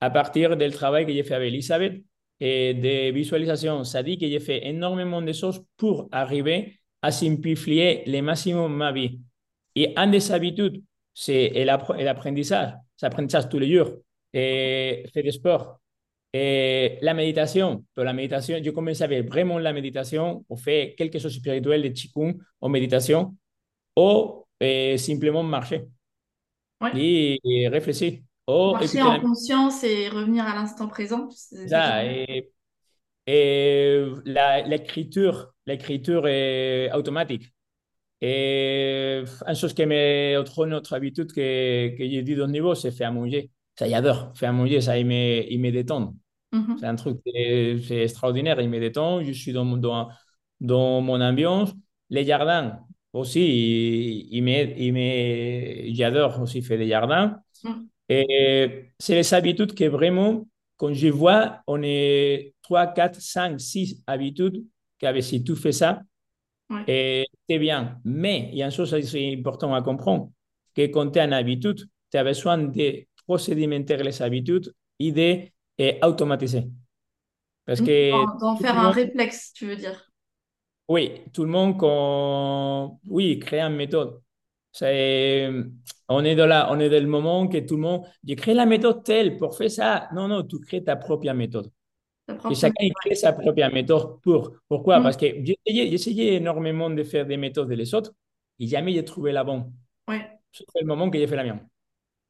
À 0.00 0.10
partir 0.10 0.56
du 0.56 0.70
travail 0.70 1.06
que 1.06 1.12
j'ai 1.12 1.22
fait 1.22 1.34
avec 1.34 1.48
Elisabeth 1.48 2.02
et 2.40 2.74
des 2.74 3.10
visualisations, 3.10 3.84
ça 3.84 4.02
dit 4.02 4.18
que 4.18 4.26
j'ai 4.28 4.40
fait 4.40 4.66
énormément 4.66 5.22
de 5.22 5.32
choses 5.32 5.64
pour 5.76 6.08
arriver 6.12 6.78
à 7.04 7.10
simplifier 7.12 8.02
le 8.06 8.22
maximum 8.22 8.74
ma 8.74 8.90
vie. 8.90 9.20
Et 9.74 9.92
une 9.94 10.10
des 10.10 10.32
habitudes, 10.32 10.82
c'est 11.12 11.50
l'apprentissage. 11.62 12.72
C'est 12.96 13.04
l'apprentissage 13.04 13.50
tous 13.50 13.58
les 13.58 13.70
jours. 13.70 13.90
Et 14.32 15.04
faire 15.12 15.22
du 15.22 15.30
sport. 15.30 15.80
Et 16.32 16.96
la 17.02 17.12
méditation. 17.12 17.84
Pour 17.94 18.04
la 18.04 18.14
méditation, 18.14 18.58
je 18.64 18.70
commence 18.70 19.02
avec 19.02 19.28
vraiment 19.28 19.58
la 19.58 19.74
méditation. 19.74 20.46
On 20.48 20.56
fait 20.56 20.94
quelque 20.96 21.18
chose 21.18 21.34
de 21.34 21.40
spirituel, 21.40 21.82
de 21.82 21.88
Qigong, 21.88 22.38
en 22.62 22.68
méditation. 22.70 23.36
Ou 23.98 24.46
simplement 24.96 25.42
marcher. 25.42 25.84
Et, 26.96 27.68
réfléchir. 27.70 28.20
marcher 28.48 29.02
en 29.02 29.20
conscience 29.20 29.84
et 29.84 30.08
revenir 30.08 30.46
à 30.46 30.54
l'instant 30.54 30.88
présent. 30.88 31.28
Ça, 31.30 32.02
et, 32.06 32.50
et 33.26 34.06
l'écriture 34.24 35.53
l'écriture 35.66 36.26
est 36.26 36.90
automatique. 36.92 37.52
Et 38.20 39.22
une 39.46 39.54
chose 39.54 39.74
qui 39.74 39.84
m'est 39.86 40.36
autre 40.36 40.66
notre 40.66 40.94
habitude 40.94 41.32
que, 41.32 41.96
que 41.96 42.08
j'ai 42.08 42.22
dit 42.22 42.34
le 42.34 42.46
niveau, 42.46 42.74
c'est 42.74 42.90
faire 42.90 43.12
manger. 43.12 43.50
Ça, 43.78 43.88
j'adore. 43.88 44.32
Faire 44.36 44.52
manger, 44.52 44.80
ça, 44.80 44.98
il 44.98 45.06
me, 45.06 45.42
il 45.50 45.60
me 45.60 45.70
détend. 45.70 46.14
Mm-hmm. 46.52 46.78
C'est 46.78 46.86
un 46.86 46.96
truc, 46.96 47.18
c'est 47.24 48.02
extraordinaire. 48.02 48.60
Il 48.60 48.70
me 48.70 48.80
détend. 48.80 49.22
Je 49.22 49.32
suis 49.32 49.52
dans, 49.52 49.64
dans, 49.76 50.08
dans 50.60 51.00
mon 51.00 51.20
ambiance. 51.20 51.72
Les 52.08 52.24
jardins 52.24 52.78
aussi, 53.12 53.40
il, 54.30 54.48
il 54.48 55.94
j'adore 55.94 56.40
aussi 56.40 56.62
faire 56.62 56.78
des 56.78 56.88
jardins. 56.88 57.40
Mm. 57.62 57.70
Et 58.08 58.92
c'est 58.98 59.14
les 59.14 59.34
habitudes 59.34 59.74
que 59.74 59.84
vraiment, 59.84 60.46
quand 60.76 60.92
je 60.92 61.08
vois, 61.08 61.62
on 61.66 61.82
est 61.82 62.54
3, 62.62 62.88
4, 62.88 63.20
5, 63.20 63.60
6 63.60 64.02
habitudes 64.06 64.64
si 65.20 65.42
tu 65.42 65.56
fais 65.56 65.72
ça, 65.72 66.00
c'est 66.86 67.26
bien. 67.48 68.00
Mais 68.04 68.48
il 68.52 68.58
y 68.58 68.62
a 68.62 68.66
une 68.66 68.72
chose 68.72 68.94
importante 68.94 69.74
à 69.74 69.82
comprendre, 69.82 70.30
que 70.74 70.86
quand 70.86 71.10
tu 71.10 71.18
as 71.18 71.24
une 71.24 71.32
habitude, 71.32 71.88
tu 72.10 72.16
as 72.16 72.24
besoin 72.24 72.58
de 72.58 73.06
procédimenter 73.26 73.96
les 73.96 74.22
habitudes 74.22 74.72
et 74.98 75.52
d'automatiser. 76.02 76.68
Parce 77.66 77.80
que... 77.80 78.10
D'en 78.40 78.56
faire 78.56 78.78
un 78.78 78.90
réflexe, 78.90 79.52
tu 79.52 79.66
veux 79.66 79.76
dire 79.76 80.10
Oui, 80.88 81.22
tout 81.32 81.44
le 81.44 81.50
monde, 81.50 81.78
quand... 81.78 83.00
oui, 83.08 83.38
crée 83.38 83.60
une 83.60 83.76
méthode. 83.76 84.20
C'est, 84.72 85.48
on 86.08 86.24
est 86.24 86.34
dans 86.34 86.46
la, 86.46 86.72
on 86.72 86.80
est 86.80 86.90
dans 86.90 87.02
le 87.02 87.08
moment 87.08 87.46
que 87.46 87.58
tout 87.58 87.76
le 87.76 87.82
monde, 87.82 88.02
j'ai 88.24 88.34
créé 88.34 88.54
la 88.54 88.66
méthode 88.66 89.04
telle 89.04 89.38
pour 89.38 89.56
faire 89.56 89.70
ça. 89.70 90.08
Non, 90.12 90.26
non, 90.26 90.42
tu 90.42 90.58
crées 90.58 90.82
ta 90.82 90.96
propre 90.96 91.30
méthode. 91.32 91.70
Et 92.50 92.54
chacun 92.54 92.88
crée 93.00 93.14
sa 93.14 93.32
propre 93.32 93.72
méthode 93.72 94.20
pour. 94.22 94.52
Pourquoi? 94.68 95.00
Mm. 95.00 95.02
Parce 95.02 95.16
que 95.16 95.26
essayé, 95.66 96.34
énormément 96.34 96.90
de 96.90 97.02
faire 97.02 97.26
des 97.26 97.36
méthodes 97.36 97.68
des 97.68 97.94
autres 97.94 98.12
et 98.58 98.66
jamais 98.66 98.92
j'ai 98.92 99.04
trouvé 99.04 99.32
la 99.32 99.44
bonne. 99.44 99.72
Ouais. 100.08 100.26
C'est 100.52 100.64
le 100.80 100.86
moment 100.86 101.10
que 101.10 101.18
j'ai 101.18 101.26
fait 101.26 101.36
la 101.36 101.44
mienne. 101.44 101.68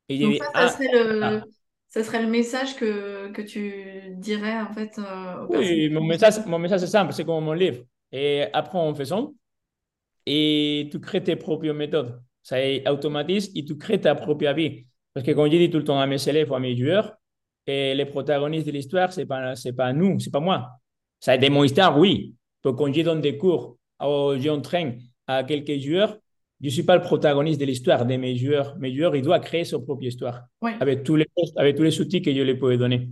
Et 0.09 0.19
Donc 0.19 0.37
ça, 0.37 0.51
ça, 0.53 0.69
serait 0.69 0.93
le, 0.93 1.23
ah. 1.23 1.45
ça, 1.89 2.03
serait 2.03 2.23
le, 2.23 2.29
message 2.29 2.77
que, 2.77 3.31
que 3.33 3.43
tu 3.43 4.15
dirais 4.17 4.61
en 4.61 4.73
fait 4.73 4.99
euh, 4.99 5.47
Oui, 5.49 5.89
mon 5.91 6.03
message, 6.03 6.45
mon 6.47 6.59
message 6.59 6.83
est 6.83 6.89
simple, 6.89 7.13
c'est 7.13 7.25
comme 7.25 7.45
mon 7.45 7.53
livre. 7.53 7.85
Et 8.13 8.45
après, 8.53 8.79
en 8.79 8.95
faisant, 8.95 9.35
et 10.27 10.89
tu 10.91 11.01
crées 11.01 11.23
tes 11.23 11.37
propres 11.37 11.71
méthodes. 11.73 12.21
Ça 12.43 12.57
automatise 12.93 13.51
et 13.55 13.65
tu 13.65 13.79
crées 13.79 14.01
ta 14.01 14.15
propre 14.15 14.53
vie. 14.53 14.87
Parce 15.13 15.25
que 15.25 15.33
quand 15.33 15.47
je 15.47 15.57
dis 15.57 15.71
tout 15.71 15.79
le 15.79 15.85
temps 15.85 16.01
à 16.01 16.07
mes 16.07 16.29
élèves 16.29 16.51
ou 16.51 16.55
à 16.55 16.61
mes 16.61 16.77
joueurs, 16.77 17.17
et 17.67 17.95
les 17.95 18.07
protagonistes 18.07 18.67
de 18.67 18.73
l'histoire, 18.73 19.13
ce 19.13 19.21
n'est 19.21 19.27
pas, 19.27 19.55
pas 19.77 19.93
nous, 19.93 20.19
ce 20.21 20.27
n'est 20.27 20.33
pas 20.33 20.41
moi. 20.41 20.71
Ça 21.21 21.33
a 21.33 21.35
été 21.37 21.49
mon 21.51 21.65
histoire, 21.65 21.99
oui. 21.99 22.35
Quand 22.63 22.93
je 22.93 23.03
donne 23.03 23.21
des 23.21 23.37
cours, 23.37 23.77
ou 24.01 24.35
j'entraîne 24.39 25.01
à 25.27 25.45
quelques 25.45 25.79
joueurs, 25.79 26.19
je 26.61 26.67
ne 26.67 26.71
suis 26.71 26.83
pas 26.83 26.97
le 26.97 27.03
protagoniste 27.03 27.61
de 27.61 27.67
l'histoire 27.67 28.07
de 28.07 28.17
mes 28.17 28.37
joueurs. 28.37 28.77
Mes 28.79 28.95
joueurs, 28.95 29.15
ils 29.17 29.23
doivent 29.23 29.43
créer 29.43 29.65
leur 29.71 29.85
propre 29.85 30.05
histoire 30.05 30.45
avec, 30.81 31.03
tous 31.03 31.17
les, 31.17 31.27
avec 31.57 31.77
tous 31.77 31.83
les 31.83 32.01
outils 32.01 32.23
que 32.23 32.33
je 32.33 32.41
les 32.41 32.55
peux 32.57 32.77
donner. 32.77 33.11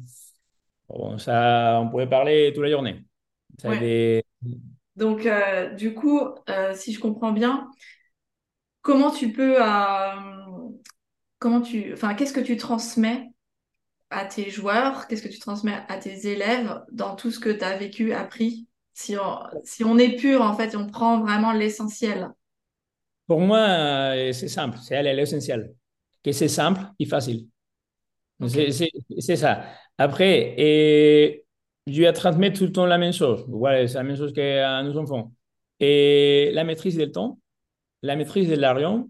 Bon, 0.89 1.19
ça, 1.19 1.81
on 1.83 1.89
pourrait 1.89 2.09
parler 2.09 2.53
toute 2.55 2.65
la 2.65 2.71
journée. 2.71 3.05
Donc, 4.97 5.27
euh, 5.27 5.75
du 5.75 5.95
coup, 5.95 6.21
euh, 6.49 6.73
si 6.75 6.93
je 6.93 7.01
comprends 7.01 7.33
bien, 7.33 7.71
comment 8.83 9.11
tu 9.11 9.33
peux, 9.33 9.57
euh, 9.61 10.15
comment 11.39 11.61
tu, 11.61 11.93
enfin, 11.93 12.15
qu'est-ce 12.15 12.33
que 12.33 12.41
tu 12.41 12.57
transmets 12.57 13.32
à 14.13 14.25
tes 14.27 14.51
joueurs, 14.51 15.09
qu'est-ce 15.09 15.23
que 15.23 15.33
tu 15.33 15.39
transmets 15.39 15.79
à 15.89 15.97
tes 15.97 16.31
élèves 16.31 16.83
dans 16.93 17.17
tout 17.17 17.31
ce 17.31 17.41
que 17.41 17.51
tu 17.51 17.65
as 17.65 17.77
vécu, 17.77 18.13
appris 18.13 18.69
si 18.93 19.17
on, 19.17 19.39
si 19.65 19.85
on 19.85 19.99
est 19.99 20.17
pur, 20.17 20.43
en 20.43 20.55
fait, 20.55 20.77
on 20.77 20.87
prend 20.87 21.21
vraiment 21.21 21.53
l'essentiel? 21.53 22.31
Pour 23.27 23.41
moi, 23.41 24.13
c'est 24.33 24.49
simple, 24.49 24.79
c'est 24.83 25.03
l'essentiel. 25.03 25.75
Que 26.23 26.31
c'est 26.33 26.49
simple 26.49 26.83
et 26.99 27.07
facile. 27.07 27.49
C'est 28.47 29.37
ça. 29.37 29.65
Après, 29.99 30.55
et 30.59 31.45
je 31.87 32.03
vais 32.03 32.13
transmettre 32.13 32.59
tout 32.59 32.67
le 32.67 32.73
temps 32.73 32.87
la 32.87 32.99
même 32.99 33.13
chose. 33.13 33.45
Voilà, 33.49 33.89
c'est 33.89 33.95
la 33.95 34.05
même 34.05 34.17
chose 34.17 34.33
que 34.33 34.83
nos 34.83 34.99
enfants. 34.99 35.33
Et 35.81 36.51
la 36.53 36.65
maîtrise 36.65 36.97
du 36.97 37.11
temps, 37.11 37.41
la 38.03 38.15
maîtrise 38.15 38.49
de 38.49 38.55
l'argent, 38.57 39.09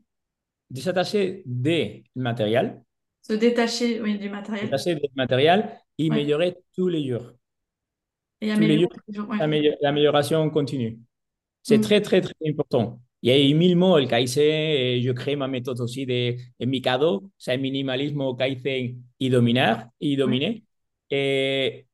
de 0.71 0.81
s'attacher 0.81 1.43
des 1.45 2.05
matériels. 2.15 2.83
Se 3.23 3.33
détacher 3.35 4.01
oui, 4.01 4.19
du 4.19 4.29
matériel. 4.29 4.67
Détacher 4.67 4.95
du 4.97 5.09
matériel 5.15 5.71
et 5.99 6.11
améliorer 6.11 6.57
tous 6.75 6.89
les 6.89 7.09
jours. 7.09 7.33
Et 8.41 8.51
améliorer 8.51 8.97
l'amélioration 9.81 10.51
continue. 10.51 10.99
C'est 11.63 11.79
mm. 11.79 11.83
très, 11.83 12.01
très, 12.01 12.21
très 12.21 12.35
important. 12.49 13.01
Il 13.23 13.33
y 13.33 13.53
a 13.53 13.57
mille 13.57 13.77
mots, 13.77 13.99
el 13.99 14.09
Kaizen, 14.09 15.01
je 15.01 15.13
crée 15.13 15.37
ma 15.37 15.47
méthode 15.47 15.81
aussi 15.81 16.05
de, 16.05 16.35
de 16.59 16.67
Mikado, 16.67 17.31
c'est 17.39 17.57
minimalisme, 17.57 18.37
Kaizen 18.37 19.01
y 19.21 19.31
dominar, 19.31 19.87
y 20.01 20.17
dominer. 20.17 20.65
Et 21.09 21.87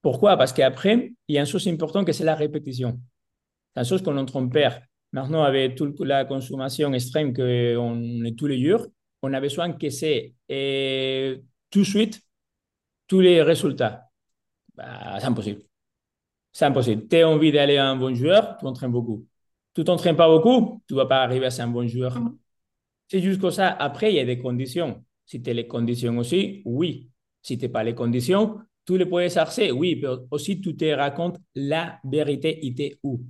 pourquoi? 0.00 0.38
Parce 0.38 0.54
qu'après, 0.54 1.12
il 1.28 1.34
y 1.34 1.38
a 1.38 1.42
une 1.42 1.46
chose 1.46 1.68
importante 1.68 2.06
que 2.06 2.12
c'est 2.12 2.24
la 2.24 2.34
répétition. 2.34 2.98
C'est 3.74 3.80
une 3.80 3.86
chose 3.86 4.02
qu'on 4.02 4.16
en 4.16 4.48
perd. 4.48 4.82
Maintenant, 5.12 5.42
avec 5.42 5.74
toute 5.74 6.00
la 6.00 6.24
consommation 6.24 6.94
extrême 6.94 7.34
qu'on 7.34 8.24
est 8.24 8.38
tous 8.38 8.46
les 8.46 8.64
jours, 8.64 8.86
on 9.22 9.32
a 9.32 9.40
besoin 9.40 9.72
que 9.72 9.90
c'est 9.90 10.34
tout 11.70 11.80
de 11.80 11.84
suite 11.84 12.20
tous 13.06 13.20
les 13.20 13.42
résultats. 13.42 14.08
Bah, 14.74 15.18
c'est 15.18 15.26
impossible. 15.26 15.62
C'est 16.52 16.64
impossible. 16.64 17.06
Tu 17.08 17.16
as 17.16 17.28
envie 17.28 17.52
d'aller 17.52 17.76
à 17.76 17.88
un 17.88 17.96
bon 17.96 18.14
joueur, 18.14 18.56
tu 18.58 18.66
entraînes 18.66 18.92
beaucoup. 18.92 19.26
Tu 19.74 19.84
t'entraînes 19.84 20.16
pas 20.16 20.28
beaucoup, 20.28 20.82
tu 20.88 20.94
vas 20.94 21.06
pas 21.06 21.22
arriver 21.22 21.46
à 21.46 21.62
un 21.62 21.68
bon 21.68 21.86
joueur. 21.86 22.18
Mm. 22.18 22.38
C'est 23.08 23.20
juste 23.20 23.40
que 23.40 23.50
ça. 23.50 23.68
Après, 23.68 24.12
il 24.12 24.16
y 24.16 24.20
a 24.20 24.24
des 24.24 24.38
conditions. 24.38 25.04
Si 25.26 25.42
tu 25.42 25.50
as 25.50 25.54
les 25.54 25.66
conditions 25.66 26.18
aussi, 26.18 26.62
oui. 26.64 27.10
Si 27.42 27.56
tu 27.58 27.66
n'as 27.66 27.72
pas 27.72 27.84
les 27.84 27.94
conditions, 27.94 28.60
tu 28.86 28.98
les 28.98 29.06
peux 29.06 29.20
exercer, 29.22 29.70
oui, 29.70 29.98
mais 30.00 30.08
aussi 30.30 30.60
tu 30.60 30.76
te 30.76 30.84
racontes 30.92 31.38
la 31.54 32.00
vérité, 32.04 32.58
il 32.62 32.72
était 32.72 32.98
où. 33.02 33.20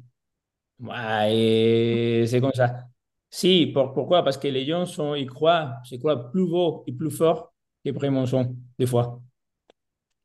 Ouais, 0.78 2.24
c'est 2.26 2.40
comme 2.40 2.52
ça. 2.54 2.89
Si, 3.30 3.68
pourquoi 3.72 4.24
Parce 4.24 4.36
que 4.36 4.48
les 4.48 4.66
gens 4.66 4.86
sont, 4.86 5.14
ils 5.14 5.28
croient, 5.30 5.76
c'est 5.84 5.98
quoi, 6.00 6.30
plus 6.30 6.46
beau 6.46 6.82
et 6.86 6.92
plus 6.92 7.10
fort 7.10 7.52
que 7.84 7.90
vraiment 7.90 8.26
sont, 8.26 8.56
des 8.78 8.86
fois. 8.86 9.22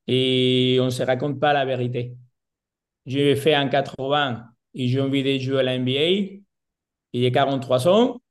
Et 0.07 0.77
on 0.81 0.85
ne 0.85 0.89
se 0.89 1.03
raconte 1.03 1.39
pas 1.39 1.53
la 1.53 1.65
vérité. 1.65 2.15
J'ai 3.05 3.35
fait 3.35 3.53
un 3.53 3.67
80 3.67 4.45
et 4.73 4.87
j'ai 4.87 5.01
envie 5.01 5.23
de 5.23 5.37
jouer 5.37 5.59
à 5.59 5.63
la 5.63 5.77
NBA. 5.77 6.39
Il 7.13 7.23
est 7.23 7.31
43 7.31 7.87
ans. 7.87 8.21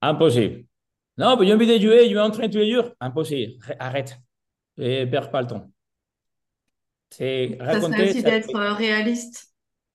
Impossible. 0.00 0.64
Non, 1.16 1.36
mais 1.36 1.46
j'ai 1.46 1.54
envie 1.54 1.66
de 1.66 1.82
jouer, 1.82 2.08
je 2.08 2.14
vais 2.14 2.20
entraîner 2.20 2.50
tous 2.50 2.58
les 2.58 2.72
jours. 2.72 2.90
Impossible. 3.00 3.54
Arrête. 3.78 4.18
Et 4.78 5.06
perds 5.06 5.30
pas 5.30 5.42
le 5.42 5.46
temps. 5.46 5.70
C'est 7.10 7.56
raconter. 7.60 7.96
Ça 7.96 8.10
aussi 8.10 8.22
d'être 8.22 8.74
réaliste 8.76 9.52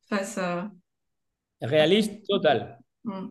face 0.08 0.38
à. 0.38 0.71
Réaliste 1.62 2.25
total. 2.27 2.80
Hmm. 3.03 3.30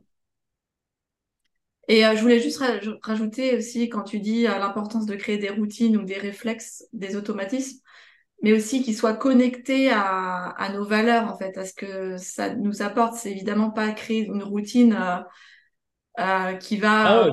Et 1.89 2.05
euh, 2.05 2.17
je 2.17 2.23
voulais 2.23 2.41
juste 2.41 2.63
rajouter 3.03 3.57
aussi, 3.57 3.89
quand 3.89 4.03
tu 4.03 4.21
dis 4.21 4.47
euh, 4.47 4.59
l'importance 4.59 5.07
de 5.07 5.15
créer 5.15 5.39
des 5.39 5.51
routines 5.51 5.97
ou 5.97 6.05
des 6.05 6.19
réflexes, 6.19 6.85
des 6.93 7.17
automatismes, 7.17 7.79
mais 8.43 8.53
aussi 8.53 8.83
qu'ils 8.83 8.97
soient 8.97 9.15
connectés 9.15 9.91
à, 9.91 10.49
à, 10.51 10.73
nos 10.73 10.85
valeurs, 10.85 11.31
en 11.31 11.37
fait, 11.37 11.57
à 11.57 11.65
ce 11.65 11.73
que 11.73 12.17
ça 12.17 12.55
nous 12.55 12.83
apporte. 12.83 13.15
C'est 13.15 13.31
évidemment 13.31 13.71
pas 13.71 13.91
créer 13.93 14.27
une 14.27 14.43
routine 14.43 14.97
qui 16.61 16.77
va. 16.77 17.25
Ah 17.25 17.31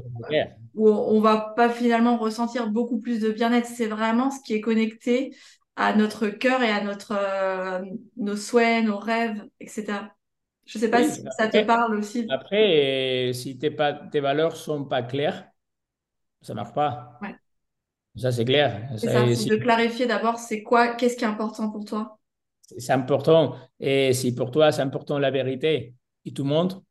où 0.76 0.90
on 0.90 1.22
va 1.22 1.54
pas 1.56 1.70
finalement 1.70 2.18
ressentir 2.18 2.70
beaucoup 2.70 3.00
plus 3.00 3.20
de 3.20 3.30
bien-être. 3.30 3.68
C'est 3.68 3.88
vraiment 3.88 4.32
ce 4.32 4.40
qui 4.44 4.54
est 4.54 4.62
connecté 4.62 5.36
à 5.76 5.96
notre 5.96 6.28
cœur 6.28 6.62
et 6.62 6.70
à 6.70 6.84
notre, 6.84 7.14
euh, 7.16 7.84
nos 8.18 8.36
souhaits, 8.36 8.86
nos 8.86 8.98
rêves, 8.98 9.44
etc. 9.60 9.86
Je 10.66 10.78
ne 10.78 10.82
sais 10.84 10.90
pas 10.90 11.04
si 11.04 11.24
ça 11.38 11.48
te 11.48 11.64
parle 11.66 11.96
aussi. 11.96 12.26
Après, 12.30 13.32
si 13.34 13.58
tes, 13.58 13.72
pas, 13.72 13.94
tes 13.94 14.20
valeurs 14.20 14.52
ne 14.52 14.58
sont 14.58 14.86
pas 14.86 15.04
claires, 15.04 15.48
ça 16.42 16.54
ne 16.54 16.58
marche 16.58 16.74
pas. 16.74 17.20
Ouais. 17.22 17.36
Ça, 18.16 18.32
c'est 18.32 18.46
clair. 18.46 18.90
C'est 18.98 19.08
ça, 19.08 19.26
de 19.26 19.56
clarifier 19.56 20.06
d'abord, 20.06 20.38
c'est 20.38 20.62
quoi, 20.62 20.96
qu'est-ce 20.96 21.18
qui 21.18 21.24
est 21.24 21.28
important 21.28 21.72
pour 21.72 21.84
toi? 21.84 22.20
C'est 22.78 22.94
important. 22.94 23.56
Et 23.80 24.14
si 24.14 24.34
pour 24.36 24.52
toi, 24.52 24.72
c'est 24.72 24.82
important 24.82 25.20
la 25.20 25.32
vérité, 25.32 25.96
et 26.26 26.32
tout 26.32 26.44
le 26.44 26.50
monde, 26.50 26.84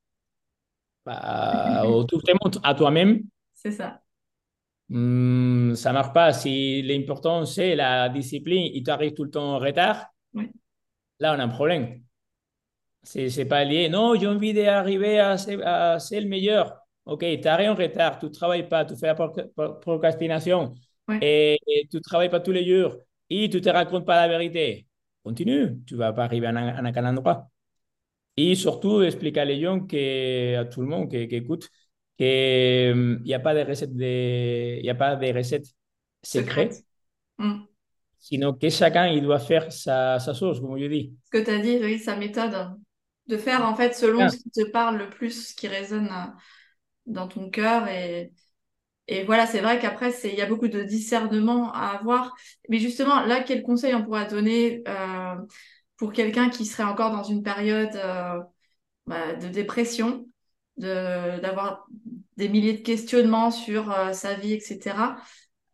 bah, 1.06 1.82
tout 2.08 2.20
le 2.26 2.34
monde 2.42 2.60
à 2.62 2.74
toi-même. 2.74 3.22
C'est 3.54 3.72
ça. 3.72 4.00
Hmm, 4.88 5.74
ça 5.74 5.90
ne 5.90 5.94
marche 5.94 6.12
pas. 6.12 6.32
Si 6.32 6.82
l'important, 6.82 7.46
c'est 7.46 7.74
la 7.76 8.08
discipline, 8.08 8.70
il 8.74 8.82
t'arrive 8.82 9.14
tout 9.14 9.24
le 9.24 9.30
temps 9.30 9.54
en 9.54 9.58
retard, 9.58 10.06
là, 11.20 11.34
on 11.34 11.38
a 11.38 11.44
un 11.44 11.48
problème. 11.48 12.01
C'est 13.02 13.36
n'est 13.36 13.44
pas 13.44 13.64
lié. 13.64 13.88
Non, 13.88 14.14
j'ai 14.18 14.26
envie 14.26 14.54
d'arriver 14.54 15.18
à, 15.18 15.36
à, 15.64 15.98
ser 15.98 16.20
le 16.20 16.28
meilleur. 16.28 16.76
Ok, 17.04 17.24
tu 17.40 17.48
arrives 17.48 17.70
en 17.70 17.74
retard, 17.74 18.18
tu 18.18 18.26
ne 18.26 18.30
travailles 18.30 18.68
pas, 18.68 18.84
tu 18.84 18.96
fais 18.96 19.08
la 19.08 19.14
procrastination 19.80 20.74
et, 21.20 21.58
tu 21.90 21.96
ne 21.96 22.00
travailles 22.00 22.30
pas 22.30 22.38
tous 22.38 22.52
les 22.52 22.64
jours 22.64 22.96
et 23.28 23.48
tu 23.50 23.56
ne 23.56 23.62
te 23.62 23.68
racontes 23.68 24.06
pas 24.06 24.24
la 24.24 24.28
vérité. 24.28 24.86
Continue, 25.24 25.82
tu 25.84 25.94
ne 25.94 25.98
vas 25.98 26.12
pas 26.12 26.24
arriver 26.24 26.46
à, 26.46 26.50
un, 26.50 26.84
à 26.84 27.10
endroit. 27.10 27.48
Et 28.36 28.54
surtout, 28.54 29.02
expliquer 29.02 29.40
à 29.40 29.44
les 29.44 29.60
gens, 29.60 29.80
que, 29.80 30.56
à 30.56 30.64
tout 30.64 30.80
le 30.80 30.86
monde 30.86 31.10
qui, 31.10 31.26
qui 31.28 31.36
écoute, 31.36 31.68
qu'il 32.16 33.20
n'y 33.24 33.34
a 33.34 33.40
pas 33.40 33.54
de 33.54 33.68
recette, 33.68 33.94
de, 33.94 34.80
y 34.80 34.90
a 34.90 34.94
pas 34.94 35.16
de 35.16 35.32
recette 35.32 35.66
secrète, 36.22 36.84
mm. 37.38 37.62
sinon 38.20 38.52
que 38.54 38.68
chacun 38.70 39.08
il 39.08 39.22
doit 39.22 39.38
faire 39.38 39.72
sa, 39.72 40.18
sa 40.18 40.34
sauce, 40.34 40.60
comme 40.60 40.78
je 40.78 40.86
dis. 40.86 41.16
Ce 41.24 41.38
que 41.38 41.44
tu 41.44 41.50
as 41.50 41.58
dit, 41.58 41.78
oui, 41.82 41.98
sa 41.98 42.16
méthode, 42.16 42.54
de 43.28 43.36
faire 43.36 43.64
en 43.64 43.74
fait 43.74 43.94
selon 43.94 44.28
ce 44.28 44.36
qui 44.36 44.50
te 44.50 44.64
parle 44.70 44.98
le 44.98 45.10
plus, 45.10 45.48
ce 45.48 45.54
qui 45.54 45.68
résonne 45.68 46.08
euh, 46.08 46.30
dans 47.06 47.28
ton 47.28 47.50
cœur. 47.50 47.88
Et, 47.88 48.32
et 49.08 49.24
voilà, 49.24 49.46
c'est 49.46 49.60
vrai 49.60 49.78
qu'après, 49.78 50.12
il 50.24 50.34
y 50.34 50.42
a 50.42 50.46
beaucoup 50.46 50.68
de 50.68 50.82
discernement 50.82 51.72
à 51.72 51.88
avoir. 51.98 52.34
Mais 52.68 52.78
justement, 52.78 53.24
là, 53.24 53.42
quel 53.42 53.62
conseil 53.62 53.94
on 53.94 54.04
pourrait 54.04 54.28
donner 54.28 54.82
euh, 54.88 55.34
pour 55.96 56.12
quelqu'un 56.12 56.48
qui 56.50 56.66
serait 56.66 56.84
encore 56.84 57.10
dans 57.10 57.24
une 57.24 57.42
période 57.42 57.94
euh, 57.96 58.40
bah, 59.06 59.34
de 59.34 59.48
dépression 59.48 60.26
d'avoir 60.76 61.86
des 62.36 62.48
milliers 62.48 62.72
de 62.72 62.82
questionnements 62.82 63.50
sur 63.50 63.92
euh, 63.92 64.12
sa 64.12 64.34
vie, 64.34 64.54
etc. 64.54 65.16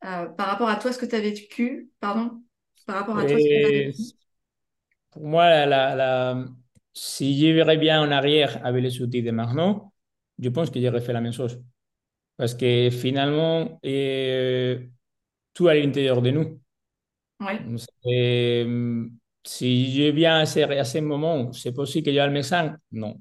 Par 0.01 0.47
rapport 0.47 0.69
à 0.69 0.77
toi, 0.77 0.93
ce 0.93 0.99
que 0.99 1.07
tu 1.07 1.15
as 1.15 1.21
vécu, 1.21 1.91
pardon, 2.01 2.43
par 2.87 2.97
rapport 2.97 3.19
à 3.19 3.25
toi, 3.25 3.39
ce 3.39 3.45
que 3.45 3.55
tu 3.59 3.67
as 3.67 3.71
vécu? 3.71 3.93
Pour 5.11 5.23
moi, 5.23 5.67
la, 5.67 5.95
la, 5.95 6.45
si 6.99 7.39
je 7.39 7.53
verrais 7.53 7.77
bien 7.77 8.03
en 8.03 8.11
arrière 8.11 8.65
avec 8.65 8.83
les 8.83 9.01
outils 9.01 9.23
de 9.23 9.31
maintenant, 9.31 9.93
je 10.39 10.49
pense 10.49 10.71
que 10.71 10.81
j'aurais 10.81 11.01
fait 11.01 11.13
la 11.13 11.21
même 11.21 11.33
chose. 11.33 11.61
Parce 12.37 12.55
que 12.55 12.91
finalement, 12.91 13.79
et, 13.83 14.91
tout 15.55 15.69
à 15.69 15.75
l'intérieur 15.75 16.23
de 16.23 16.31
nous. 16.31 16.61
Ouais. 17.41 17.61
si 19.45 19.93
je 19.93 20.11
viens 20.11 20.41
à 20.41 20.47
ce, 20.47 20.61
à 20.61 20.85
ce 20.85 20.99
moment, 20.99 21.53
c'est 21.53 21.73
possible 21.73 22.07
que 22.07 22.13
j'aille 22.13 22.27
le 22.27 22.33
médecin 22.33 22.77
Non. 22.91 23.21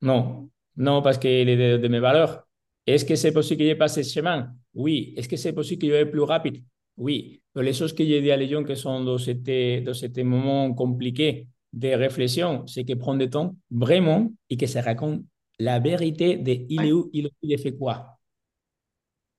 Non. 0.00 0.50
Non, 0.76 1.02
parce 1.02 1.18
qu'il 1.18 1.48
est 1.48 1.78
de, 1.78 1.88
mes 1.88 2.00
valeurs. 2.00 2.46
Est-ce 2.86 3.04
que 3.04 3.14
c'est 3.14 3.32
possible 3.32 3.60
que 3.60 3.68
je 3.68 3.74
passe 3.74 3.94
ce 3.94 4.02
chemin? 4.02 4.54
Oui. 4.74 5.12
Est-ce 5.16 5.28
que 5.28 5.36
c'est 5.36 5.52
possible 5.52 5.82
que 5.82 5.88
je 5.88 5.92
vais 5.92 6.06
plus 6.06 6.22
rapide? 6.22 6.64
Oui. 6.96 7.42
Mais 7.54 7.62
les 7.62 7.74
choses 7.74 7.94
que 7.94 8.04
j'ai 8.04 8.22
dit 8.22 8.30
à 8.30 8.36
les 8.36 8.48
gens 8.48 8.64
qui 8.64 8.76
sont 8.76 9.04
dans 9.04 9.18
ce 9.18 9.32
dans 9.80 9.94
cet 9.94 10.18
moment 10.18 10.72
compliqué 10.74 11.46
de 11.72 11.88
réflexion, 11.88 12.66
c'est 12.66 12.84
que 12.84 12.94
prendre 12.94 13.18
du 13.18 13.30
temps 13.30 13.56
vraiment 13.70 14.30
et 14.50 14.56
que 14.56 14.66
ça 14.66 14.82
raconte 14.82 15.22
la 15.58 15.78
vérité 15.78 16.36
de 16.36 16.52
il 16.68 16.84
est 16.84 16.92
où, 16.92 17.10
il, 17.12 17.30
il 17.42 17.58
fait 17.58 17.76
quoi. 17.76 18.18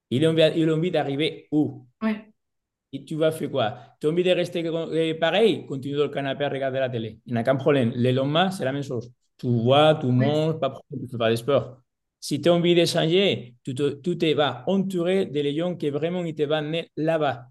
Il 0.10 0.26
a 0.26 0.30
envie, 0.30 0.72
envie 0.72 0.92
d'arriver 0.92 1.48
où 1.52 1.86
Oui. 2.02 2.12
Et 2.92 3.06
tu 3.06 3.16
vas 3.16 3.32
faire 3.32 3.50
quoi? 3.50 3.78
Tu 4.00 4.06
as 4.08 4.10
envie 4.12 4.24
de 4.24 4.30
rester 4.30 4.64
eh, 4.94 5.14
pareil? 5.16 5.66
Continue 5.66 5.96
dans 5.96 6.04
le 6.04 6.10
canapé 6.10 6.44
à 6.44 6.50
regarder 6.50 6.80
la 6.80 6.90
télé. 6.90 7.20
Il 7.26 7.34
n'y 7.34 7.40
a 7.40 7.42
aucun 7.42 7.56
problème. 7.56 7.92
Le 7.96 8.12
lendemain, 8.12 8.52
c'est 8.52 8.66
la 8.66 8.72
même 8.72 8.84
chose 8.84 9.12
tu 9.38 9.48
vois, 9.48 9.96
tu 9.96 10.08
manges, 10.08 10.60
pas, 10.60 10.74
tu 10.90 11.08
fais 11.10 11.18
pas 11.18 11.30
de 11.30 11.36
sport. 11.36 11.78
si 12.20 12.40
tu 12.42 12.50
as 12.50 12.54
envie 12.54 12.76
de 12.76 12.86
changer, 12.86 13.56
tu 13.64 13.76
te, 13.76 13.96
tu 14.02 14.18
te 14.18 14.34
vas 14.34 14.64
entourer 14.68 15.26
de 15.26 15.42
gens 15.52 15.76
qui 15.76 15.90
vraiment 15.90 16.24
ils 16.24 16.36
te 16.36 16.44
vont 16.44 16.84
là-bas. 16.96 17.50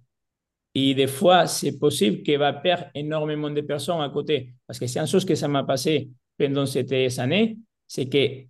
Et 0.74 0.94
des 0.94 1.06
fois, 1.06 1.46
c'est 1.46 1.78
possible 1.78 2.22
qu'il 2.22 2.38
va 2.38 2.52
perdre 2.52 2.86
énormément 2.94 3.50
de 3.50 3.60
personnes 3.60 4.00
à 4.00 4.08
côté. 4.08 4.54
Parce 4.66 4.78
que 4.78 4.86
c'est 4.86 5.00
une 5.00 5.06
chose 5.06 5.24
que 5.24 5.34
ça 5.34 5.48
m'a 5.48 5.64
passé 5.64 6.10
pendant 6.38 6.66
ces 6.66 7.20
années, 7.20 7.58
c'est 7.86 8.08
que 8.08 8.44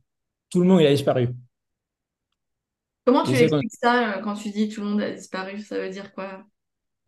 tout 0.48 0.61
le 0.61 0.66
monde 0.66 0.80
il 0.82 0.87
a 0.87 0.90
disparu. 0.90 1.28
Comment 3.04 3.24
tu 3.24 3.32
expliques 3.32 3.72
ça 3.72 4.20
quand 4.22 4.35
tu 4.35 4.50
dis 4.50 4.68
tout 4.68 4.82
le 4.82 4.87
monde 4.87 5.00
a 5.02 5.11
disparu? 5.11 5.58
Ça 5.58 5.78
veut 5.78 5.90
dire 5.90 6.12
quoi? 6.14 6.44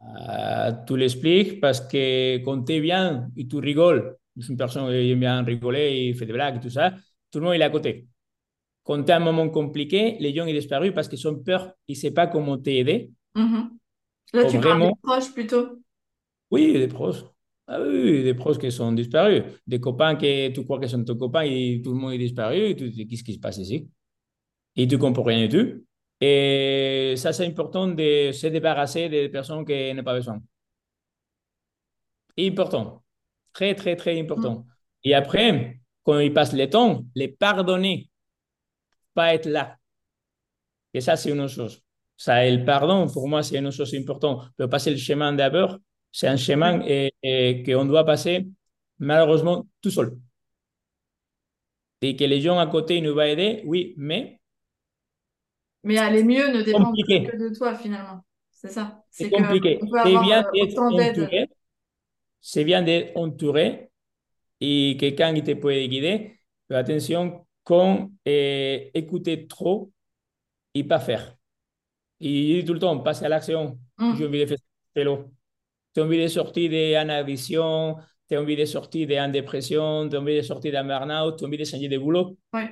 Euh, 0.03 0.73
Tu 0.87 0.97
l'expliques 0.97 1.61
parce 1.61 1.81
que 1.81 2.39
quand 2.39 2.65
tu 2.65 2.75
es 2.75 2.81
bien 2.81 3.29
et 3.37 3.47
tu 3.47 3.57
rigoles, 3.59 4.17
je 4.37 4.43
suis 4.43 4.51
une 4.53 4.59
personne 4.59 4.89
qui 4.89 5.11
aime 5.13 5.21
bien 5.21 5.43
rigoler 5.45 6.09
et 6.09 6.15
fait 6.15 6.27
des 6.27 6.33
blagues, 6.33 6.61
tout 6.61 6.71
ça, 6.71 6.95
tout 7.31 7.39
le 7.39 7.45
monde 7.45 7.55
est 7.55 7.63
à 7.63 7.71
côté. 7.71 8.09
Quand 8.83 9.03
tu 9.03 9.13
as 9.13 9.17
un 9.17 9.21
moment 9.21 9.49
compliqué, 9.49 10.17
les 10.21 10.35
gens 10.35 10.45
ont 10.45 10.53
disparu 10.53 10.93
parce 10.93 11.09
qu'ils 11.09 11.27
ont 11.29 11.37
peur, 11.37 11.73
ils 11.89 11.97
ne 11.97 12.01
savent 12.01 12.13
pas 12.13 12.27
comment 12.27 12.59
t'aider. 12.59 13.13
Mm 13.35 13.69
Là, 14.35 14.45
tu 14.51 14.61
parles 14.61 14.83
des 14.83 14.93
proches 15.01 15.33
plutôt 15.33 15.79
Oui, 16.51 16.73
des 16.73 16.89
proches. 16.89 17.25
Ah 17.67 17.81
oui, 17.81 18.23
des 18.25 18.35
proches 18.35 18.59
qui 18.59 18.71
sont 18.71 18.93
disparus. 18.93 19.45
Des 19.67 19.81
copains 19.81 20.17
que 20.17 20.49
tu 20.49 20.65
crois 20.65 20.81
que 20.81 20.87
sont 20.87 21.05
tes 21.05 21.17
copains 21.17 21.43
et 21.43 21.81
tout 21.83 21.93
le 21.93 21.99
monde 21.99 22.13
est 22.13 22.19
disparu. 22.19 22.59
Et 22.59 22.77
tu 22.77 22.91
te 22.91 22.95
dis, 22.95 23.07
qu'est-ce 23.07 23.25
qui 23.25 23.35
se 23.35 23.39
passe 23.39 23.59
ici? 23.59 23.89
Et 24.77 24.89
tu 24.89 24.97
ne 24.97 25.01
comprends 25.01 25.23
rien 25.23 25.47
du 25.47 25.49
tout. 25.49 25.85
Et 26.21 27.15
ça, 27.17 27.33
c'est 27.33 27.47
important 27.47 27.87
de 27.87 28.33
se 28.33 28.47
débarrasser 28.49 29.09
des 29.09 29.29
personnes 29.29 29.65
qui 29.65 29.95
n'ont 29.95 30.03
pas 30.03 30.15
besoin. 30.15 30.43
Important. 32.39 33.05
Très, 33.53 33.75
très, 33.75 33.95
très 33.95 34.21
important. 34.21 34.55
Mm. 34.55 34.65
Et 35.05 35.15
après, 35.15 35.81
quand 36.03 36.19
ils 36.19 36.33
passent 36.33 36.55
le 36.55 36.69
temps, 36.69 37.05
les 37.15 37.29
pardonner, 37.29 38.11
pas 39.15 39.33
être 39.35 39.47
là. 39.47 39.79
Et 40.93 41.01
ça, 41.01 41.17
c'est 41.17 41.31
une 41.31 41.41
autre 41.41 41.53
chose. 41.53 41.84
Ça, 42.17 42.49
le 42.49 42.65
pardon, 42.65 43.07
pour 43.09 43.29
moi, 43.29 43.43
c'est 43.43 43.59
une 43.59 43.71
chose 43.71 43.95
importante. 43.95 44.49
peut 44.57 44.69
passer 44.69 44.91
le 44.91 44.97
chemin 44.97 45.33
d'abord, 45.33 45.79
c'est 46.13 46.29
un 46.29 46.37
chemin 46.37 46.81
et, 46.87 47.63
qu'on 47.67 47.85
doit 47.85 48.05
passer, 48.05 48.47
malheureusement, 48.99 49.67
tout 49.83 49.91
seul. 49.91 50.17
Et 52.03 52.17
que 52.17 52.25
les 52.25 52.41
gens 52.41 52.59
à 52.59 52.67
côté 52.67 53.01
nous 53.01 53.15
vont 53.15 53.23
aider, 53.23 53.63
oui, 53.65 53.95
mais. 53.97 54.39
Mais 55.83 55.99
aller 55.99 56.23
mieux 56.23 56.49
ne 56.53 56.63
dépend 56.63 56.93
que 56.93 57.37
de 57.37 57.55
toi, 57.55 57.75
finalement. 57.75 58.25
C'est 58.51 58.71
ça. 58.71 59.03
C'est 59.11 59.31
compliqué. 59.31 59.79
C'est 60.05 60.19
bien 60.19 60.45
euh, 60.45 60.51
d'être 60.53 60.79
entouré. 60.79 61.49
C'est 62.41 62.65
bien 62.65 62.83
d'être 62.83 63.17
entouré 63.17 63.91
et 64.61 64.97
quelqu'un 64.99 65.35
qui 65.35 65.43
te 65.43 65.53
peut 65.53 65.73
guider. 65.87 66.39
Mais 66.69 66.77
attention, 66.77 67.47
quand 67.65 68.11
eh, 68.25 68.91
écouter 68.95 69.47
trop 69.47 69.93
et 70.75 70.85
pas 70.85 71.01
faire. 71.01 71.37
Et 72.27 72.65
tout 72.67 72.73
le 72.73 72.79
temps, 72.79 72.99
passer 73.01 73.27
à 73.27 73.29
l'action. 73.29 73.79
Mm. 73.99 74.15
J'ai 74.17 74.27
envie 74.27 74.41
de 74.41 74.47
faire 74.47 74.59
vélo. 74.97 75.31
Tu 75.95 76.01
as 76.01 76.05
envie 76.05 76.23
de 76.23 76.27
sortir 76.27 76.71
d'anavision, 76.71 77.97
tu 78.29 78.35
as 78.35 78.41
envie 78.41 78.57
de 78.57 78.65
sortir 78.65 79.07
d'une 79.07 79.31
dépression, 79.31 80.09
tu 80.09 80.17
as 80.17 80.21
envie 80.21 80.37
de 80.37 80.43
sortir 80.43 80.73
d'un 80.73 80.85
burn-out, 80.85 81.37
tu 81.39 81.45
as 81.45 81.47
envie 81.47 81.59
de 81.59 81.65
changer 81.65 81.89
de 81.89 81.99
boulot. 81.99 82.39
Ouais. 82.55 82.71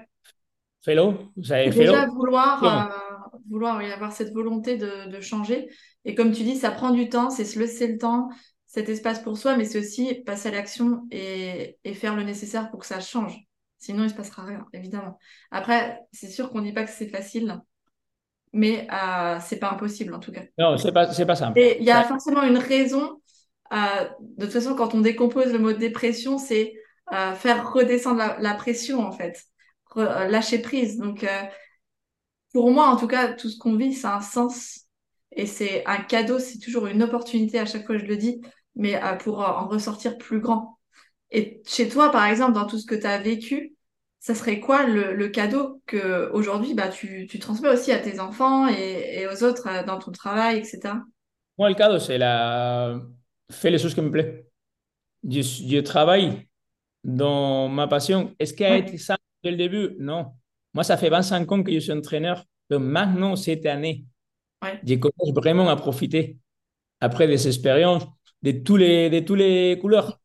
Fais-le. 0.82 1.12
Déjà, 1.36 2.06
vouloir, 2.06 2.64
euh, 2.64 3.38
vouloir 3.50 3.82
y 3.82 3.92
avoir 3.92 4.10
cette 4.10 4.32
volonté 4.32 4.78
de, 4.78 5.10
de, 5.10 5.20
changer. 5.20 5.68
Et 6.06 6.14
comme 6.14 6.32
tu 6.32 6.42
dis, 6.44 6.56
ça 6.56 6.70
prend 6.70 6.90
du 6.90 7.10
temps, 7.10 7.28
c'est 7.28 7.44
se 7.44 7.58
laisser 7.58 7.86
le 7.86 7.98
temps, 7.98 8.30
cet 8.66 8.88
espace 8.88 9.20
pour 9.20 9.36
soi, 9.36 9.56
mais 9.56 9.64
c'est 9.64 9.78
aussi 9.78 10.14
passer 10.24 10.48
à 10.48 10.52
l'action 10.52 11.06
et, 11.10 11.76
et, 11.84 11.94
faire 11.94 12.16
le 12.16 12.22
nécessaire 12.22 12.70
pour 12.70 12.80
que 12.80 12.86
ça 12.86 13.00
change. 13.00 13.38
Sinon, 13.78 14.00
il 14.00 14.04
ne 14.04 14.08
se 14.08 14.14
passera 14.14 14.44
rien, 14.44 14.64
évidemment. 14.72 15.18
Après, 15.50 16.00
c'est 16.10 16.30
sûr 16.30 16.50
qu'on 16.50 16.60
ne 16.60 16.66
dit 16.66 16.72
pas 16.72 16.84
que 16.84 16.90
c'est 16.90 17.08
facile 17.08 17.60
mais 18.52 18.86
euh, 18.92 19.38
c'est 19.40 19.58
pas 19.58 19.70
impossible 19.70 20.14
en 20.14 20.20
tout 20.20 20.32
cas. 20.32 20.42
Non, 20.58 20.76
c'est 20.76 20.92
pas, 20.92 21.06
pas 21.06 21.36
simple. 21.36 21.58
Et 21.58 21.78
il 21.80 21.84
y 21.84 21.90
a 21.90 22.04
forcément 22.04 22.42
une 22.42 22.58
raison. 22.58 23.20
Euh, 23.72 24.08
de 24.20 24.44
toute 24.44 24.52
façon, 24.52 24.74
quand 24.74 24.94
on 24.94 25.00
décompose 25.00 25.52
le 25.52 25.58
mot 25.58 25.72
dépression, 25.72 26.38
c'est 26.38 26.74
euh, 27.12 27.32
faire 27.32 27.72
redescendre 27.72 28.36
la, 28.38 28.54
pression 28.54 29.00
en 29.00 29.12
fait, 29.12 29.42
lâcher 29.96 30.58
prise. 30.60 30.98
Donc, 30.98 31.26
pour 32.52 32.70
moi, 32.70 32.88
en 32.88 32.96
tout 32.96 33.06
cas, 33.06 33.32
tout 33.32 33.48
ce 33.48 33.58
qu'on 33.58 33.76
vit, 33.76 33.94
ça 33.94 34.12
a 34.12 34.16
un 34.18 34.20
sens 34.20 34.80
et 35.34 35.46
c'est 35.46 35.82
un 35.86 35.96
cadeau, 35.96 36.38
c'est 36.38 36.58
toujours 36.58 36.86
une 36.86 37.02
opportunité 37.02 37.58
à 37.58 37.64
chaque 37.64 37.86
fois, 37.86 37.96
je 37.96 38.04
le 38.04 38.18
dis, 38.18 38.42
mais 38.76 39.00
pour 39.20 39.40
en 39.40 39.66
ressortir 39.66 40.18
plus 40.18 40.40
grand. 40.40 40.78
Et 41.30 41.62
chez 41.66 41.88
toi, 41.88 42.10
par 42.10 42.26
exemple, 42.26 42.52
dans 42.52 42.66
tout 42.66 42.76
ce 42.76 42.84
que 42.84 42.94
tu 42.94 43.06
as 43.06 43.18
vécu, 43.18 43.74
ça 44.22 44.36
serait 44.36 44.60
quoi 44.60 44.86
le, 44.86 45.28
cadeau 45.28 45.82
que 45.84 46.30
aujourd'hui 46.30 46.74
bah, 46.74 46.88
tu, 46.88 47.26
tu, 47.26 47.40
transmets 47.40 47.70
aussi 47.70 47.90
à 47.90 47.98
tes 47.98 48.20
enfants 48.20 48.68
et, 48.68 49.26
aux 49.26 49.42
autres 49.42 49.66
euh, 49.68 49.84
dans 49.84 49.98
ton 49.98 50.12
travail, 50.12 50.58
etc. 50.58 50.94
Moi, 51.58 51.68
le 51.68 51.74
cadeau, 51.74 51.98
c'est 51.98 52.18
la... 52.18 53.00
fais 53.50 53.70
les 53.70 53.78
choses 53.78 53.94
qui 53.94 54.00
me 54.00 54.12
plaisent. 54.12 54.44
Je, 55.28 55.42
je 55.42 55.80
travaille 55.80 56.48
dans 57.02 57.68
ma 57.68 57.88
passion. 57.88 58.32
Est-ce 58.38 58.54
qu'elle 58.54 58.72
a 58.72 58.76
été 58.76 58.96
ça 58.96 59.16
dès 59.42 59.50
le 59.50 59.56
début? 59.56 59.96
Non. 59.98 60.32
Moi, 60.72 60.84
ça 60.84 60.96
fait 60.96 61.10
25 61.10 61.50
ans 61.50 61.62
que 61.64 61.72
je 61.72 61.80
suis 61.80 61.92
entraîneur. 61.92 62.44
Donc 62.70 62.82
maintenant, 62.82 63.34
cette 63.34 63.66
année, 63.66 64.04
ouais. 64.62 64.80
je 64.86 64.94
commence 64.94 65.34
vraiment 65.34 65.68
à 65.68 65.74
profiter 65.74 66.38
après 67.00 67.26
des 67.26 67.48
expériences 67.48 68.04
de 68.42 68.52
tous 68.52 68.76
les, 68.76 69.10
de 69.10 69.18
tous 69.18 69.34
les 69.34 69.78
couleurs 69.80 70.20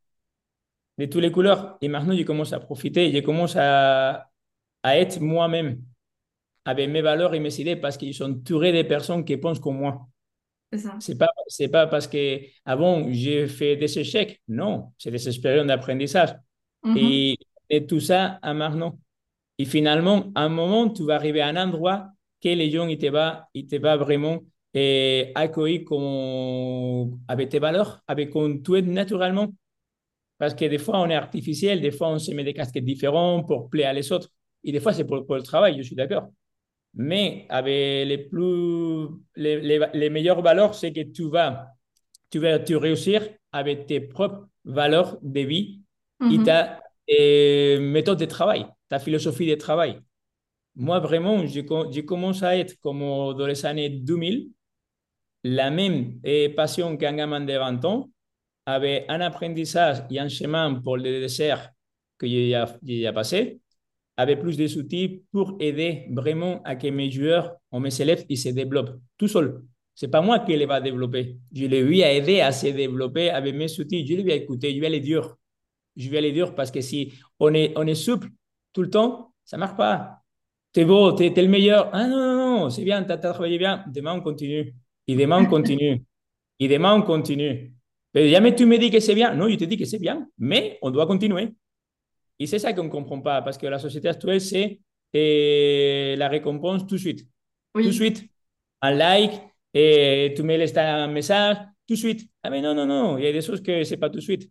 de 0.97 1.05
toutes 1.05 1.21
les 1.21 1.31
couleurs. 1.31 1.77
Et 1.81 1.87
maintenant, 1.87 2.15
je 2.15 2.23
commence 2.23 2.53
à 2.53 2.59
profiter, 2.59 3.11
je 3.11 3.19
commence 3.19 3.55
à, 3.55 4.29
à 4.83 4.97
être 4.97 5.19
moi-même, 5.19 5.81
avec 6.65 6.89
mes 6.89 7.01
valeurs 7.01 7.33
et 7.33 7.39
mes 7.39 7.59
idées, 7.59 7.75
parce 7.75 7.97
qu'ils 7.97 8.13
sont 8.13 8.31
entourés 8.31 8.71
des 8.71 8.83
personnes 8.83 9.23
qui 9.23 9.37
pensent 9.37 9.59
comme 9.59 9.77
moi. 9.77 10.07
C'est 10.99 11.17
pas, 11.17 11.29
c'est 11.47 11.69
pas 11.69 11.87
parce 11.87 12.07
que 12.07 12.41
avant 12.65 13.09
j'ai 13.09 13.47
fait 13.47 13.77
des 13.77 13.99
échecs. 13.99 14.41
Non, 14.49 14.91
c'est 14.97 15.11
des 15.11 15.27
expériences 15.27 15.67
d'apprentissage. 15.67 16.35
Mm-hmm. 16.83 17.37
et, 17.69 17.87
tout 17.87 17.99
ça 17.99 18.39
à 18.41 18.53
maintenant. 18.53 18.99
Et 19.57 19.65
finalement, 19.65 20.31
à 20.35 20.43
un 20.43 20.49
moment, 20.49 20.89
tu 20.89 21.03
vas 21.03 21.15
arriver 21.15 21.41
à 21.41 21.47
un 21.47 21.55
endroit 21.55 22.09
que 22.41 22.49
les 22.49 22.69
gens 22.69 22.87
ils 22.87 22.97
te 22.97 23.07
vont, 23.07 23.33
ils 23.53 23.65
te 23.65 23.77
vont 23.77 23.97
vraiment 23.97 24.41
et 24.73 25.31
accueillir 25.33 25.85
comme, 25.85 27.19
avec 27.27 27.49
tes 27.49 27.59
valeurs, 27.59 28.03
avec 28.07 28.29
comme 28.29 28.61
tu 28.61 28.77
es 28.77 28.81
naturellement. 28.81 29.47
Parce 30.37 30.53
que 30.53 30.65
des 30.65 30.77
fois, 30.77 30.99
on 30.99 31.09
est 31.09 31.15
artificiel, 31.15 31.81
des 31.81 31.91
fois, 31.91 32.09
on 32.09 32.19
se 32.19 32.31
met 32.31 32.43
des 32.43 32.53
casquettes 32.53 32.85
différents 32.85 33.43
pour 33.43 33.69
plaire 33.69 33.89
à 33.89 33.93
les 33.93 34.11
autres. 34.11 34.29
Et 34.63 34.71
des 34.71 34.79
fois, 34.79 34.93
c'est 34.93 35.05
pour, 35.05 35.35
le 35.35 35.41
travail, 35.41 35.77
je 35.77 35.83
suis 35.83 35.95
d'accord. 35.95 36.27
Mais 36.93 37.45
avec 37.49 38.07
les, 38.07 38.17
plus, 38.17 39.07
les, 39.35 39.79
les, 39.93 40.09
meilleures 40.09 40.41
valeurs, 40.41 40.75
c'est 40.75 40.91
que 40.91 41.01
tu 41.01 41.29
vas, 41.29 41.67
tu 42.29 42.39
vas 42.39 42.59
tu 42.59 42.75
réussir 42.75 43.27
avec 43.51 43.85
tes 43.87 43.99
propres 43.99 44.47
valeurs 44.65 45.17
de 45.21 45.41
vie 45.41 45.81
et 46.21 46.37
mhm. 46.37 46.43
ta 46.43 46.79
méthode 47.79 48.19
de 48.19 48.25
travail, 48.25 48.65
ta 48.89 48.99
philosophie 48.99 49.47
de 49.47 49.55
travail. 49.55 49.99
Moi, 50.75 50.99
vraiment, 50.99 51.45
je, 51.45 52.01
commence 52.01 52.43
à 52.43 52.57
être 52.57 52.75
comme 52.81 52.99
dans 52.99 53.47
les 53.47 53.65
années 53.65 53.89
2000, 53.89 54.49
la 55.43 55.71
même 55.71 56.19
passion 56.55 56.97
qu'un 56.97 57.13
gamin 57.13 57.41
de 57.41 57.53
20 57.53 57.85
ans, 57.85 58.09
avait 58.67 59.05
un 59.07 59.21
apprentissage 59.21 60.03
et 60.11 60.19
un 60.19 60.27
chemin 60.27 60.75
pour 60.75 60.97
le 60.97 61.21
dessert 61.21 61.71
que 62.17 62.27
j'ai 62.27 62.53
a 62.53 63.13
passé, 63.13 63.61
avait 64.17 64.35
plus 64.35 64.57
de 64.57 64.65
outils 64.77 65.23
pour 65.31 65.55
aider 65.59 66.07
vraiment 66.11 66.61
à 66.63 66.75
que 66.75 66.87
mes 66.87 67.09
joueurs 67.09 67.55
ou 67.71 67.79
mes 67.79 68.01
élèves 68.01 68.25
ils 68.29 68.37
se 68.37 68.49
développent 68.49 68.99
tout 69.17 69.27
seul. 69.27 69.63
C'est 69.95 70.09
pas 70.09 70.21
moi 70.21 70.39
qui 70.39 70.55
les 70.55 70.65
va 70.65 70.81
développer. 70.81 71.37
Je 71.53 71.65
les 71.65 71.81
lui 71.81 72.03
à 72.03 72.11
aider 72.11 72.41
à 72.41 72.51
se 72.51 72.67
développer 72.67 73.29
avec 73.29 73.55
mes 73.55 73.79
outils. 73.79 74.05
Je 74.05 74.15
les 74.15 74.23
vais 74.23 74.37
écouter, 74.37 74.75
je 74.75 74.81
vais 74.81 74.89
les 74.89 74.99
dire. 74.99 75.35
Je 75.95 76.09
vais 76.09 76.21
les 76.21 76.31
dire 76.31 76.53
parce 76.53 76.69
que 76.69 76.81
si 76.81 77.13
on 77.39 77.53
est, 77.53 77.73
on 77.75 77.87
est 77.87 77.95
souple 77.95 78.29
tout 78.73 78.81
le 78.81 78.89
temps, 78.89 79.33
ça 79.45 79.57
marche 79.57 79.77
pas. 79.77 80.21
T'es 80.73 80.85
beau, 80.85 81.13
t'es 81.13 81.33
es 81.35 81.41
le 81.41 81.47
meilleur. 81.47 81.89
Ah 81.93 82.07
non, 82.07 82.17
non, 82.17 82.59
non, 82.59 82.69
c'est 82.69 82.83
bien, 82.83 83.03
t'as 83.03 83.15
as 83.15 83.17
travaillé 83.17 83.57
bien. 83.57 83.83
Demain, 83.87 84.13
on 84.13 84.21
continue. 84.21 84.75
Et 85.07 85.15
demain, 85.15 85.41
on 85.41 85.45
continue. 85.45 86.03
Et 86.59 86.67
demain, 86.67 86.93
on 86.95 87.01
continue. 87.01 87.76
Mais 88.13 88.29
jamais 88.29 88.55
tu 88.55 88.65
me 88.65 88.77
dis 88.77 88.89
que 88.89 88.99
c'est 88.99 89.15
bien. 89.15 89.33
Non, 89.35 89.49
je 89.49 89.55
te 89.55 89.65
dis 89.65 89.77
que 89.77 89.85
c'est 89.85 89.99
bien, 89.99 90.27
mais 90.37 90.79
on 90.81 90.91
doit 90.91 91.05
continuer. 91.05 91.53
Et 92.39 92.47
c'est 92.47 92.59
ça 92.59 92.73
qu'on 92.73 92.85
ne 92.85 92.89
comprend 92.89 93.19
pas, 93.21 93.41
parce 93.41 93.57
que 93.57 93.67
la 93.67 93.79
société 93.79 94.07
actuelle, 94.07 94.41
c'est 94.41 94.79
eh, 95.13 96.15
la 96.17 96.27
récompense 96.27 96.85
tout 96.85 96.95
de 96.95 96.99
suite. 96.99 97.27
Tout 97.73 97.81
de 97.81 97.91
suite. 97.91 98.29
Un 98.81 98.91
like, 98.91 99.33
et 99.73 100.33
tu 100.35 100.43
mets 100.43 100.77
un 100.77 101.07
message, 101.07 101.57
tout 101.87 101.93
de 101.93 101.99
suite. 101.99 102.29
Ah, 102.43 102.49
mais 102.49 102.61
non, 102.61 102.73
non, 102.75 102.85
non, 102.85 103.17
il 103.17 103.23
y 103.23 103.27
a 103.27 103.31
des 103.31 103.41
choses 103.41 103.61
que 103.61 103.83
ce 103.83 103.91
n'est 103.91 103.97
pas 103.97 104.09
tout 104.09 104.17
de 104.17 104.23
suite. 104.23 104.49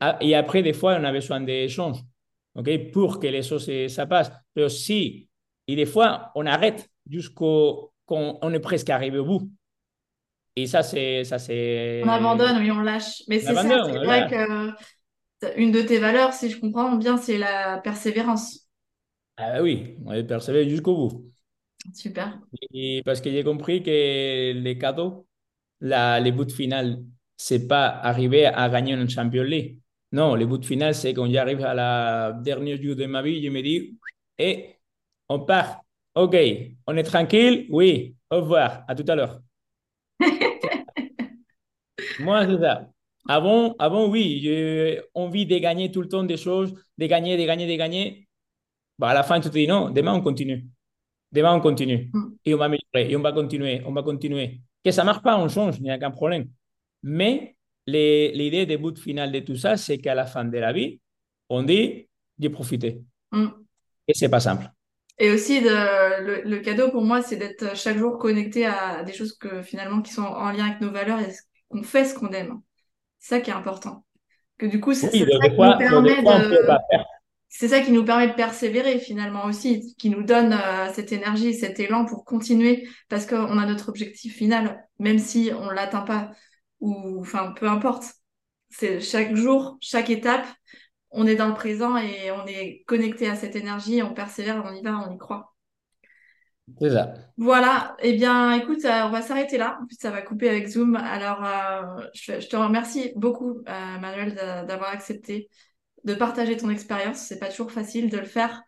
Ah, 0.00 0.18
et 0.20 0.34
après, 0.34 0.62
des 0.62 0.72
fois, 0.72 0.96
on 1.00 1.04
a 1.04 1.12
besoin 1.12 1.40
d'échanges 1.40 1.98
ok, 2.54 2.90
pour 2.92 3.20
que 3.20 3.26
les 3.26 3.42
choses 3.42 3.70
ça 3.88 4.06
passe. 4.06 4.30
Mais 4.56 4.68
si, 4.68 5.28
et 5.66 5.76
des 5.76 5.86
fois, 5.86 6.32
on 6.34 6.46
arrête 6.46 6.88
jusqu'au 7.08 7.92
quand 8.06 8.38
on 8.42 8.52
est 8.52 8.60
presque 8.60 8.90
arrivé 8.90 9.18
au 9.18 9.24
bout. 9.24 9.50
Et 10.62 10.66
ça, 10.66 10.82
c'est. 10.82 11.24
Ça, 11.24 11.38
c'est... 11.38 12.02
On 12.04 12.08
abandonne, 12.08 12.58
oui, 12.58 12.70
on 12.70 12.80
lâche. 12.80 13.22
Mais 13.28 13.40
c'est 13.40 13.54
ça, 13.54 13.62
c'est 13.62 14.04
vrai 14.04 14.28
que 14.28 14.72
une 15.56 15.70
de 15.70 15.82
tes 15.82 15.98
valeurs, 15.98 16.32
si 16.32 16.50
je 16.50 16.58
comprends 16.58 16.96
bien, 16.96 17.16
c'est 17.16 17.38
la 17.38 17.78
persévérance. 17.78 18.68
Ah 19.36 19.62
oui, 19.62 19.96
on 20.04 20.12
est 20.12 20.24
persévérer 20.24 20.68
jusqu'au 20.68 20.96
bout. 20.96 21.32
Super. 21.94 22.40
Et 22.72 23.02
parce 23.04 23.20
que 23.20 23.30
j'ai 23.30 23.44
compris 23.44 23.82
que 23.82 24.52
les 24.52 24.78
cadeaux, 24.78 25.26
la, 25.80 26.18
les 26.18 26.32
bouts 26.32 26.48
finales, 26.50 27.04
c'est 27.36 27.68
pas 27.68 27.86
arriver 27.88 28.46
à 28.46 28.68
gagner 28.68 28.94
un 28.94 29.08
Champions 29.08 29.44
League. 29.44 29.78
Non, 30.10 30.34
les 30.34 30.44
bouts 30.46 30.62
finales, 30.62 30.94
c'est 30.94 31.14
quand 31.14 31.30
j'arrive 31.30 31.62
à 31.62 31.74
la 31.74 32.32
dernière 32.32 32.82
jour 32.82 32.96
de 32.96 33.06
ma 33.06 33.22
vie, 33.22 33.44
je 33.44 33.50
me 33.50 33.62
dis, 33.62 33.96
et 34.38 34.76
on 35.28 35.40
part. 35.40 35.82
OK, 36.14 36.36
on 36.86 36.96
est 36.96 37.04
tranquille? 37.04 37.66
Oui, 37.70 38.16
au 38.30 38.36
revoir, 38.36 38.84
à 38.88 38.94
tout 38.96 39.04
à 39.06 39.14
l'heure. 39.14 39.40
Moi, 42.18 42.46
c'est 42.46 42.58
ça. 42.60 42.88
Avant, 43.28 43.74
avant, 43.78 44.08
oui, 44.08 44.40
j'ai 44.42 45.00
envie 45.14 45.44
de 45.44 45.58
gagner 45.58 45.90
tout 45.90 46.00
le 46.00 46.08
temps 46.08 46.24
des 46.24 46.36
choses, 46.38 46.74
de 46.96 47.06
gagner, 47.06 47.36
de 47.36 47.44
gagner, 47.44 47.66
de 47.66 47.76
gagner. 47.76 48.26
Bah, 48.98 49.08
à 49.08 49.14
la 49.14 49.22
fin, 49.22 49.38
tu 49.38 49.48
te 49.48 49.54
dis 49.54 49.66
non, 49.66 49.90
demain 49.90 50.14
on 50.14 50.22
continue. 50.22 50.66
Demain 51.30 51.54
on 51.54 51.60
continue. 51.60 52.10
Mm. 52.12 52.24
Et 52.46 52.54
on 52.54 52.58
va 52.58 52.64
améliorer, 52.64 53.10
et 53.10 53.16
on 53.16 53.20
va 53.20 53.32
continuer, 53.32 53.82
on 53.84 53.92
va 53.92 54.02
continuer. 54.02 54.60
Que 54.82 54.90
ça 54.90 55.02
ne 55.02 55.06
marche 55.06 55.22
pas, 55.22 55.38
on 55.38 55.48
change, 55.48 55.76
il 55.76 55.82
n'y 55.82 55.90
a 55.90 55.96
aucun 55.96 56.10
problème. 56.10 56.48
Mais 57.02 57.56
l'idée 57.86 58.64
des 58.66 58.78
bouts 58.78 58.96
final 58.96 59.30
de 59.30 59.40
tout 59.40 59.56
ça, 59.56 59.76
c'est 59.76 59.98
qu'à 59.98 60.14
la 60.14 60.24
fin 60.24 60.44
de 60.44 60.58
la 60.58 60.72
vie, 60.72 61.00
on 61.50 61.62
dit 61.62 62.08
j'ai 62.38 62.50
profité. 62.50 63.02
Mm. 63.30 63.48
Et 64.08 64.14
c'est 64.14 64.30
pas 64.30 64.40
simple. 64.40 64.70
Et 65.18 65.30
aussi, 65.30 65.60
de, 65.60 66.22
le, 66.22 66.42
le 66.48 66.58
cadeau 66.60 66.90
pour 66.90 67.02
moi, 67.02 67.22
c'est 67.22 67.36
d'être 67.36 67.76
chaque 67.76 67.98
jour 67.98 68.18
connecté 68.18 68.64
à 68.66 69.02
des 69.02 69.12
choses 69.12 69.36
que 69.36 69.62
finalement 69.62 70.00
qui 70.00 70.12
sont 70.12 70.22
en 70.22 70.50
lien 70.52 70.66
avec 70.66 70.80
nos 70.80 70.92
valeurs 70.92 71.20
et 71.20 71.32
qu'on 71.68 71.82
fait 71.82 72.04
ce 72.04 72.14
qu'on 72.14 72.28
aime. 72.30 72.60
C'est 73.18 73.36
ça 73.36 73.40
qui 73.40 73.50
est 73.50 73.54
important. 73.54 74.04
Que 74.58 74.66
du 74.66 74.80
coup, 74.80 74.94
c'est 74.94 75.12
Oui, 75.12 75.20
ça 75.20 75.48
qui 75.48 75.50
nous 75.50 75.78
permet 75.78 76.16
de 76.16 76.22
quoi 76.22 76.36
on 76.36 76.98
c'est 77.50 77.68
ça 77.68 77.80
qui 77.80 77.92
nous 77.92 78.04
permet 78.04 78.28
de 78.28 78.34
persévérer 78.34 78.98
finalement 78.98 79.46
aussi, 79.46 79.94
qui 79.98 80.10
nous 80.10 80.22
donne 80.22 80.52
euh, 80.52 80.92
cette 80.92 81.12
énergie, 81.12 81.54
cet 81.54 81.80
élan 81.80 82.04
pour 82.04 82.24
continuer 82.24 82.86
parce 83.08 83.26
qu'on 83.26 83.58
a 83.58 83.66
notre 83.66 83.88
objectif 83.88 84.36
final, 84.36 84.86
même 84.98 85.18
si 85.18 85.50
on 85.58 85.70
l'atteint 85.70 86.02
pas 86.02 86.32
ou 86.80 87.20
enfin 87.20 87.52
peu 87.52 87.66
importe. 87.68 88.04
C'est 88.70 89.00
chaque 89.00 89.34
jour, 89.34 89.78
chaque 89.80 90.10
étape, 90.10 90.46
on 91.10 91.26
est 91.26 91.36
dans 91.36 91.48
le 91.48 91.54
présent 91.54 91.96
et 91.96 92.30
on 92.30 92.46
est 92.46 92.84
connecté 92.86 93.28
à 93.28 93.34
cette 93.34 93.56
énergie, 93.56 94.02
on 94.02 94.12
persévère, 94.12 94.62
on 94.66 94.74
y 94.74 94.82
va, 94.82 94.98
on 95.08 95.14
y 95.14 95.18
croit. 95.18 95.54
C'est 96.80 96.90
ça. 96.90 97.14
Voilà, 97.36 97.96
eh 98.00 98.14
bien 98.14 98.52
écoute, 98.54 98.84
euh, 98.84 99.02
on 99.04 99.10
va 99.10 99.22
s'arrêter 99.22 99.58
là. 99.58 99.78
En 99.80 99.86
plus, 99.86 99.96
ça 99.98 100.10
va 100.10 100.22
couper 100.22 100.48
avec 100.48 100.66
Zoom. 100.68 100.96
Alors, 100.96 101.44
euh, 101.44 102.02
je, 102.14 102.40
je 102.40 102.48
te 102.48 102.56
remercie 102.56 103.12
beaucoup, 103.16 103.62
euh, 103.68 103.98
Manuel, 104.00 104.34
d'avoir 104.34 104.90
accepté 104.90 105.48
de 106.04 106.14
partager 106.14 106.56
ton 106.56 106.70
expérience. 106.70 107.18
C'est 107.18 107.38
pas 107.38 107.48
toujours 107.48 107.72
facile 107.72 108.10
de 108.10 108.18
le 108.18 108.24
faire 108.24 108.62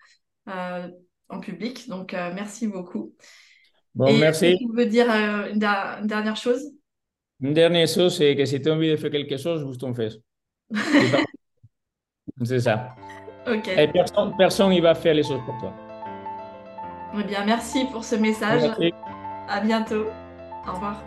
euh, 0.48 0.88
en 1.28 1.40
public, 1.40 1.88
donc 1.88 2.12
merci 2.12 2.66
beaucoup. 2.66 3.14
Bon, 3.94 4.06
Et 4.06 4.18
merci. 4.18 4.56
tu 4.58 4.66
veux 4.74 4.86
dire 4.86 5.08
une, 5.08 5.58
da- 5.58 5.98
une 6.00 6.06
dernière 6.06 6.36
chose? 6.36 6.62
Une 7.40 7.54
dernière 7.54 7.86
chose, 7.88 8.16
c'est 8.16 8.36
que 8.36 8.44
si 8.44 8.60
tu 8.60 8.68
as 8.68 8.72
envie 8.72 8.90
de 8.90 8.96
faire 8.96 9.10
quelque 9.10 9.36
chose, 9.36 9.64
bouge 9.64 9.78
ton 9.78 9.94
fesse. 9.94 10.16
C'est 12.44 12.60
ça. 12.60 12.94
Ok. 13.46 13.68
Et 13.68 13.88
personne, 14.38 14.72
il 14.72 14.82
va 14.82 14.94
faire 14.94 15.14
les 15.14 15.22
choses 15.22 15.40
pour 15.44 15.58
toi. 15.58 15.74
Eh 17.18 17.24
bien, 17.24 17.44
merci 17.44 17.86
pour 17.86 18.04
ce 18.04 18.14
message. 18.14 18.62
Merci. 18.62 18.94
À 19.48 19.60
bientôt. 19.60 20.06
Au 20.68 20.72
revoir. 20.72 21.02